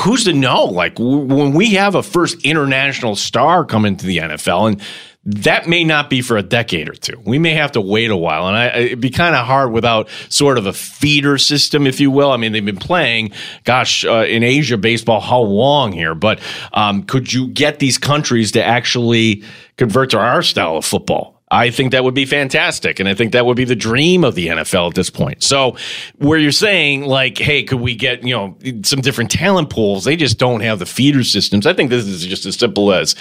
Who's 0.00 0.24
to 0.24 0.32
know? 0.32 0.64
Like 0.64 0.96
w- 0.96 1.18
when 1.18 1.52
we 1.52 1.74
have 1.74 1.94
a 1.94 2.02
first 2.02 2.42
international 2.44 3.14
star 3.14 3.64
come 3.64 3.84
into 3.84 4.06
the 4.06 4.18
NFL, 4.18 4.72
and 4.72 4.82
that 5.30 5.68
may 5.68 5.84
not 5.84 6.08
be 6.08 6.22
for 6.22 6.38
a 6.38 6.42
decade 6.42 6.88
or 6.88 6.94
two. 6.94 7.20
We 7.22 7.38
may 7.38 7.52
have 7.52 7.72
to 7.72 7.82
wait 7.82 8.10
a 8.10 8.16
while, 8.16 8.48
and 8.48 8.56
I, 8.56 8.68
it'd 8.78 9.00
be 9.00 9.10
kind 9.10 9.34
of 9.34 9.44
hard 9.44 9.72
without 9.72 10.08
sort 10.30 10.56
of 10.56 10.64
a 10.64 10.72
feeder 10.72 11.36
system, 11.36 11.86
if 11.86 12.00
you 12.00 12.10
will. 12.10 12.32
I 12.32 12.38
mean, 12.38 12.52
they've 12.52 12.64
been 12.64 12.78
playing, 12.78 13.32
gosh, 13.64 14.06
uh, 14.06 14.24
in 14.26 14.42
Asia 14.42 14.78
baseball 14.78 15.20
how 15.20 15.40
long 15.40 15.92
here? 15.92 16.14
But 16.14 16.40
um, 16.72 17.02
could 17.02 17.30
you 17.30 17.48
get 17.48 17.78
these 17.78 17.98
countries 17.98 18.52
to 18.52 18.64
actually 18.64 19.42
convert 19.76 20.10
to 20.10 20.18
our 20.18 20.42
style 20.42 20.78
of 20.78 20.86
football? 20.86 21.34
I 21.50 21.70
think 21.70 21.92
that 21.92 22.04
would 22.04 22.14
be 22.14 22.26
fantastic. 22.26 22.98
And 22.98 23.08
I 23.08 23.14
think 23.14 23.32
that 23.32 23.44
would 23.44 23.56
be 23.56 23.64
the 23.64 23.76
dream 23.76 24.24
of 24.24 24.34
the 24.34 24.48
NFL 24.48 24.88
at 24.88 24.94
this 24.94 25.10
point. 25.10 25.42
So, 25.42 25.76
where 26.16 26.38
you're 26.38 26.52
saying, 26.52 27.04
like, 27.04 27.38
hey, 27.38 27.62
could 27.62 27.80
we 27.80 27.94
get, 27.94 28.22
you 28.22 28.34
know, 28.34 28.56
some 28.82 29.00
different 29.00 29.30
talent 29.30 29.68
pools? 29.70 30.04
They 30.04 30.16
just 30.16 30.38
don't 30.38 30.60
have 30.60 30.78
the 30.78 30.86
feeder 30.86 31.24
systems. 31.24 31.66
I 31.66 31.74
think 31.74 31.90
this 31.90 32.06
is 32.06 32.24
just 32.24 32.46
as 32.46 32.56
simple 32.56 32.92
as 32.92 33.14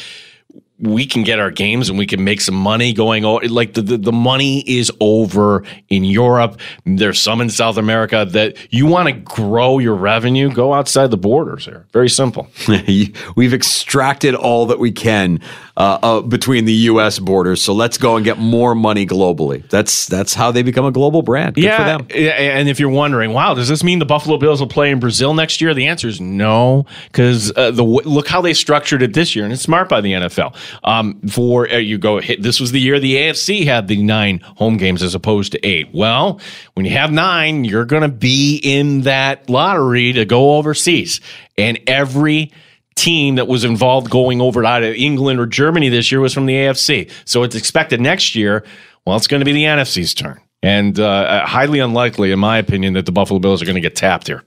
we 0.80 1.06
can 1.06 1.24
get 1.24 1.40
our 1.40 1.50
games 1.50 1.90
and 1.90 1.98
we 1.98 2.06
can 2.06 2.24
make 2.24 2.40
some 2.40 2.56
money 2.56 2.94
going 2.94 3.26
over 3.26 3.48
like 3.48 3.74
the, 3.74 3.82
the, 3.82 3.98
the, 3.98 4.12
money 4.12 4.60
is 4.68 4.92
over 5.00 5.64
in 5.90 6.04
Europe. 6.04 6.60
There's 6.86 7.20
some 7.20 7.42
in 7.42 7.50
South 7.50 7.78
America 7.78 8.28
that 8.30 8.58
you 8.72 8.86
want 8.86 9.08
to 9.08 9.14
grow 9.14 9.80
your 9.80 9.96
revenue 9.96 10.52
go 10.52 10.74
outside 10.74 11.10
the 11.10 11.18
borders 11.18 11.66
here. 11.66 11.86
Very 11.94 12.10
simple. 12.10 12.48
We've 13.36 13.54
extracted 13.54 14.36
all 14.36 14.68
that 14.68 14.80
we 14.80 14.92
can 14.92 15.40
uh, 15.78 16.00
uh, 16.02 16.22
between 16.22 16.66
the 16.66 16.74
U.S. 16.74 17.20
borders. 17.20 17.62
So 17.62 17.72
let's 17.72 18.00
go 18.00 18.16
and 18.16 18.26
get 18.26 18.40
more 18.40 18.74
money 18.74 19.06
globally. 19.06 19.68
That's 19.70 20.08
that's 20.08 20.34
how 20.34 20.52
they 20.52 20.64
become 20.64 20.86
a 20.86 20.92
global 20.92 21.22
brand. 21.22 21.54
Good 21.54 21.66
yeah, 21.66 22.00
and 22.10 22.68
if 22.68 22.80
you're 22.80 22.90
wondering, 22.90 23.32
wow, 23.32 23.54
does 23.54 23.68
this 23.68 23.84
mean 23.84 24.00
the 24.00 24.06
Buffalo 24.06 24.38
Bills 24.38 24.60
will 24.60 24.68
play 24.68 24.90
in 24.90 25.00
Brazil 25.00 25.36
next 25.36 25.62
year? 25.62 25.76
The 25.76 25.86
answer 25.86 26.08
is 26.08 26.20
no, 26.20 26.88
because 27.12 27.56
uh, 27.56 27.70
the 27.70 27.84
look 27.84 28.28
how 28.28 28.42
they 28.42 28.56
structured 28.56 29.04
it 29.04 29.14
this 29.14 29.36
year, 29.36 29.46
and 29.46 29.54
it's 29.54 29.62
smart 29.62 29.88
by 29.88 30.02
the 30.02 30.14
NFL. 30.14 30.56
Um, 30.84 31.22
for 31.30 31.70
uh, 31.70 31.78
you 31.78 32.00
go, 32.00 32.22
this 32.22 32.60
was 32.60 32.72
the 32.72 32.80
year 32.80 33.00
the 33.00 33.16
AFC 33.16 33.64
had 33.64 33.88
the 33.88 34.02
nine 34.02 34.40
home 34.40 34.78
games 34.78 35.04
as 35.04 35.14
opposed 35.14 35.52
to 35.52 35.64
eight. 35.64 35.90
Well, 35.94 36.42
when 36.74 36.88
you 36.88 36.94
have 36.94 37.12
nine, 37.12 37.66
you're 37.66 37.86
going 37.86 38.02
to 38.02 38.08
be 38.08 38.60
in 38.64 39.02
that 39.02 39.48
lottery 39.48 40.12
to 40.14 40.26
go 40.26 40.56
overseas, 40.58 41.22
and 41.56 41.80
every 41.86 42.52
team 42.98 43.36
that 43.36 43.48
was 43.48 43.64
involved 43.64 44.10
going 44.10 44.41
over 44.41 44.62
to 44.62 44.68
either 44.68 44.93
England 44.93 45.39
or 45.39 45.45
Germany 45.45 45.89
this 45.89 46.12
year 46.12 46.20
was 46.20 46.34
from 46.34 46.45
the 46.45 46.54
AFC. 46.54 47.10
So 47.26 47.43
it's 47.43 47.56
expected 47.56 48.02
next 48.02 48.36
year, 48.36 48.66
well, 49.06 49.16
it's 49.16 49.28
going 49.28 49.39
to 49.39 49.45
be 49.45 49.54
the 49.54 49.64
NFC's 49.64 50.14
turn. 50.14 50.41
And 50.64 51.00
uh, 51.00 51.45
highly 51.45 51.80
unlikely, 51.80 52.32
in 52.32 52.39
my 52.39 52.58
opinion, 52.58 52.93
that 52.93 53.06
the 53.06 53.12
Buffalo 53.12 53.39
Bills 53.39 53.62
are 53.62 53.66
going 53.66 53.76
to 53.76 53.82
get 53.82 53.95
tapped 53.95 54.28
here. 54.28 54.43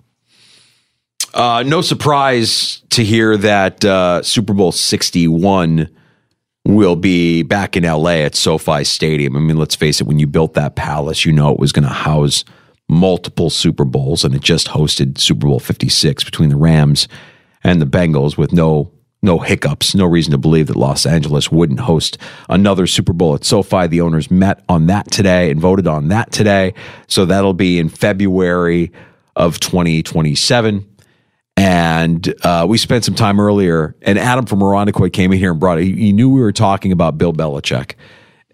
Uh, 1.33 1.63
no 1.65 1.81
surprise 1.81 2.83
to 2.91 3.05
hear 3.05 3.37
that 3.37 3.85
uh, 3.85 4.23
Super 4.23 4.53
Bowl 4.53 4.73
61 4.73 5.89
will 6.65 6.97
be 6.97 7.43
back 7.43 7.77
in 7.77 7.85
LA 7.85 8.17
at 8.23 8.35
SoFi 8.35 8.85
Stadium. 8.85 9.37
I 9.37 9.41
mean, 9.41 9.57
let's 9.57 9.77
face 9.77 10.01
it, 10.01 10.07
when 10.07 10.19
you 10.19 10.27
built 10.27 10.55
that 10.55 10.75
palace, 10.75 11.25
you 11.25 11.33
know 11.33 11.53
it 11.53 11.61
was 11.61 11.73
going 11.73 11.87
to 11.87 11.95
house 11.95 12.45
multiple 12.89 13.49
Super 13.49 13.85
Bowls, 13.85 14.25
and 14.25 14.35
it 14.35 14.43
just 14.43 14.69
hosted 14.69 15.19
Super 15.19 15.47
Bowl 15.47 15.61
56 15.61 16.25
between 16.25 16.51
the 16.51 16.57
Rams 16.57 17.07
and 17.63 17.81
the 17.81 17.87
Bengals 17.87 18.37
with 18.37 18.53
no 18.53 18.93
no 19.23 19.39
hiccups, 19.39 19.95
no 19.95 20.07
reason 20.07 20.31
to 20.33 20.39
believe 20.39 20.69
that 20.69 20.77
Los 20.77 21.05
Angeles 21.05 21.53
wouldn't 21.53 21.81
host 21.81 22.17
another 22.49 22.87
Super 22.87 23.13
Bowl 23.13 23.35
at 23.35 23.45
SoFi. 23.45 23.87
The 23.87 24.01
owners 24.01 24.31
met 24.31 24.65
on 24.69 24.87
that 24.87 25.11
today 25.11 25.51
and 25.51 25.61
voted 25.61 25.87
on 25.87 26.09
that 26.09 26.33
today. 26.33 26.73
So 27.07 27.27
that'll 27.27 27.53
be 27.53 27.79
in 27.79 27.91
February 27.91 28.93
of 29.37 29.61
2027. 29.61 30.87
And 31.57 32.35
uh, 32.43 32.65
we 32.67 32.79
spent 32.79 33.05
some 33.05 33.15
time 33.15 33.39
earlier, 33.39 33.95
and 34.01 34.19
Adam 34.19 34.47
from 34.47 34.61
Irondequoit 34.61 35.13
came 35.13 35.33
in 35.33 35.39
here 35.39 35.51
and 35.51 35.61
brought 35.61 35.79
it. 35.79 35.85
He 35.85 36.13
knew 36.13 36.31
we 36.31 36.41
were 36.41 36.53
talking 36.53 36.91
about 36.91 37.19
Bill 37.19 37.35
Belichick 37.35 37.97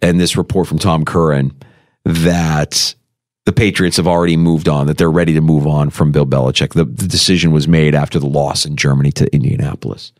and 0.02 0.18
this 0.18 0.36
report 0.36 0.66
from 0.66 0.78
Tom 0.78 1.04
Curran 1.04 1.52
that 2.04 2.94
the 3.47 3.53
Patriots 3.53 3.97
have 3.97 4.09
already 4.09 4.36
moved 4.36 4.68
on, 4.68 4.88
that 4.88 4.99
they're 4.99 5.11
ready 5.11 5.32
to 5.34 5.40
move 5.40 5.66
on 5.66 5.88
from 5.90 6.12
Bill 6.12 6.26
Belichick. 6.26 6.74
The, 6.74 6.84
the 6.84 7.07
decision 7.07 7.53
was 7.53 7.66
made 7.66 7.94
after 7.94 8.18
the 8.18 8.26
loss 8.26 8.66
in 8.66 8.76
Germany 8.76 9.12
to 9.12 9.32
Indianapolis. 9.32 10.12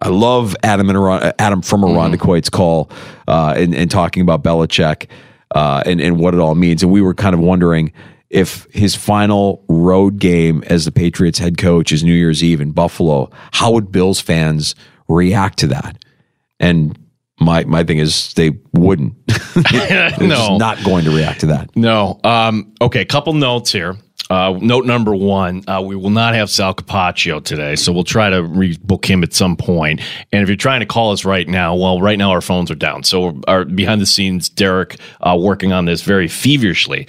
I 0.00 0.08
love 0.08 0.56
Adam 0.64 0.90
and 0.90 1.34
Adam 1.38 1.62
from 1.62 1.84
Irondequoit's 1.84 2.50
mm-hmm. 2.50 2.56
call 2.56 2.90
uh, 3.28 3.54
and, 3.56 3.74
and, 3.74 3.90
talking 3.90 4.22
about 4.22 4.42
Belichick 4.42 5.06
uh, 5.54 5.84
and, 5.86 6.00
and 6.00 6.18
what 6.18 6.34
it 6.34 6.40
all 6.40 6.56
means. 6.56 6.82
And 6.82 6.90
we 6.90 7.00
were 7.00 7.14
kind 7.14 7.32
of 7.32 7.40
wondering 7.40 7.92
if 8.28 8.66
his 8.72 8.96
final 8.96 9.64
road 9.68 10.18
game 10.18 10.64
as 10.66 10.84
the 10.84 10.92
Patriots 10.92 11.38
head 11.38 11.56
coach 11.56 11.92
is 11.92 12.02
New 12.02 12.12
Year's 12.12 12.42
Eve 12.42 12.60
in 12.60 12.72
Buffalo, 12.72 13.30
how 13.52 13.70
would 13.70 13.92
Bills 13.92 14.20
fans 14.20 14.74
react 15.06 15.60
to 15.60 15.68
that? 15.68 16.04
And 16.58 16.98
my 17.38 17.64
my 17.64 17.84
thing 17.84 17.98
is 17.98 18.32
they 18.34 18.52
wouldn't. 18.72 19.14
no, 20.20 20.56
not 20.56 20.82
going 20.84 21.04
to 21.04 21.10
react 21.10 21.40
to 21.40 21.46
that. 21.46 21.74
No. 21.76 22.20
Um, 22.24 22.72
okay, 22.80 23.04
couple 23.04 23.32
notes 23.32 23.72
here. 23.72 23.96
Uh, 24.30 24.56
note 24.60 24.86
number 24.86 25.14
one: 25.14 25.62
uh, 25.68 25.82
we 25.84 25.96
will 25.96 26.10
not 26.10 26.34
have 26.34 26.48
Sal 26.48 26.74
Capaccio 26.74 27.44
today, 27.44 27.76
so 27.76 27.92
we'll 27.92 28.04
try 28.04 28.30
to 28.30 28.42
rebook 28.42 29.04
him 29.04 29.22
at 29.22 29.34
some 29.34 29.56
point. 29.56 30.00
And 30.32 30.42
if 30.42 30.48
you're 30.48 30.56
trying 30.56 30.80
to 30.80 30.86
call 30.86 31.12
us 31.12 31.24
right 31.24 31.46
now, 31.46 31.74
well, 31.74 32.00
right 32.00 32.18
now 32.18 32.30
our 32.30 32.40
phones 32.40 32.70
are 32.70 32.76
down, 32.76 33.02
so 33.02 33.40
our 33.46 33.64
behind 33.64 34.00
the 34.00 34.06
scenes 34.06 34.48
Derek 34.48 34.96
uh, 35.20 35.36
working 35.38 35.72
on 35.72 35.84
this 35.84 36.02
very 36.02 36.28
feverishly. 36.28 37.06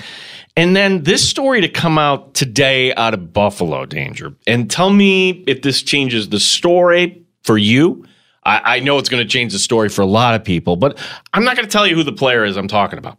And 0.57 0.73
then 0.73 1.03
this 1.03 1.28
story 1.28 1.59
to 1.61 1.67
come 1.67 1.97
out 1.97 2.34
today 2.34 2.93
out 2.95 3.13
of 3.13 3.34
Buffalo, 3.34 3.86
Danger, 3.86 4.34
and 4.47 4.71
tell 4.71 4.89
me 4.89 5.43
if 5.47 5.61
this 5.61 5.84
changes 5.84 6.30
the 6.30 6.39
story 6.39 7.26
for 7.43 7.57
you 7.57 8.05
I, 8.46 8.78
I 8.78 8.80
know 8.80 8.98
it's 8.98 9.10
going 9.10 9.24
to 9.24 9.30
change 9.30 9.54
the 9.54 9.60
story 9.60 9.89
for 9.89 10.02
a 10.02 10.06
lot 10.06 10.36
of 10.36 10.43
people, 10.43 10.76
but 10.76 10.98
I'm 11.34 11.43
not 11.43 11.56
going 11.56 11.68
to 11.68 11.72
tell 11.72 11.88
you 11.88 11.96
who 11.96 12.04
the 12.04 12.14
player 12.14 12.46
is 12.46 12.58
I'm 12.58 12.68
talking 12.68 13.00
about. 13.00 13.18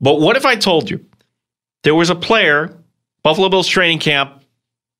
But 0.00 0.20
what 0.20 0.36
if 0.36 0.46
I 0.46 0.56
told 0.56 0.90
you 0.90 1.04
there 1.82 1.94
was 1.94 2.10
a 2.10 2.14
player, 2.14 2.76
Buffalo 3.22 3.48
Bills 3.48 3.68
training 3.68 3.98
camp, 3.98 4.42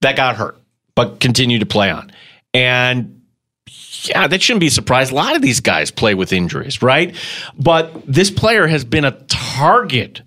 that 0.00 0.16
got 0.16 0.36
hurt, 0.36 0.58
but 0.94 1.20
continued 1.20 1.60
to 1.60 1.66
play 1.66 1.90
on? 1.90 2.12
And 2.54 3.22
yeah, 4.04 4.26
that 4.26 4.42
shouldn't 4.42 4.60
be 4.60 4.68
surprised. 4.68 5.12
A 5.12 5.14
lot 5.14 5.36
of 5.36 5.42
these 5.42 5.60
guys 5.60 5.90
play 5.90 6.14
with 6.14 6.32
injuries, 6.32 6.82
right? 6.82 7.14
But 7.56 7.92
this 8.06 8.30
player 8.30 8.66
has 8.66 8.84
been 8.84 9.04
a 9.04 9.12
target 9.28 10.22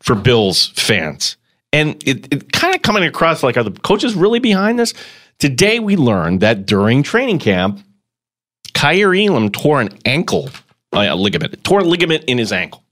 for 0.00 0.14
Bills 0.14 0.68
fans. 0.76 1.36
And 1.72 2.02
it, 2.06 2.32
it 2.32 2.52
kind 2.52 2.74
of 2.74 2.82
coming 2.82 3.02
across 3.04 3.42
like, 3.42 3.56
are 3.56 3.62
the 3.62 3.70
coaches 3.70 4.14
really 4.14 4.38
behind 4.38 4.78
this? 4.78 4.94
Today 5.38 5.80
we 5.80 5.96
learned 5.96 6.40
that 6.40 6.66
during 6.66 7.02
training 7.02 7.38
camp, 7.38 7.80
Kaiir 8.82 9.14
Elam 9.14 9.48
tore 9.50 9.80
an 9.80 9.96
ankle, 10.04 10.50
uh, 10.92 11.06
a 11.08 11.14
ligament, 11.14 11.62
tore 11.62 11.80
a 11.80 11.84
ligament 11.84 12.24
in 12.24 12.36
his 12.36 12.50
ankle. 12.50 12.82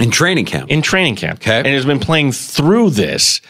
In 0.00 0.10
training 0.10 0.44
camp. 0.44 0.70
In 0.70 0.82
training 0.82 1.14
camp. 1.14 1.38
Okay. 1.38 1.58
And 1.58 1.68
has 1.68 1.86
been 1.86 2.00
playing 2.00 2.32
through 2.32 2.90
this. 2.90 3.40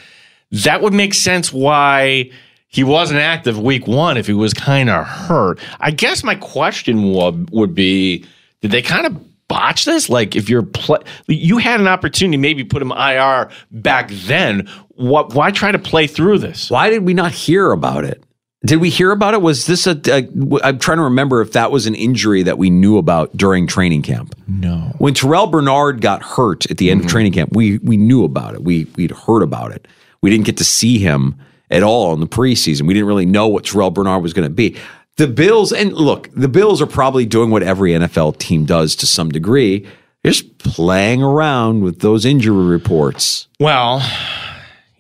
That 0.51 0.83
would 0.83 0.93
make 0.93 1.15
sense 1.15 1.51
why 1.51 2.31
he 2.67 2.85
wasn't 2.85 3.21
active 3.21 3.59
week 3.59 3.87
one 3.87 4.19
if 4.19 4.27
he 4.27 4.35
was 4.35 4.53
kind 4.53 4.91
of 4.91 5.07
hurt. 5.07 5.59
I 5.81 5.91
guess 5.91 6.23
my 6.23 6.35
question 6.35 7.15
would, 7.15 7.49
would 7.51 7.75
be 7.75 8.27
did 8.61 8.71
they 8.71 8.83
kind 8.83 9.07
of 9.07 9.49
botch 9.49 9.87
this? 9.87 10.11
Like, 10.11 10.37
if 10.37 10.51
you're 10.51 10.63
play, 10.63 10.99
you 11.29 11.57
had 11.57 11.81
an 11.81 11.89
opportunity, 11.89 12.37
to 12.37 12.41
maybe 12.43 12.63
put 12.63 12.83
him 12.83 12.93
IR 12.93 13.49
back 13.71 14.11
then. 14.11 14.69
What? 14.89 15.33
Why 15.33 15.51
try 15.51 15.73
to 15.73 15.79
play 15.79 16.09
through 16.09 16.41
this? 16.41 16.71
Why 16.71 16.91
did 16.91 17.05
we 17.05 17.15
not 17.15 17.33
hear 17.33 17.73
about 17.73 18.05
it? 18.05 18.23
Did 18.65 18.77
we 18.81 18.91
hear 18.91 19.13
about 19.13 19.35
it? 19.35 19.41
Was 19.43 19.67
this 19.67 19.87
a? 19.87 19.93
a 20.11 20.29
I'm 20.65 20.79
trying 20.81 20.99
to 20.99 21.05
remember 21.05 21.41
if 21.43 21.53
that 21.53 21.71
was 21.71 21.87
an 21.87 21.95
injury 21.95 22.43
that 22.43 22.59
we 22.59 22.71
knew 22.71 22.99
about 22.99 23.37
during 23.37 23.67
training 23.69 24.03
camp. 24.03 24.35
No. 24.49 24.93
When 24.99 25.15
Terrel 25.15 25.49
Bernard 25.51 26.01
got 26.01 26.23
hurt 26.23 26.69
at 26.71 26.79
the 26.79 26.91
end 26.91 27.01
Mm-hmm. 27.01 27.07
of 27.07 27.13
training 27.13 27.33
camp, 27.33 27.51
we 27.53 27.79
we 27.79 27.97
knew 27.97 28.25
about 28.25 28.55
it. 28.55 28.65
We 28.65 28.87
we'd 28.97 29.13
heard 29.13 29.43
about 29.43 29.71
it. 29.71 29.87
We 30.23 30.31
didn't 30.31 30.45
get 30.47 30.57
to 30.57 30.65
see 30.65 30.99
him 30.99 31.37
at 31.71 31.85
all 31.85 32.13
in 32.15 32.19
the 32.21 32.27
preseason. 32.27 32.89
We 32.89 32.95
didn't 32.95 33.07
really 33.07 33.27
know 33.27 33.47
what 33.47 33.65
Terrel 33.65 33.95
Bernard 33.95 34.23
was 34.25 34.33
going 34.33 34.49
to 34.49 34.55
be. 34.55 34.77
The 35.19 35.29
Bills 35.29 35.73
and 35.73 35.93
look, 35.93 36.29
the 36.35 36.49
Bills 36.49 36.83
are 36.83 36.87
probably 36.87 37.27
doing 37.27 37.51
what 37.51 37.63
every 37.63 37.93
NFL 37.93 38.39
team 38.39 38.65
does 38.65 38.97
to 38.97 39.07
some 39.07 39.29
degree. 39.31 39.87
They're 40.25 40.33
just 40.33 40.59
playing 40.59 41.23
around 41.23 41.83
with 41.83 42.01
those 42.01 42.25
injury 42.25 42.67
reports. 42.67 43.47
Well, 43.61 44.01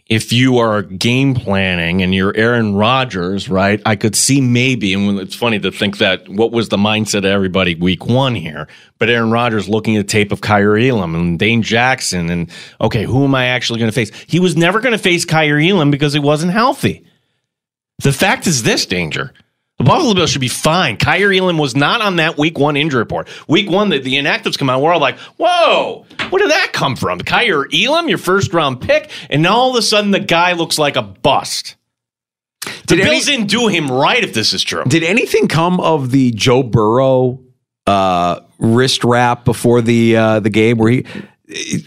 if 0.09 0.33
you 0.33 0.57
are 0.59 0.83
game 0.83 1.35
planning 1.35 2.03
and 2.03 2.15
you're 2.15 2.35
Aaron 2.35 2.75
Rodgers, 2.75 3.49
right? 3.49 3.81
I 3.85 3.95
could 3.95 4.17
see 4.17 4.41
maybe, 4.41 4.95
and 4.95 5.19
it's 5.19 5.35
funny 5.35 5.59
to 5.61 5.71
think 5.71 5.99
that 5.99 6.27
what 6.29 6.51
was 6.51 6.71
the 6.71 6.79
mindset 6.79 7.19
of 7.19 7.27
everybody 7.27 7.75
week 7.75 8.07
one 8.07 8.35
here, 8.35 8.69
but 8.99 9.11
Aaron 9.11 9.31
Rodgers 9.31 9.69
looking 9.69 9.97
at 9.97 10.09
tape 10.09 10.33
of 10.33 10.41
Kaiir 10.41 10.79
Elam 10.89 11.15
and 11.15 11.39
Dane 11.39 11.63
Jackson, 11.63 12.31
and 12.31 12.51
okay, 12.81 13.05
who 13.05 13.25
am 13.25 13.35
I 13.35 13.47
actually 13.47 13.81
going 13.81 13.91
to 13.91 13.95
face? 13.95 14.11
He 14.27 14.41
was 14.41 14.57
never 14.57 14.81
going 14.81 14.93
to 14.93 14.99
face 14.99 15.27
Kaiir 15.27 15.61
Elam 15.61 15.91
because 15.91 16.15
he 16.15 16.21
wasn't 16.21 16.53
healthy. 16.53 17.05
The 17.99 18.13
fact 18.13 18.47
is 18.47 18.63
this 18.63 18.87
danger. 18.87 19.35
The 19.79 19.85
Buffalo 19.85 20.13
Bills 20.15 20.31
should 20.31 20.41
be 20.41 20.49
fine. 20.49 20.97
Kaiir 20.97 21.33
Elam 21.33 21.57
was 21.57 21.77
not 21.77 22.01
on 22.01 22.17
that 22.17 22.37
week 22.37 22.59
one 22.59 22.77
injury 22.77 22.99
report. 22.99 23.29
Week 23.47 23.71
one, 23.71 23.91
the, 23.91 24.01
the 24.01 24.15
inactives 24.15 24.59
come 24.59 24.69
out. 24.69 24.83
We're 24.83 24.93
all 24.93 25.01
like, 25.01 25.17
whoa, 25.39 26.05
where 26.31 26.41
did 26.43 26.51
that 26.51 26.71
come 26.73 26.97
from? 26.97 27.21
Kaiir 27.21 27.65
Elam, 27.73 28.09
your 28.09 28.19
first 28.19 28.53
round 28.53 28.81
pick, 28.81 29.09
and 29.31 29.41
now 29.43 29.55
all 29.57 29.71
of 29.71 29.77
a 29.77 29.83
sudden 29.83 30.11
the 30.11 30.19
guy 30.21 30.53
looks 30.55 30.79
like 30.79 30.97
a 30.97 31.03
bust. 31.03 31.77
The 32.63 32.97
Did 32.97 33.01
any- 33.01 33.11
Bills 33.11 33.27
didn't 33.27 33.47
do 33.47 33.69
him 33.69 33.89
right 33.91 34.23
if 34.23 34.35
this 34.35 34.53
is 34.53 34.63
true. 34.65 34.83
Did 34.85 35.05
anything 35.05 35.47
come 35.47 35.79
of 35.81 36.11
the 36.11 36.33
Joe 36.33 36.65
Burrow 36.65 37.41
uh, 37.87 38.41
wrist 38.59 39.05
wrap 39.05 39.45
before 39.45 39.81
the 39.81 40.17
uh, 40.17 40.41
the 40.41 40.51
game 40.51 40.77
where 40.79 40.91
he 40.91 41.05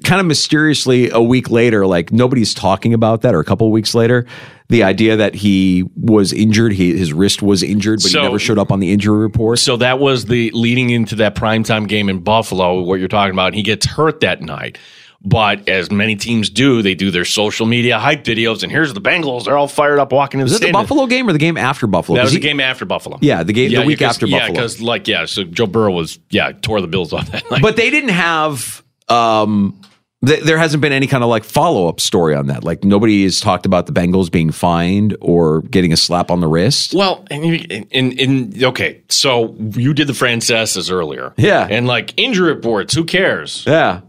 kind 0.03 0.19
of 0.19 0.25
mysteriously 0.25 1.11
a 1.11 1.21
week 1.21 1.51
later, 1.51 1.85
like 1.85 2.11
nobody's 2.11 2.53
talking 2.53 2.93
about 2.93 3.21
that, 3.21 3.35
or 3.35 3.39
a 3.39 3.43
couple 3.43 3.69
weeks 3.69 3.93
later, 3.93 4.25
the 4.71 4.83
idea 4.83 5.15
that 5.17 5.35
he 5.35 5.83
was 5.95 6.33
injured, 6.33 6.71
he, 6.73 6.97
his 6.97 7.13
wrist 7.13 7.41
was 7.41 7.61
injured, 7.61 7.99
but 8.01 8.09
So- 8.11 8.19
he 8.19 8.25
never 8.25 8.39
showed 8.39 8.57
up 8.57 8.71
on 8.71 8.79
the 8.79 8.91
injury 8.91 9.19
report. 9.19 9.59
So 9.59 9.77
that 9.77 9.99
was 9.99 10.25
the 10.25 10.49
leading 10.51 10.89
into 10.89 11.15
that 11.17 11.35
primetime 11.35 11.87
game 11.87 12.09
in 12.09 12.19
Buffalo, 12.19 12.81
what 12.81 12.99
you're 12.99 13.07
talking 13.07 13.33
about. 13.33 13.53
He 13.53 13.61
gets 13.61 13.85
hurt 13.85 14.21
that 14.21 14.41
night. 14.41 14.77
But 15.23 15.69
as 15.69 15.91
many 15.91 16.15
teams 16.15 16.49
do, 16.49 16.81
they 16.81 16.95
do 16.95 17.11
their 17.11 17.25
social 17.25 17.67
media 17.67 17.99
hype 17.99 18.23
videos, 18.23 18.63
and 18.63 18.71
here's 18.71 18.91
the 18.95 18.99
Bengals. 19.01 19.45
They're 19.45 19.55
all 19.55 19.67
fired 19.67 19.99
up 19.99 20.11
walking 20.11 20.39
in 20.39 20.47
the 20.47 20.55
it 20.55 20.61
the. 20.61 20.71
Buffalo 20.71 21.05
game 21.05 21.29
or 21.29 21.31
the 21.33 21.37
game 21.37 21.57
after 21.57 21.85
Buffalo? 21.85 22.15
That 22.15 22.23
was 22.23 22.31
the 22.33 22.39
he- 22.39 22.41
game 22.41 22.59
after 22.59 22.85
Buffalo. 22.85 23.19
Yeah, 23.21 23.43
the 23.43 23.53
game- 23.53 23.71
the 23.71 23.83
week 23.83 24.01
after 24.01 24.25
yeah, 24.25 24.39
Buffalo. 24.39 24.47
Yeah, 24.55 24.61
because 24.61 24.81
like 24.81 25.07
yeah, 25.07 25.25
so 25.25 25.43
Joe 25.43 25.67
Burrow 25.67 25.91
was 25.91 26.17
yeah 26.31 26.53
tore 26.53 26.81
the 26.81 26.87
Bills 26.87 27.13
off 27.13 27.31
that 27.31 27.43
night. 27.51 27.61
But 27.61 27.75
they 27.75 27.91
didn't 27.91 28.09
have. 28.09 28.81
Um, 29.09 29.79
th- 30.25 30.43
there 30.43 30.57
hasn't 30.57 30.81
been 30.81 30.91
any 30.93 31.07
kind 31.07 31.23
of 31.23 31.29
like 31.29 31.43
follow 31.43 31.87
up 31.87 31.99
story 31.99 32.35
on 32.35 32.47
that. 32.47 32.63
Like 32.63 32.83
nobody 32.83 33.23
has 33.23 33.39
talked 33.39 33.65
about 33.65 33.85
the 33.87 33.93
Bengals 33.93 34.31
being 34.31 34.51
fined 34.51 35.15
or 35.21 35.61
getting 35.61 35.91
a 35.93 35.97
slap 35.97 36.31
on 36.31 36.39
the 36.39 36.47
wrist. 36.47 36.93
Well, 36.93 37.25
and, 37.31 37.45
you- 37.45 37.85
and, 37.91 38.19
and 38.19 38.63
okay, 38.63 39.01
so 39.09 39.55
you 39.59 39.93
did 39.93 40.07
the 40.07 40.13
Francesas 40.13 40.89
earlier, 40.89 41.33
Yeah. 41.37 41.67
and 41.69 41.87
like 41.87 42.13
injury 42.17 42.53
reports. 42.53 42.93
Who 42.93 43.03
cares? 43.05 43.63
Yeah, 43.67 44.01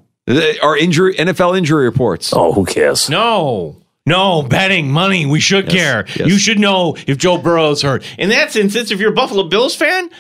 or 0.63 0.77
injury 0.77 1.15
NFL 1.15 1.57
injury 1.59 1.85
reports. 1.85 2.33
Oh, 2.35 2.53
who 2.53 2.65
cares? 2.65 3.11
No, 3.11 3.83
no 4.07 4.43
betting 4.43 4.91
money. 4.91 5.27
We 5.27 5.41
should 5.41 5.69
care. 5.69 6.05
yes. 6.09 6.29
You 6.29 6.39
should 6.39 6.59
know 6.59 6.97
if 7.07 7.19
Joe 7.19 7.39
Burrow's 7.39 7.83
hurt. 7.83 8.05
In 8.19 8.29
that 8.31 8.55
instance, 8.57 8.91
if 8.91 9.01
you're 9.01 9.11
a 9.13 9.15
Buffalo 9.15 9.45
Bills 9.45 9.75
fan, 9.75 10.11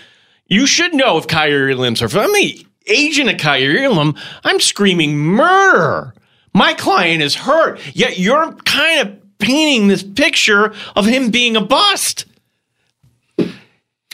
you 0.46 0.66
should 0.66 0.92
know 0.94 1.18
if 1.18 1.26
Kaiir 1.28 1.70
Elam's 1.70 2.00
hurt. 2.00 2.10
If 2.12 2.16
I'm 2.16 2.32
the 2.32 2.66
agent 2.86 3.30
of 3.30 3.36
Kaiir 3.36 3.82
Elam, 3.82 4.14
I'm 4.44 4.60
screaming 4.60 5.16
murder. 5.16 6.14
My 6.54 6.74
client 6.74 7.22
is 7.22 7.34
hurt. 7.34 7.80
Yet 7.94 8.18
you're 8.18 8.52
kind 8.64 9.00
of 9.00 9.38
painting 9.38 9.88
this 9.88 10.02
picture 10.02 10.72
of 10.94 11.06
him 11.06 11.30
being 11.30 11.56
a 11.56 11.60
bust. 11.60 12.26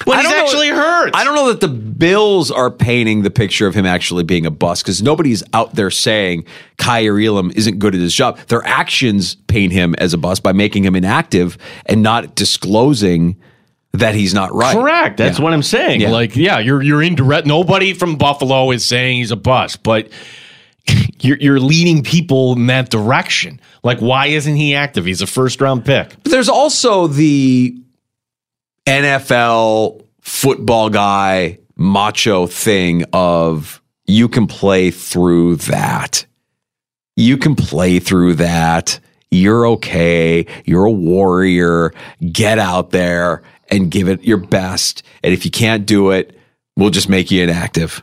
When 0.05 0.17
I 0.19 0.23
he's 0.23 0.33
actually 0.33 0.69
hurt. 0.69 1.11
I 1.15 1.25
don't 1.25 1.35
know 1.35 1.49
that 1.49 1.61
the 1.61 1.69
Bills 1.69 2.51
are 2.51 2.71
painting 2.71 3.23
the 3.23 3.31
picture 3.31 3.67
of 3.67 3.75
him 3.75 3.85
actually 3.85 4.23
being 4.23 4.47
a 4.47 4.51
bust 4.51 4.85
because 4.85 5.03
nobody's 5.03 5.43
out 5.53 5.75
there 5.75 5.91
saying 5.91 6.45
Kaiir 6.79 7.21
Elam 7.27 7.51
isn't 7.57 7.79
good 7.79 7.95
at 7.95 8.01
his 8.01 8.15
job. 8.15 8.39
Their 8.47 8.65
actions 8.65 9.35
paint 9.35 9.73
him 9.73 9.95
as 9.97 10.15
a 10.15 10.19
bust 10.19 10.43
by 10.45 10.53
making 10.53 10.85
him 10.85 10.95
inactive 10.95 11.59
and 11.87 12.03
not 12.03 12.37
disclosing 12.37 13.37
that 13.99 14.15
he's 14.15 14.35
not 14.35 14.55
right. 14.55 14.75
Correct. 14.77 15.17
That's 15.19 15.39
Yeah. 15.39 15.45
what 15.45 15.53
I'm 15.53 15.63
saying. 15.63 16.01
Yeah. 16.01 16.11
Like, 16.11 16.37
yeah, 16.37 16.59
you're 16.59 16.83
you're 16.83 17.03
indirect. 17.03 17.47
Nobody 17.47 17.93
from 17.93 18.17
Buffalo 18.17 18.71
is 18.71 18.85
saying 18.85 19.19
he's 19.19 19.31
a 19.31 19.37
bust, 19.37 19.83
but 19.83 20.09
you're 21.21 21.37
you're 21.39 21.61
leading 21.61 22.03
people 22.03 22.55
in 22.55 22.67
that 22.67 22.91
direction. 22.91 23.61
Like, 23.83 23.99
why 24.01 24.27
isn't 24.27 24.57
he 24.57 24.75
active? 24.75 25.05
He's 25.05 25.23
a 25.23 25.27
first 25.27 25.61
round 25.61 25.85
pick. 25.85 26.11
But 26.23 26.33
there's 26.33 26.49
also 26.49 27.07
the 27.07 27.77
NFL 28.87 30.03
football 30.21 30.91
guy 30.91 31.59
macho 31.77 32.47
thing 32.47 33.05
of 33.13 33.81
you 34.07 34.29
can 34.29 34.47
play 34.47 34.91
through 34.91 35.57
that. 35.57 36.25
You 37.17 37.37
can 37.37 37.55
play 37.55 37.99
through 37.99 38.35
that. 38.35 39.01
You're 39.31 39.67
okay. 39.69 40.47
You're 40.65 40.87
a 40.87 40.91
warrior. 40.91 41.93
Get 42.33 42.59
out 42.59 42.91
there 42.91 43.43
and 43.71 43.91
give 43.91 44.09
it 44.09 44.25
your 44.25 44.37
best. 44.39 45.03
And 45.23 45.33
if 45.33 45.45
you 45.45 45.51
can't 45.51 45.87
do 45.87 46.11
it, 46.11 46.37
we'll 46.77 46.91
just 46.91 47.09
make 47.09 47.31
you 47.31 47.43
inactive. 47.43 48.03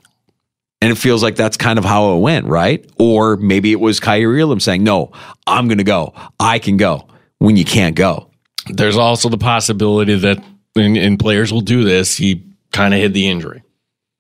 And 0.82 0.92
it 0.92 0.96
feels 0.96 1.24
like 1.24 1.36
that's 1.36 1.58
kind 1.58 1.80
of 1.80 1.86
how 1.86 2.16
it 2.16 2.20
went, 2.20 2.46
right? 2.46 2.88
Or 3.00 3.38
maybe 3.38 3.72
it 3.72 3.80
was 3.80 4.00
Kaiir 4.00 4.38
Elam 4.40 4.60
saying, 4.60 4.84
"No, 4.84 5.12
I'm 5.48 5.68
going 5.68 5.78
to 5.80 5.84
go. 5.84 6.14
I 6.40 6.60
can 6.60 6.78
go." 6.78 7.08
When 7.40 7.58
you 7.58 7.66
can't 7.66 7.96
go, 7.96 8.30
There's 8.70 8.96
also 8.98 9.28
the 9.30 9.38
possibility 9.38 10.16
that, 10.16 10.42
and, 10.76 10.96
and 10.98 11.20
players 11.20 11.52
will 11.52 11.62
do 11.62 11.84
this. 11.84 12.16
He 12.16 12.44
kind 12.72 12.94
of 12.94 13.00
hid 13.00 13.14
the 13.14 13.28
injury. 13.28 13.62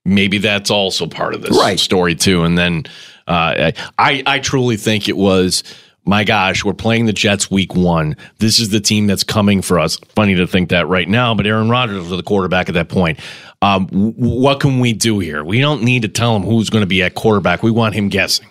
Maybe 0.04 0.38
that's 0.38 0.70
also 0.70 1.08
part 1.08 1.34
of 1.34 1.42
this 1.42 1.58
Right. 1.58 1.80
story 1.80 2.14
too. 2.16 2.44
And 2.44 2.58
then 2.58 2.84
uh, 3.28 3.72
I 3.98 4.22
I 4.26 4.40
truly 4.40 4.76
think 4.78 5.08
it 5.10 5.18
was. 5.18 5.64
My 6.06 6.24
gosh, 6.24 6.64
we're 6.64 6.74
playing 6.74 7.06
the 7.08 7.14
Jets 7.14 7.50
week 7.50 7.74
one. 7.76 8.16
This 8.40 8.60
is 8.60 8.70
the 8.70 8.80
team 8.80 9.08
that's 9.08 9.24
coming 9.24 9.62
for 9.62 9.80
us. 9.80 9.98
Funny 10.16 10.36
to 10.36 10.46
think 10.48 10.70
that 10.70 10.88
right 10.88 11.08
now, 11.10 11.34
but 11.34 11.48
Aaron 11.48 11.70
Rodgers 11.70 11.98
was 12.08 12.10
the 12.10 12.22
quarterback 12.24 12.70
at 12.70 12.76
that 12.76 12.90
point. 12.90 13.20
Um, 13.62 13.88
w- 13.88 14.14
what 14.16 14.60
can 14.60 14.80
we 14.80 14.94
do 14.94 15.20
here? 15.20 15.44
We 15.44 15.60
don't 15.62 15.82
need 15.84 16.04
to 16.04 16.08
tell 16.08 16.36
him 16.36 16.44
who's 16.44 16.70
going 16.70 16.84
to 16.84 16.88
be 16.88 17.02
at 17.02 17.16
quarterback. 17.16 17.64
We 17.64 17.72
want 17.72 17.96
him 17.96 18.10
guessing. 18.10 18.48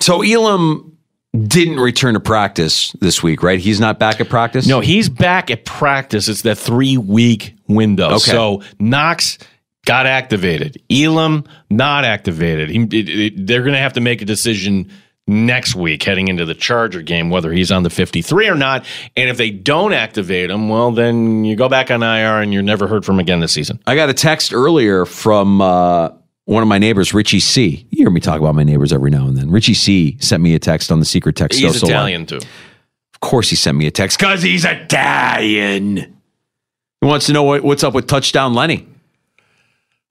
So 0.00 0.22
Elam 0.22 0.96
didn't 1.38 1.78
return 1.78 2.14
to 2.14 2.20
practice 2.20 2.92
this 3.00 3.22
week, 3.22 3.42
right? 3.42 3.60
He's 3.60 3.78
not 3.78 3.98
back 3.98 4.20
at 4.20 4.28
practice. 4.30 4.66
No, 4.66 4.80
he's 4.80 5.08
back 5.08 5.50
at 5.50 5.64
practice. 5.64 6.28
It's 6.28 6.42
that 6.42 6.56
three 6.58 6.96
week 6.96 7.54
window. 7.68 8.06
Okay. 8.12 8.18
So 8.18 8.62
Knox 8.78 9.38
got 9.84 10.06
activated. 10.06 10.82
Elam 10.90 11.44
not 11.68 12.04
activated. 12.04 12.70
He, 12.70 12.82
it- 12.82 13.08
it- 13.08 13.46
they're 13.46 13.62
going 13.62 13.74
to 13.74 13.78
have 13.78 13.92
to 13.92 14.00
make 14.00 14.22
a 14.22 14.24
decision 14.24 14.90
next 15.30 15.76
week 15.76 16.02
heading 16.02 16.28
into 16.28 16.44
the 16.44 16.54
Charger 16.54 17.02
game 17.02 17.30
whether 17.30 17.52
he's 17.52 17.70
on 17.70 17.84
the 17.84 17.90
53 17.90 18.48
or 18.48 18.56
not. 18.56 18.84
And 19.16 19.30
if 19.30 19.36
they 19.36 19.50
don't 19.50 19.92
activate 19.92 20.50
him, 20.50 20.68
well, 20.68 20.90
then 20.90 21.44
you 21.44 21.54
go 21.54 21.68
back 21.68 21.90
on 21.90 22.02
IR 22.02 22.42
and 22.42 22.52
you're 22.52 22.62
never 22.62 22.88
heard 22.88 23.04
from 23.04 23.20
again 23.20 23.40
this 23.40 23.52
season. 23.52 23.80
I 23.86 23.94
got 23.94 24.10
a 24.10 24.14
text 24.14 24.52
earlier 24.52 25.06
from 25.06 25.60
uh, 25.60 26.10
one 26.46 26.62
of 26.62 26.68
my 26.68 26.78
neighbors, 26.78 27.14
Richie 27.14 27.40
C. 27.40 27.86
You 27.90 27.98
hear 28.04 28.10
me 28.10 28.20
talk 28.20 28.40
about 28.40 28.56
my 28.56 28.64
neighbors 28.64 28.92
every 28.92 29.10
now 29.10 29.26
and 29.28 29.36
then. 29.36 29.50
Richie 29.50 29.74
C. 29.74 30.18
sent 30.20 30.42
me 30.42 30.54
a 30.54 30.58
text 30.58 30.90
on 30.90 30.98
the 30.98 31.06
secret 31.06 31.36
text. 31.36 31.58
He's 31.58 31.72
social 31.74 31.88
line. 31.88 31.96
Italian 31.96 32.26
too. 32.26 32.36
Of 32.38 33.20
course, 33.20 33.50
he 33.50 33.56
sent 33.56 33.78
me 33.78 33.86
a 33.86 33.90
text 33.90 34.18
because 34.18 34.42
he's 34.42 34.64
Italian. 34.64 35.96
He 35.96 37.06
wants 37.06 37.26
to 37.26 37.32
know 37.32 37.44
what, 37.44 37.62
what's 37.62 37.84
up 37.84 37.94
with 37.94 38.08
Touchdown 38.08 38.54
Lenny. 38.54 38.88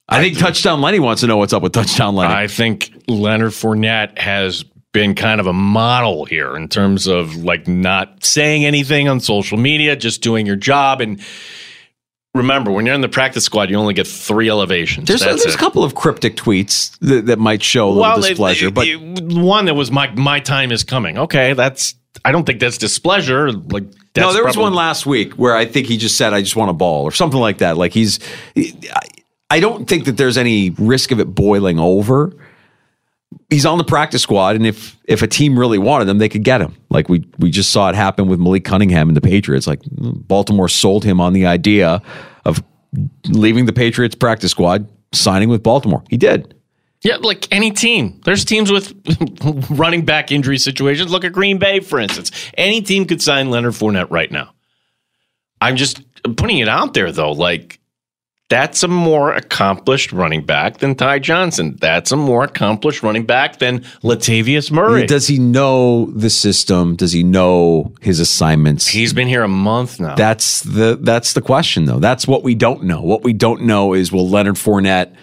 I, 0.08 0.22
think 0.22 0.40
Touchdown 0.40 0.82
Lenny 0.82 1.00
wants 1.00 1.22
to 1.22 1.28
know 1.28 1.38
what's 1.38 1.54
up 1.54 1.62
with 1.62 1.74
Touchdown 1.74 2.16
Lenny. 2.16 2.34
I 2.34 2.48
think 2.48 2.92
Leonard 3.08 3.52
Fournette 3.52 4.18
has 4.18 4.66
been 4.92 5.14
kind 5.16 5.40
of 5.40 5.48
a 5.48 5.54
model 5.54 6.26
here 6.26 6.56
in 6.56 6.68
terms 6.68 7.08
of 7.08 7.36
like 7.38 7.68
not 7.68 8.24
saying 8.24 8.66
anything 8.66 9.08
on 9.08 9.20
social 9.20 9.58
media, 9.58 9.96
just 9.96 10.22
doing 10.22 10.46
your 10.46 10.56
job. 10.56 11.00
And 11.02 11.22
remember, 12.34 12.72
when 12.72 12.86
you're 12.86 12.96
in 12.96 13.02
the 13.02 13.10
practice 13.10 13.44
squad, 13.46 13.70
you 13.70 13.76
only 13.78 13.94
get 13.94 14.08
three 14.08 14.50
elevations. 14.50 15.08
there's, 15.08 15.22
That's 15.22 15.44
there's 15.44 15.54
it. 15.54 15.58
a 15.58 15.60
couple 15.60 15.84
of 15.84 15.94
cryptic 15.96 16.36
tweets 16.36 16.98
that, 17.00 17.28
that 17.28 17.38
might 17.40 17.62
show 17.62 17.90
a 17.90 17.92
little 17.92 18.22
they- 18.22 18.30
displeasure, 18.30 18.72
but 18.72 18.88
one 18.98 19.66
that 19.66 19.76
was 19.76 19.92
my 19.92 20.10
my 20.16 20.40
time 20.40 20.72
is 20.72 20.84
coming. 20.84 21.18
Okay, 21.20 21.54
that's 21.54 21.96
I 22.26 22.32
don't 22.32 22.46
think 22.46 22.60
that's 22.60 22.78
displeasure. 22.80 23.52
Like 23.52 23.84
that's 24.14 24.26
no, 24.26 24.34
there 24.34 24.44
was 24.44 24.56
probably- 24.56 24.64
one 24.72 24.74
last 24.74 25.06
week 25.06 25.34
where 25.34 25.56
I 25.56 25.66
think 25.66 25.86
he 25.86 25.98
just 25.98 26.18
said, 26.18 26.34
"I 26.34 26.42
just 26.42 26.56
want 26.56 26.72
a 26.72 26.74
ball" 26.74 27.04
or 27.04 27.12
something 27.12 27.40
like 27.40 27.60
that. 27.60 27.78
Like 27.78 27.94
he's, 27.94 28.20
I 29.52 29.60
don't 29.60 29.88
think 29.88 30.06
that 30.06 30.18
there's 30.18 30.38
any 30.38 30.72
risk 30.72 31.12
of 31.12 31.20
it 31.20 31.26
boiling 31.36 31.78
over. 31.80 32.36
He's 33.50 33.66
on 33.66 33.78
the 33.78 33.84
practice 33.84 34.22
squad, 34.22 34.56
and 34.56 34.66
if 34.66 34.98
if 35.06 35.22
a 35.22 35.28
team 35.28 35.58
really 35.58 35.78
wanted 35.78 36.08
him, 36.08 36.18
they 36.18 36.30
could 36.30 36.44
get 36.44 36.62
him. 36.62 36.76
Like 36.90 37.10
we 37.10 37.26
we 37.38 37.50
just 37.50 37.72
saw 37.72 37.90
it 37.90 37.96
happen 37.96 38.28
with 38.28 38.40
Malik 38.40 38.64
Cunningham 38.64 39.08
and 39.08 39.18
the 39.18 39.22
Patriots. 39.22 39.68
Like 39.68 39.82
Baltimore 39.92 40.70
sold 40.70 41.04
him 41.04 41.20
on 41.22 41.34
the 41.34 41.46
idea 41.46 42.02
of 42.46 42.64
leaving 43.28 43.66
the 43.66 43.74
Patriots 43.74 44.16
practice 44.16 44.52
squad, 44.52 44.88
signing 45.14 45.50
with 45.50 45.64
Baltimore. 45.64 46.04
He 46.10 46.18
did. 46.18 46.56
Yeah, 47.02 47.16
like 47.18 47.48
any 47.52 47.72
team. 47.72 48.20
There's 48.26 48.44
teams 48.44 48.72
with 48.72 48.94
running 49.70 50.04
back 50.04 50.32
injury 50.32 50.58
situations. 50.58 51.12
Look 51.12 51.24
at 51.24 51.32
Green 51.32 51.58
Bay, 51.58 51.80
for 51.80 52.00
instance. 52.00 52.32
Any 52.56 52.82
team 52.82 53.06
could 53.06 53.22
sign 53.22 53.50
Leonard 53.50 53.74
Fournette 53.74 54.12
right 54.12 54.30
now. 54.32 54.54
I'm 55.62 55.78
just 55.78 56.02
putting 56.36 56.58
it 56.58 56.68
out 56.68 56.94
there, 56.94 57.12
though. 57.12 57.32
Like, 57.32 57.80
that's 58.50 58.82
a 58.82 58.88
more 58.88 59.32
accomplished 59.32 60.12
running 60.12 60.44
back 60.44 60.80
than 60.80 60.96
Ty 60.96 61.20
Johnson. 61.20 61.78
That's 61.80 62.12
a 62.12 62.16
more 62.16 62.44
accomplished 62.44 63.04
running 63.04 63.26
back 63.26 63.60
than 63.60 63.82
Latavius 64.02 64.72
Murray. 64.72 65.06
Does 65.06 65.28
he 65.28 65.38
know 65.38 66.08
the 66.08 66.32
system? 66.32 66.96
Does 66.96 67.12
he 67.12 67.24
know 67.24 67.94
his 68.02 68.20
assignments? 68.20 68.88
He's 68.88 69.14
been 69.14 69.28
here 69.28 69.44
a 69.44 69.48
month 69.48 70.00
now. 70.00 70.16
That's 70.16 70.62
the 70.62 70.98
that's 71.00 71.34
the 71.34 71.42
question, 71.42 71.86
though. 71.86 72.00
That's 72.00 72.28
what 72.28 72.44
we 72.44 72.56
don't 72.56 72.84
know. 72.84 73.02
What 73.02 73.24
we 73.24 73.34
don't 73.34 73.62
know 73.64 73.94
is 73.94 74.12
will 74.12 74.28
Leonard 74.28 74.56
Fournette, 74.56 75.14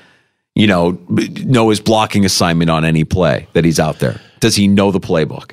you 0.55 0.69
know, 0.69 0.97
know 1.09 1.71
his 1.71 1.81
blocking 1.81 2.25
assignment 2.25 2.71
on 2.71 2.85
any 2.85 3.03
play 3.03 3.49
that 3.55 3.65
he's 3.65 3.81
out 3.81 3.99
there? 3.99 4.21
Does 4.39 4.55
he 4.55 4.69
know 4.69 4.93
the 4.93 5.01
playbook? 5.01 5.53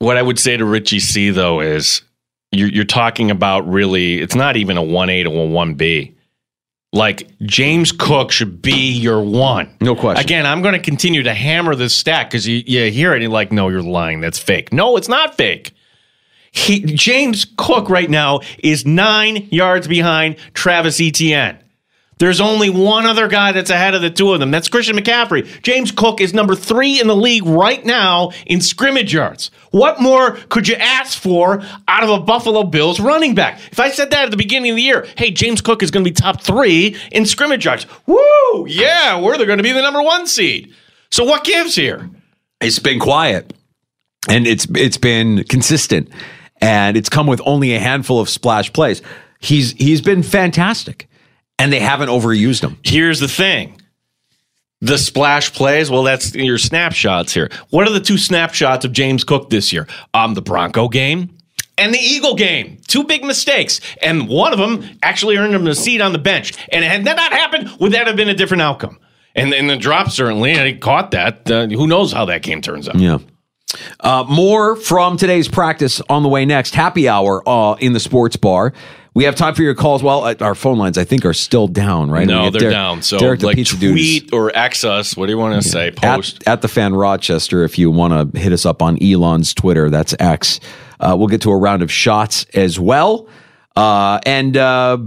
What 0.00 0.18
I 0.18 0.22
would 0.22 0.38
say 0.38 0.58
to 0.58 0.66
Richie 0.66 1.00
C 1.00 1.30
though 1.30 1.60
is 1.60 2.02
you're, 2.52 2.68
you're 2.68 2.84
talking 2.84 3.30
about 3.30 3.66
really 3.66 4.20
it's 4.20 4.34
not 4.34 4.58
even 4.58 4.76
a 4.76 4.82
one 4.82 5.08
A 5.08 5.22
to 5.22 5.30
a 5.30 5.46
one 5.46 5.72
B. 5.74 6.12
Like 6.96 7.28
James 7.42 7.92
Cook 7.92 8.32
should 8.32 8.62
be 8.62 8.90
your 8.90 9.20
one. 9.20 9.76
No 9.80 9.94
question. 9.94 10.24
Again, 10.24 10.46
I'm 10.46 10.62
going 10.62 10.74
to 10.74 10.80
continue 10.80 11.22
to 11.22 11.34
hammer 11.34 11.74
this 11.74 11.94
stat 11.94 12.30
because 12.30 12.48
you, 12.48 12.62
you 12.66 12.90
hear 12.90 13.12
it 13.12 13.16
and 13.16 13.22
you're 13.22 13.30
like, 13.30 13.52
no, 13.52 13.68
you're 13.68 13.82
lying. 13.82 14.20
That's 14.20 14.38
fake. 14.38 14.72
No, 14.72 14.96
it's 14.96 15.08
not 15.08 15.36
fake. 15.36 15.74
He, 16.50 16.80
James 16.80 17.46
Cook 17.58 17.90
right 17.90 18.08
now 18.08 18.40
is 18.58 18.86
nine 18.86 19.46
yards 19.50 19.86
behind 19.86 20.36
Travis 20.54 20.98
Etienne. 20.98 21.58
There's 22.18 22.40
only 22.40 22.70
one 22.70 23.04
other 23.04 23.28
guy 23.28 23.52
that's 23.52 23.68
ahead 23.68 23.94
of 23.94 24.00
the 24.00 24.10
two 24.10 24.32
of 24.32 24.40
them. 24.40 24.50
That's 24.50 24.68
Christian 24.68 24.96
McCaffrey. 24.96 25.62
James 25.62 25.92
Cook 25.92 26.20
is 26.22 26.32
number 26.32 26.54
three 26.54 26.98
in 26.98 27.08
the 27.08 27.16
league 27.16 27.44
right 27.44 27.84
now 27.84 28.30
in 28.46 28.62
scrimmage 28.62 29.12
yards. 29.12 29.50
What 29.70 30.00
more 30.00 30.32
could 30.48 30.66
you 30.66 30.76
ask 30.76 31.18
for 31.18 31.62
out 31.86 32.02
of 32.02 32.08
a 32.08 32.20
Buffalo 32.20 32.62
Bills 32.62 33.00
running 33.00 33.34
back? 33.34 33.60
If 33.70 33.78
I 33.78 33.90
said 33.90 34.10
that 34.12 34.24
at 34.24 34.30
the 34.30 34.38
beginning 34.38 34.70
of 34.70 34.76
the 34.76 34.82
year, 34.82 35.06
hey, 35.18 35.30
James 35.30 35.60
Cook 35.60 35.82
is 35.82 35.90
going 35.90 36.04
to 36.04 36.10
be 36.10 36.14
top 36.14 36.40
three 36.40 36.96
in 37.12 37.26
scrimmage 37.26 37.66
yards. 37.66 37.86
Woo! 38.06 38.66
Yeah, 38.66 39.20
we're 39.20 39.36
going 39.36 39.58
to 39.58 39.62
be 39.62 39.72
the 39.72 39.82
number 39.82 40.02
one 40.02 40.26
seed. 40.26 40.74
So 41.10 41.24
what 41.24 41.44
gives 41.44 41.74
here? 41.74 42.08
It's 42.60 42.78
been 42.78 42.98
quiet, 42.98 43.52
and 44.28 44.46
it's 44.46 44.66
it's 44.74 44.96
been 44.96 45.44
consistent, 45.44 46.08
and 46.62 46.96
it's 46.96 47.10
come 47.10 47.26
with 47.26 47.42
only 47.44 47.74
a 47.74 47.78
handful 47.78 48.18
of 48.18 48.30
splash 48.30 48.72
plays. 48.72 49.02
He's 49.38 49.72
he's 49.72 50.00
been 50.00 50.22
fantastic, 50.22 51.08
and 51.58 51.72
they 51.72 51.80
haven't 51.80 52.08
overused 52.08 52.60
them. 52.60 52.78
Here's 52.82 53.20
the 53.20 53.28
thing. 53.28 53.80
The 54.82 54.98
splash 54.98 55.52
plays, 55.52 55.90
well, 55.90 56.02
that's 56.02 56.34
your 56.34 56.58
snapshots 56.58 57.32
here. 57.32 57.50
What 57.70 57.88
are 57.88 57.92
the 57.92 58.00
two 58.00 58.18
snapshots 58.18 58.84
of 58.84 58.92
James 58.92 59.24
Cook 59.24 59.48
this 59.48 59.72
year? 59.72 59.86
Um, 60.12 60.34
the 60.34 60.42
Bronco 60.42 60.88
game 60.88 61.36
and 61.78 61.92
the 61.92 61.98
Eagle 61.98 62.34
game. 62.34 62.78
Two 62.86 63.04
big 63.04 63.24
mistakes. 63.24 63.80
And 64.02 64.28
one 64.28 64.52
of 64.52 64.58
them 64.58 64.98
actually 65.02 65.36
earned 65.36 65.54
him 65.54 65.66
a 65.66 65.74
seat 65.74 66.00
on 66.00 66.12
the 66.12 66.18
bench. 66.18 66.52
And 66.70 66.84
had 66.84 67.04
that 67.04 67.16
not 67.16 67.32
happened, 67.32 67.70
would 67.80 67.92
that 67.92 68.06
have 68.06 68.16
been 68.16 68.28
a 68.28 68.34
different 68.34 68.62
outcome? 68.62 68.98
And, 69.34 69.52
and 69.52 69.68
the 69.68 69.76
drop, 69.76 70.10
certainly, 70.10 70.52
and 70.52 70.66
he 70.66 70.76
caught 70.76 71.10
that. 71.10 71.50
Uh, 71.50 71.66
who 71.68 71.86
knows 71.86 72.12
how 72.12 72.24
that 72.26 72.42
game 72.42 72.62
turns 72.62 72.88
out? 72.88 72.96
Yeah. 72.96 73.18
Uh, 74.00 74.24
more 74.28 74.76
from 74.76 75.16
today's 75.16 75.48
practice 75.48 76.00
on 76.08 76.22
the 76.22 76.28
way 76.28 76.46
next. 76.46 76.74
Happy 76.74 77.08
hour 77.08 77.46
uh, 77.46 77.74
in 77.74 77.92
the 77.92 78.00
sports 78.00 78.36
bar. 78.36 78.72
We 79.16 79.24
have 79.24 79.34
time 79.34 79.54
for 79.54 79.62
your 79.62 79.74
calls. 79.74 80.02
Well, 80.02 80.24
uh, 80.24 80.34
our 80.42 80.54
phone 80.54 80.76
lines, 80.76 80.98
I 80.98 81.04
think, 81.04 81.24
are 81.24 81.32
still 81.32 81.68
down, 81.68 82.10
right? 82.10 82.26
No, 82.26 82.50
they're 82.50 82.60
get 82.60 82.66
Der- 82.66 82.70
down. 82.70 83.00
So, 83.00 83.18
Derek 83.18 83.40
the 83.40 83.46
like, 83.46 83.56
Pizza 83.56 83.78
tweet 83.78 84.30
or 84.30 84.54
X 84.54 84.84
us. 84.84 85.16
What 85.16 85.24
do 85.24 85.32
you 85.32 85.38
want 85.38 85.62
to 85.62 85.66
say? 85.66 85.90
Post. 85.90 86.42
at, 86.42 86.52
at 86.52 86.60
the 86.60 86.68
fan 86.68 86.94
Rochester 86.94 87.64
if 87.64 87.78
you 87.78 87.90
want 87.90 88.34
to 88.34 88.38
hit 88.38 88.52
us 88.52 88.66
up 88.66 88.82
on 88.82 89.02
Elon's 89.02 89.54
Twitter. 89.54 89.88
That's 89.88 90.14
X. 90.18 90.60
Uh, 91.00 91.16
we'll 91.18 91.28
get 91.28 91.40
to 91.40 91.50
a 91.50 91.56
round 91.56 91.80
of 91.80 91.90
shots 91.90 92.44
as 92.52 92.78
well, 92.78 93.26
uh, 93.74 94.20
and 94.26 94.54
uh, 94.54 94.98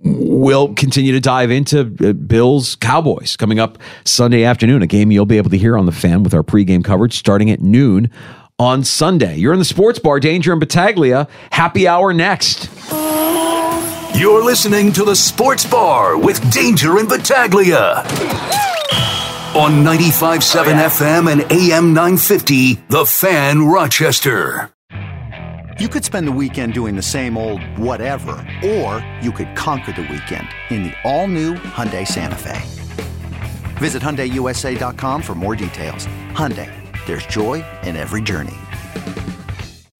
we'll 0.00 0.72
continue 0.72 1.12
to 1.12 1.20
dive 1.20 1.50
into 1.50 1.94
uh, 2.02 2.14
Bills 2.14 2.74
Cowboys 2.76 3.36
coming 3.36 3.58
up 3.58 3.76
Sunday 4.02 4.44
afternoon. 4.44 4.80
A 4.80 4.86
game 4.86 5.12
you'll 5.12 5.26
be 5.26 5.36
able 5.36 5.50
to 5.50 5.58
hear 5.58 5.76
on 5.76 5.84
the 5.84 5.92
fan 5.92 6.22
with 6.22 6.32
our 6.32 6.42
pregame 6.42 6.82
coverage 6.82 7.18
starting 7.18 7.50
at 7.50 7.60
noon 7.60 8.10
on 8.58 8.82
Sunday. 8.82 9.36
You're 9.36 9.52
in 9.52 9.58
the 9.58 9.66
sports 9.66 9.98
bar, 9.98 10.20
Danger 10.20 10.52
and 10.52 10.60
Battaglia. 10.60 11.28
Happy 11.50 11.86
hour 11.86 12.14
next. 12.14 12.70
You're 14.14 14.42
listening 14.42 14.92
to 14.94 15.04
the 15.04 15.14
Sports 15.14 15.64
Bar 15.64 16.18
with 16.18 16.38
Danger 16.50 16.98
and 16.98 17.08
Battaglia. 17.08 17.98
On 19.54 19.84
95.7 19.84 20.64
FM 20.88 21.30
and 21.30 21.52
AM 21.52 21.94
950, 21.94 22.74
The 22.88 23.06
Fan 23.06 23.64
Rochester. 23.64 24.70
You 25.78 25.88
could 25.88 26.04
spend 26.04 26.26
the 26.26 26.32
weekend 26.32 26.74
doing 26.74 26.96
the 26.96 27.02
same 27.02 27.36
old 27.38 27.62
whatever, 27.78 28.32
or 28.64 29.04
you 29.22 29.30
could 29.30 29.54
conquer 29.56 29.92
the 29.92 30.02
weekend 30.02 30.48
in 30.70 30.82
the 30.84 30.92
all-new 31.04 31.54
Hyundai 31.54 32.06
Santa 32.06 32.34
Fe. 32.36 32.60
Visit 33.78 34.02
HyundaiUSA.com 34.02 35.22
for 35.22 35.34
more 35.36 35.54
details. 35.54 36.06
Hyundai, 36.32 36.70
there's 37.06 37.24
joy 37.26 37.64
in 37.84 37.94
every 37.94 38.22
journey. 38.22 38.56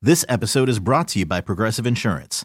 This 0.02 0.24
episode 0.28 0.68
is 0.68 0.80
brought 0.80 1.06
to 1.08 1.20
you 1.20 1.26
by 1.26 1.40
Progressive 1.40 1.86
Insurance. 1.86 2.44